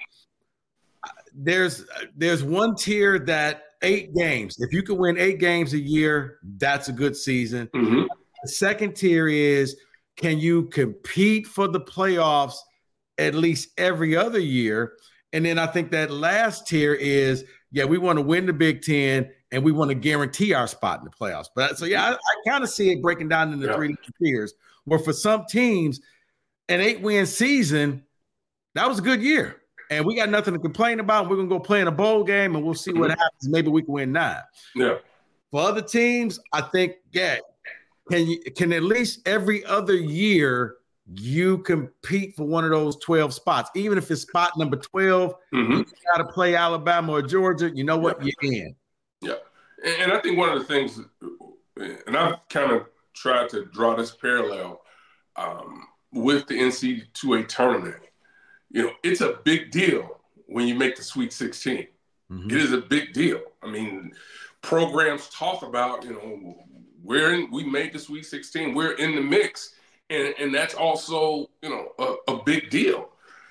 uh, 1.03 1.09
there's 1.33 1.85
there's 2.15 2.43
one 2.43 2.75
tier 2.75 3.19
that 3.19 3.63
eight 3.81 4.13
games. 4.15 4.57
If 4.59 4.73
you 4.73 4.83
can 4.83 4.97
win 4.97 5.17
eight 5.17 5.39
games 5.39 5.73
a 5.73 5.79
year, 5.79 6.39
that's 6.57 6.89
a 6.89 6.91
good 6.93 7.15
season. 7.15 7.67
Mhm. 7.73 8.07
The 8.43 8.49
second 8.49 8.95
tier 8.95 9.27
is 9.27 9.75
can 10.17 10.39
you 10.39 10.65
compete 10.69 11.47
for 11.47 11.67
the 11.67 11.79
playoffs 11.81 12.55
at 13.17 13.33
least 13.35 13.69
every 13.77 14.15
other 14.15 14.39
year? 14.39 14.93
And 15.33 15.45
then 15.45 15.57
I 15.57 15.65
think 15.67 15.91
that 15.91 16.11
last 16.11 16.67
tier 16.67 16.93
is 16.93 17.45
yeah, 17.73 17.85
we 17.85 17.97
want 17.97 18.17
to 18.17 18.21
win 18.21 18.45
the 18.45 18.51
Big 18.53 18.81
Ten 18.81 19.29
and 19.53 19.63
we 19.63 19.71
want 19.71 19.89
to 19.89 19.95
guarantee 19.95 20.53
our 20.53 20.67
spot 20.67 20.99
in 20.99 21.05
the 21.05 21.11
playoffs. 21.11 21.47
But 21.55 21.77
so 21.77 21.85
yeah, 21.85 22.03
I, 22.03 22.11
I 22.13 22.49
kind 22.49 22.63
of 22.65 22.69
see 22.69 22.91
it 22.91 23.01
breaking 23.01 23.29
down 23.29 23.53
into 23.53 23.67
Yeah. 23.67 23.75
three 23.75 23.95
tiers. 24.21 24.53
Where 24.83 24.99
for 24.99 25.13
some 25.13 25.45
teams, 25.49 26.01
an 26.67 26.81
eight 26.81 27.01
win 27.01 27.25
season, 27.25 28.03
that 28.75 28.89
was 28.89 28.99
a 28.99 29.01
good 29.01 29.21
year. 29.21 29.60
And 29.91 30.05
we 30.05 30.15
got 30.15 30.29
nothing 30.29 30.53
to 30.53 30.59
complain 30.59 31.01
about. 31.01 31.29
We're 31.29 31.35
gonna 31.35 31.49
go 31.49 31.59
play 31.59 31.81
in 31.81 31.87
a 31.87 31.91
bowl 31.91 32.23
game 32.23 32.55
and 32.55 32.63
we'll 32.63 32.73
see 32.73 32.93
what 32.93 33.09
happens. 33.09 33.49
Maybe 33.49 33.67
we 33.67 33.81
can 33.83 33.93
win 33.93 34.13
nine. 34.13 34.37
Yeah. 34.73 34.95
For 35.51 35.59
other 35.61 35.81
teams, 35.81 36.39
I 36.53 36.61
think, 36.61 36.93
yeah, 37.11 37.39
can 38.09 38.25
you 38.25 38.39
can 38.55 38.71
at 38.71 38.83
least 38.83 39.27
every 39.27 39.65
other 39.65 39.95
year 39.95 40.77
you 41.13 41.57
compete 41.57 42.37
for 42.37 42.45
one 42.45 42.63
of 42.63 42.69
those 42.71 42.95
12 42.99 43.33
spots, 43.33 43.69
even 43.75 43.97
if 43.97 44.09
it's 44.09 44.21
spot 44.21 44.57
number 44.57 44.77
12, 44.77 45.35
Mhm. 45.53 45.79
you 45.79 45.85
gotta 46.15 46.23
play 46.31 46.55
Alabama 46.55 47.11
or 47.11 47.21
Georgia. 47.21 47.69
You 47.69 47.83
know 47.83 47.97
what? 47.97 48.23
You're 48.23 48.31
in. 48.53 48.75
And, 49.83 49.95
and 50.03 50.11
I 50.13 50.19
think 50.19 50.37
one 50.37 50.49
of 50.49 50.59
the 50.59 50.65
things, 50.65 50.99
and 51.75 52.15
I've 52.15 52.35
kind 52.49 52.71
of 52.71 52.85
tried 53.15 53.49
to 53.49 53.65
draw 53.65 53.95
this 53.95 54.11
parallel 54.11 54.83
um, 55.35 55.87
with 56.13 56.45
the 56.47 56.53
NC2A 56.53 57.47
tournament. 57.47 57.95
You 58.71 58.83
know, 58.83 58.91
it's 59.03 59.21
a 59.21 59.39
big 59.43 59.71
deal 59.71 60.19
when 60.47 60.67
you 60.67 60.75
make 60.75 60.95
the 60.95 61.03
Sweet 61.03 61.33
16. 61.33 61.87
Mm-hmm. 62.31 62.49
It 62.49 62.57
is 62.57 62.71
a 62.71 62.79
big 62.79 63.13
deal. 63.13 63.41
I 63.61 63.69
mean, 63.69 64.13
programs 64.61 65.29
talk 65.29 65.63
about, 65.63 66.03
you 66.03 66.13
know, 66.13 66.57
we're 67.03 67.33
in, 67.33 67.51
we 67.51 67.63
made 67.63 67.93
the 67.93 67.99
Sweet 67.99 68.25
16, 68.25 68.73
we're 68.73 68.93
in 68.93 69.15
the 69.15 69.21
mix. 69.21 69.75
And, 70.09 70.33
and 70.39 70.53
that's 70.53 70.73
also, 70.73 71.49
you 71.61 71.69
know, 71.69 71.91
a, 71.99 72.33
a 72.33 72.43
big 72.43 72.69
deal. 72.69 73.09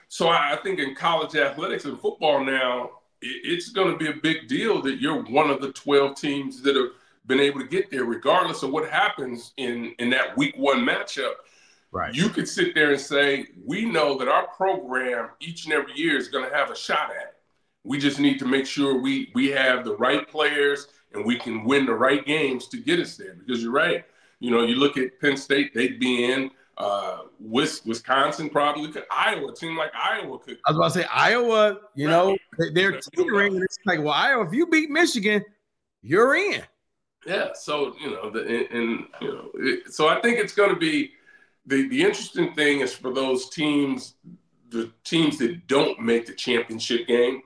So 0.09 0.29
I, 0.29 0.53
I 0.53 0.57
think 0.57 0.79
in 0.79 0.95
college 0.95 1.37
athletics 1.37 1.85
and 1.85 1.99
football 1.99 2.45
now, 2.45 2.91
it, 3.23 3.41
it's 3.45 3.71
going 3.71 3.93
to 3.93 3.99
be 3.99 4.11
a 4.11 4.21
big 4.23 4.49
deal 4.49 4.83
that 4.83 5.01
you're 5.01 5.23
one 5.23 5.51
of 5.51 5.61
the 5.61 5.73
12 5.73 6.17
teams 6.17 6.63
that 6.63 6.77
have 6.77 6.91
been 7.27 7.41
able 7.41 7.61
to 7.61 7.67
get 7.67 7.91
there, 7.91 8.05
regardless 8.05 8.63
of 8.63 8.71
what 8.71 8.89
happens 8.89 9.53
in, 9.57 9.95
in 9.99 10.11
that 10.11 10.37
week 10.37 10.55
one 10.57 10.81
matchup. 10.81 11.33
Right. 11.93 12.15
You 12.15 12.29
could 12.29 12.49
sit 12.49 12.75
there 12.75 12.93
and 12.93 13.01
say, 13.01 13.47
we 13.65 13.85
know 13.85 14.17
that 14.19 14.29
our 14.29 14.47
program 14.49 15.31
each 15.41 15.65
and 15.65 15.73
every 15.75 15.93
year 15.95 16.17
is 16.17 16.29
going 16.29 16.49
to 16.49 16.55
have 16.55 16.71
a 16.71 16.77
shot 16.77 17.11
at 17.11 17.23
it. 17.23 17.37
We 17.83 17.99
just 17.99 18.21
need 18.21 18.39
to 18.41 18.45
make 18.47 18.67
sure 18.67 19.01
we 19.01 19.33
we 19.35 19.49
have 19.49 19.85
the 19.85 19.97
right 19.97 20.29
players 20.29 20.87
and 21.13 21.25
we 21.25 21.37
can 21.37 21.65
win 21.65 21.87
the 21.87 21.95
right 21.95 22.25
games 22.25 22.69
to 22.69 22.77
get 22.77 23.01
us 23.01 23.17
there. 23.17 23.35
Because 23.35 23.63
you're 23.63 23.73
right. 23.73 24.05
You 24.39 24.51
know, 24.53 24.63
you 24.63 24.77
look 24.77 24.97
at 24.99 25.19
Penn 25.21 25.37
State, 25.37 25.75
they'd 25.75 25.99
be 25.99 26.31
in. 26.31 26.51
Uh, 26.79 27.23
Wisconsin 27.41 28.49
probably 28.49 28.91
could. 28.91 29.05
Iowa, 29.11 29.49
a 29.51 29.55
team 29.55 29.77
like 29.77 29.91
Iowa 29.95 30.39
could. 30.39 30.59
I 30.67 30.71
was 30.73 30.77
about 30.79 30.93
to 30.93 30.99
say 31.01 31.07
Iowa, 31.13 31.79
you 31.95 32.09
know, 32.09 32.37
they- 32.59 32.71
they're 32.71 32.93
Right. 32.93 33.03
teetering. 33.15 33.57
It's 33.63 33.77
like, 33.85 33.99
well, 33.99 34.13
Iowa, 34.15 34.47
if 34.47 34.55
you 34.55 34.67
beat 34.67 34.89
Michigan, 34.91 35.45
you're 36.03 36.37
in. 36.37 36.63
Yeah. 37.27 37.53
So 37.55 37.95
you 38.01 38.11
know, 38.13 38.31
the, 38.31 38.41
and, 38.47 38.71
and 38.71 39.07
you 39.21 39.29
know, 39.29 39.51
it, 39.55 39.93
so 39.93 40.09
I 40.09 40.21
think 40.23 40.39
it's 40.39 40.55
going 40.55 40.71
to 40.71 40.77
be 40.77 41.13
the 41.67 41.89
the 41.89 42.03
interesting 42.03 42.55
thing 42.55 42.81
is 42.81 42.93
for 42.93 43.13
those 43.13 43.51
teams, 43.51 44.15
the 44.71 44.91
teams 45.05 45.39
that 45.39 45.67
don't 45.67 46.01
make 46.01 46.27
the 46.27 46.35
championship 46.35 47.07
game, 47.07 47.43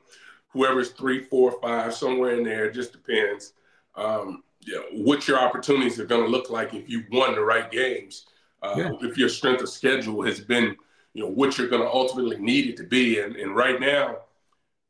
whoever's 0.48 0.90
three, 0.90 1.20
four, 1.20 1.52
five, 1.60 1.94
somewhere 1.94 2.36
in 2.36 2.44
there, 2.44 2.66
it 2.66 2.74
just 2.74 2.92
depends. 2.92 3.52
Um, 3.96 4.42
you 4.60 4.74
know, 4.74 5.04
what 5.04 5.28
your 5.28 5.38
opportunities 5.38 6.00
are 6.00 6.06
going 6.06 6.24
to 6.24 6.30
look 6.30 6.48
like 6.50 6.74
if 6.74 6.88
you 6.88 7.04
won 7.12 7.34
the 7.34 7.40
right 7.42 7.70
games. 7.70 8.26
Uh, 8.62 8.74
Yeah. 8.76 8.90
If 9.02 9.18
your 9.18 9.28
strength 9.28 9.62
of 9.62 9.68
schedule 9.68 10.22
has 10.22 10.40
been, 10.40 10.74
you 11.12 11.22
know, 11.22 11.28
what 11.28 11.58
you're 11.58 11.68
going 11.68 11.82
to 11.82 11.88
ultimately 11.88 12.38
need 12.38 12.68
it 12.70 12.76
to 12.78 12.84
be, 12.84 13.20
and, 13.20 13.36
and 13.36 13.54
right 13.54 13.78
now, 13.78 14.18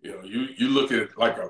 you 0.01 0.13
know, 0.13 0.23
you 0.23 0.49
you 0.57 0.69
look 0.69 0.93
at 0.93 1.17
like 1.19 1.39
a 1.39 1.49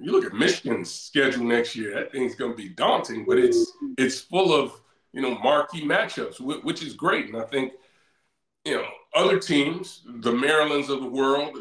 you 0.00 0.12
look 0.12 0.24
at 0.24 0.32
Michigan's 0.32 0.90
schedule 0.90 1.44
next 1.44 1.74
year. 1.76 1.92
That 1.94 2.10
thing's 2.12 2.34
going 2.36 2.52
to 2.52 2.56
be 2.56 2.68
daunting, 2.70 3.24
but 3.26 3.38
it's 3.38 3.72
it's 3.98 4.20
full 4.20 4.52
of 4.54 4.80
you 5.18 5.24
know 5.24 5.36
marquee 5.40 5.82
matchups, 5.84 6.36
whi- 6.38 6.60
which 6.62 6.80
is 6.80 6.94
great. 6.94 7.26
And 7.26 7.36
I 7.36 7.42
think 7.44 7.72
you 8.64 8.76
know 8.76 8.86
other 9.14 9.40
teams, 9.40 10.02
the 10.06 10.30
Marylands 10.30 10.90
of 10.90 11.00
the 11.00 11.08
world, 11.08 11.58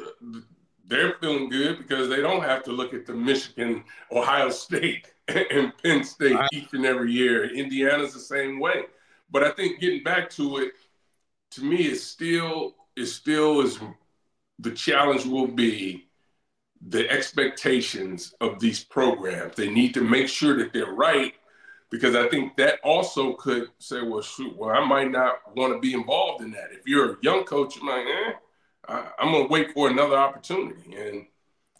they're 0.85 1.15
feeling 1.19 1.49
good 1.49 1.79
because 1.79 2.07
they 2.07 2.21
don't 2.21 2.43
have 2.43 2.63
to 2.65 2.71
look 2.71 2.93
at 2.93 3.07
the 3.07 3.13
Michigan, 3.15 3.83
Ohio 4.11 4.51
State, 4.51 5.11
and 5.27 5.73
Penn 5.83 6.03
State 6.03 6.35
Right. 6.35 6.49
each 6.53 6.71
and 6.73 6.85
every 6.85 7.11
year. 7.11 7.51
Indiana's 7.51 8.13
the 8.13 8.19
same 8.19 8.59
way. 8.59 8.83
But 9.31 9.43
I 9.43 9.49
think 9.49 9.79
getting 9.79 10.03
back 10.03 10.29
to 10.31 10.57
it, 10.57 10.73
to 11.51 11.63
me, 11.63 11.77
it's 11.77 12.03
still 12.03 12.75
it 12.95 13.07
still 13.07 13.61
is 13.61 13.79
the 14.59 14.71
challenge 14.71 15.25
will 15.25 15.47
be 15.47 16.05
the 16.89 17.09
expectations 17.09 18.35
of 18.39 18.59
these 18.59 18.83
programs. 18.83 19.55
They 19.55 19.71
need 19.71 19.95
to 19.95 20.01
make 20.01 20.29
sure 20.29 20.55
that 20.59 20.73
they're 20.73 20.93
right 20.93 21.33
because 21.89 22.15
I 22.15 22.27
think 22.27 22.57
that 22.57 22.79
also 22.83 23.33
could 23.33 23.69
say, 23.79 24.01
well, 24.01 24.21
shoot, 24.21 24.55
well, 24.57 24.69
I 24.69 24.85
might 24.85 25.11
not 25.11 25.55
want 25.55 25.73
to 25.73 25.79
be 25.79 25.93
involved 25.93 26.43
in 26.43 26.51
that. 26.51 26.71
If 26.71 26.85
you're 26.85 27.13
a 27.13 27.17
young 27.21 27.43
coach, 27.45 27.77
I'm 27.79 27.87
like, 27.87 28.05
eh, 28.05 28.33
I, 28.89 29.09
I'm 29.19 29.31
going 29.31 29.47
to 29.47 29.51
wait 29.51 29.71
for 29.73 29.89
another 29.89 30.17
opportunity. 30.17 30.95
And 30.95 31.25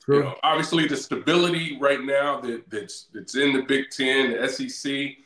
you 0.08 0.24
know, 0.24 0.36
obviously, 0.44 0.88
the 0.88 0.96
stability 0.96 1.78
right 1.82 2.02
now 2.02 2.40
that, 2.40 2.70
that's 2.70 3.08
that's 3.14 3.36
in 3.36 3.52
the 3.52 3.64
Big 3.64 3.90
Ten, 3.90 4.32
the 4.32 4.48
SEC, 4.48 5.18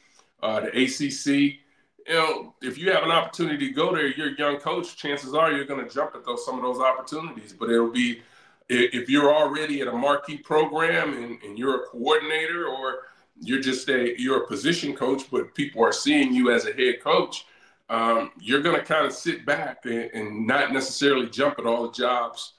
uh, 0.42 0.62
the 0.62 0.70
ACC. 0.70 1.60
You 2.08 2.16
know, 2.16 2.56
if 2.64 2.80
you 2.80 2.92
have 2.92 3.04
an 3.04 3.12
opportunity 3.12 3.68
to 3.68 3.74
go 3.74 3.94
there, 3.94 4.08
you're 4.08 4.34
a 4.34 4.38
young 4.38 4.58
coach. 4.58 4.98
Chances 4.98 5.36
are 5.36 5.52
you're 5.52 5.66
going 5.66 5.88
to 5.88 5.94
jump 5.94 6.16
at 6.16 6.26
those 6.26 6.44
some 6.44 6.56
of 6.56 6.64
those 6.64 6.80
opportunities. 6.80 7.54
But 7.54 7.70
it'll 7.70 7.92
be 7.92 8.22
if 8.70 9.08
you're 9.08 9.32
already 9.32 9.82
at 9.82 9.88
a 9.88 9.92
marquee 9.92 10.38
program 10.38 11.14
and, 11.14 11.42
and 11.44 11.60
you're 11.60 11.84
a 11.84 11.88
coordinator, 11.88 12.66
or 12.66 13.02
you're 13.42 13.60
just 13.62 13.90
a 13.90 14.20
you're 14.20 14.44
a 14.44 14.48
position 14.48 14.94
coach, 14.96 15.24
but 15.32 15.54
people 15.56 15.84
are 15.84 15.92
seeing 15.92 16.34
you 16.34 16.52
as 16.52 16.66
a 16.66 16.74
head 16.74 17.02
coach. 17.02 17.46
Um, 17.90 18.32
you're 18.40 18.62
going 18.62 18.78
to 18.78 18.86
kind 18.86 19.06
of 19.06 19.12
sit 19.12 19.46
back 19.46 19.86
and, 19.86 20.10
and 20.14 20.48
not 20.48 20.72
necessarily 20.72 21.28
jump 21.30 21.60
at 21.60 21.66
all 21.66 21.84
the 21.84 21.92
jobs 21.92 22.54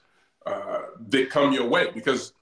uh, 0.45 0.81
that 1.09 1.29
come 1.31 1.53
your 1.53 1.67
way 1.67 1.89
because 1.91 2.33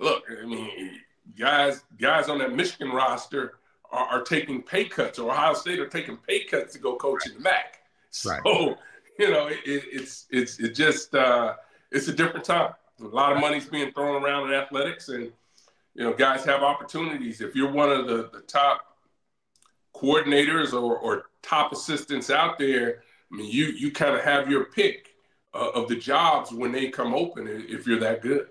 look, 0.00 0.24
I 0.42 0.44
mean, 0.44 1.00
guys, 1.38 1.84
guys 2.00 2.28
on 2.28 2.38
that 2.38 2.54
Michigan 2.54 2.90
roster 2.90 3.58
are, 3.92 4.06
are 4.06 4.22
taking 4.22 4.62
pay 4.62 4.86
cuts, 4.86 5.18
or 5.18 5.30
Ohio 5.30 5.54
State 5.54 5.78
are 5.78 5.86
taking 5.88 6.16
pay 6.16 6.44
cuts 6.44 6.72
to 6.72 6.78
go 6.80 6.96
coach 6.96 7.26
in 7.26 7.34
the 7.34 7.40
MAC. 7.40 7.80
So 8.10 8.30
Right. 8.30 8.76
you 9.18 9.30
know, 9.30 9.46
it, 9.48 9.58
it's 9.64 10.26
it's 10.30 10.58
it 10.58 10.74
just 10.74 11.14
uh, 11.14 11.54
it's 11.92 12.08
a 12.08 12.12
different 12.12 12.44
time. 12.44 12.74
A 13.00 13.04
lot 13.04 13.32
of 13.32 13.40
money's 13.40 13.66
being 13.66 13.92
thrown 13.92 14.22
around 14.22 14.48
in 14.48 14.54
athletics, 14.54 15.08
and 15.08 15.32
you 15.94 16.04
know, 16.04 16.12
guys 16.12 16.44
have 16.44 16.62
opportunities. 16.62 17.40
If 17.40 17.54
you're 17.54 17.70
one 17.70 17.90
of 17.90 18.06
the, 18.06 18.30
the 18.32 18.40
top 18.40 18.96
coordinators 19.94 20.72
or, 20.72 20.98
or 20.98 21.26
top 21.42 21.72
assistants 21.72 22.30
out 22.30 22.58
there, 22.58 23.02
I 23.32 23.36
mean, 23.36 23.50
you 23.50 23.66
you 23.66 23.90
kind 23.90 24.14
of 24.14 24.22
have 24.22 24.50
your 24.50 24.66
pick 24.66 25.14
uh, 25.54 25.70
of 25.70 25.88
the 25.88 25.96
jobs 25.96 26.52
when 26.52 26.72
they 26.72 26.88
come 26.88 27.14
open 27.14 27.46
if 27.48 27.86
you're 27.86 28.00
that 28.00 28.22
good. 28.22 28.48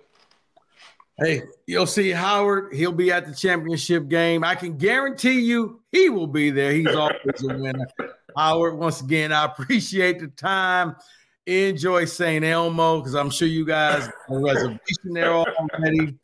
Hey, 1.19 1.43
you'll 1.67 1.85
see 1.85 2.09
Howard. 2.09 2.73
He'll 2.73 2.91
be 2.91 3.11
at 3.11 3.27
the 3.27 3.35
championship 3.35 4.07
game. 4.07 4.43
I 4.43 4.55
can 4.55 4.77
guarantee 4.77 5.41
you 5.41 5.81
he 5.91 6.09
will 6.09 6.27
be 6.27 6.49
there. 6.49 6.71
He's 6.71 6.87
always 6.87 7.43
a 7.43 7.55
winner. 7.55 7.87
Howard, 8.37 8.77
once 8.77 9.01
again, 9.01 9.31
I 9.31 9.45
appreciate 9.45 10.19
the 10.19 10.27
time. 10.27 10.95
Enjoy 11.45 12.05
St. 12.05 12.43
Elmo 12.43 12.99
because 12.99 13.13
I'm 13.13 13.29
sure 13.29 13.47
you 13.47 13.63
guys 13.65 14.05
have 14.05 14.13
a 14.29 14.39
reservation 14.39 15.13
there 15.13 15.33
already. 15.33 16.17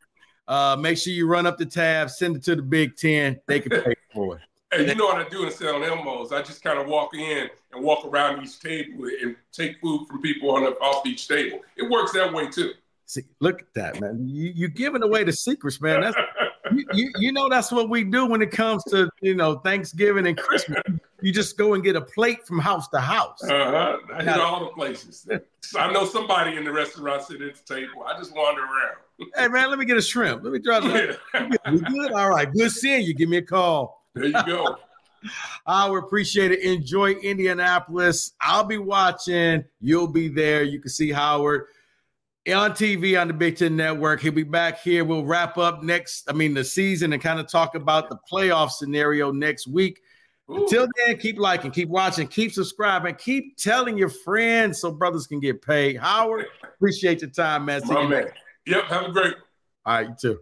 Uh, 0.50 0.76
make 0.76 0.98
sure 0.98 1.14
you 1.14 1.28
run 1.28 1.46
up 1.46 1.60
the 1.60 1.66
tab, 1.66 2.10
send 2.10 2.36
it 2.36 2.44
to 2.44 2.56
the 2.56 2.62
Big 2.62 2.96
Ten. 2.98 3.40
They 3.46 3.60
can 3.60 3.82
pay 3.82 3.94
for 4.14 4.38
it. 4.38 4.42
And 4.72 4.88
you 4.88 4.94
know 4.94 5.06
what 5.06 5.18
I 5.18 5.28
do 5.28 5.46
in 5.46 5.52
St. 5.52 5.84
Elmo's? 5.84 6.32
I 6.32 6.44
just 6.44 6.62
kind 6.62 6.78
of 6.78 6.86
walk 6.86 7.16
in 7.16 7.50
and 7.74 7.84
walk 7.84 8.06
around 8.06 8.44
each 8.44 8.60
table 8.60 9.06
and 9.20 9.36
take 9.52 9.80
food 9.82 10.06
from 10.08 10.22
people 10.22 10.52
on 10.52 10.64
the, 10.64 10.70
off 10.74 11.04
each 11.08 11.28
table. 11.28 11.62
It 11.76 11.90
works 11.90 12.12
that 12.12 12.32
way 12.32 12.52
too. 12.52 12.74
See, 13.08 13.24
look 13.40 13.62
at 13.62 13.74
that, 13.74 14.00
man. 14.00 14.28
You, 14.30 14.54
you're 14.56 14.70
giving 14.70 15.02
away 15.02 15.24
the 15.24 15.34
secrets, 15.34 15.82
man. 15.82 16.02
That's 16.02 16.16
you, 16.72 16.86
you, 16.94 17.12
you 17.18 17.32
know 17.32 17.50
that's 17.50 17.72
what 17.72 17.90
we 17.90 18.04
do 18.04 18.28
when 18.28 18.44
it 18.44 18.52
comes 18.52 18.84
to 18.92 19.10
you 19.22 19.34
know 19.34 19.56
Thanksgiving 19.56 20.28
and 20.28 20.38
Christmas. 20.38 20.84
You 21.20 21.34
just 21.34 21.58
go 21.58 21.74
and 21.74 21.84
get 21.84 21.96
a 21.96 22.02
plate 22.02 22.46
from 22.46 22.60
house 22.60 22.88
to 22.90 23.00
house. 23.00 23.44
Uh-huh. 23.44 23.98
I 24.14 24.24
hit 24.24 24.40
all 24.40 24.66
the 24.66 24.72
places. 24.72 25.28
I 25.76 25.92
know 25.92 26.06
somebody 26.06 26.58
in 26.58 26.64
the 26.64 26.72
restaurant 26.72 27.24
sitting 27.24 27.48
at 27.48 27.56
the 27.56 27.76
table. 27.76 28.04
I 28.06 28.20
just 28.20 28.36
wander 28.36 28.62
around. 28.62 28.98
Hey 29.36 29.48
man, 29.48 29.70
let 29.70 29.80
me 29.80 29.86
get 29.86 29.98
a 29.98 30.02
shrimp. 30.02 30.44
Let 30.44 30.54
me 30.54 30.60
try. 30.60 30.80
To, 30.80 31.18
we 31.72 31.80
good? 31.80 32.12
All 32.14 32.30
right. 32.30 32.52
Good 32.52 32.72
seeing 32.72 33.06
you. 33.06 33.14
Give 33.14 33.30
me 33.30 33.38
a 33.38 33.42
call. 33.42 34.06
There 34.16 34.26
you 34.26 34.34
go. 34.46 34.78
I 35.66 35.90
would 35.90 36.04
appreciate 36.04 36.52
it. 36.52 36.62
Enjoy 36.62 37.12
Indianapolis. 37.12 38.34
I'll 38.42 38.64
be 38.64 38.78
watching. 38.78 39.66
You'll 39.82 40.08
be 40.08 40.30
there. 40.30 40.64
You 40.64 40.80
can 40.80 40.90
see 40.90 41.12
Howard 41.12 41.66
on 42.48 42.72
TV 42.72 43.20
on 43.20 43.28
the 43.28 43.34
Big 43.34 43.58
Ten 43.58 43.76
Network. 43.76 44.22
He'll 44.22 44.32
be 44.32 44.44
back 44.44 44.82
here. 44.82 45.04
We'll 45.04 45.26
wrap 45.26 45.58
up 45.58 45.84
next, 45.84 46.30
I 46.30 46.34
mean, 46.34 46.54
the 46.54 46.64
season 46.64 47.14
and 47.14 47.22
kind 47.22 47.40
of 47.40 47.48
talk 47.48 47.76
about 47.76 48.10
the 48.10 48.18
playoff 48.32 48.72
scenario 48.72 49.32
next 49.32 49.68
week. 49.68 50.02
Ooh. 50.50 50.64
Until 50.64 50.88
then, 50.98 51.18
keep 51.18 51.38
liking, 51.38 51.72
keep 51.72 51.90
watching, 51.90 52.28
keep 52.28 52.52
subscribing, 52.54 53.16
keep 53.16 53.58
telling 53.58 53.98
your 53.98 54.10
friends 54.10 54.80
so 54.80 54.92
brothers 54.92 55.28
can 55.28 55.40
get 55.40 55.62
paid. 55.62 55.98
Howard, 55.98 56.48
appreciate 56.64 57.22
your 57.22 57.30
time, 57.30 57.66
man. 57.66 57.82
My 57.86 58.08
man. 58.08 58.30
Yep, 58.70 58.84
have 58.86 59.06
a 59.06 59.12
great. 59.12 59.34
All 59.84 59.96
right, 59.96 60.08
you 60.10 60.16
too. 60.22 60.40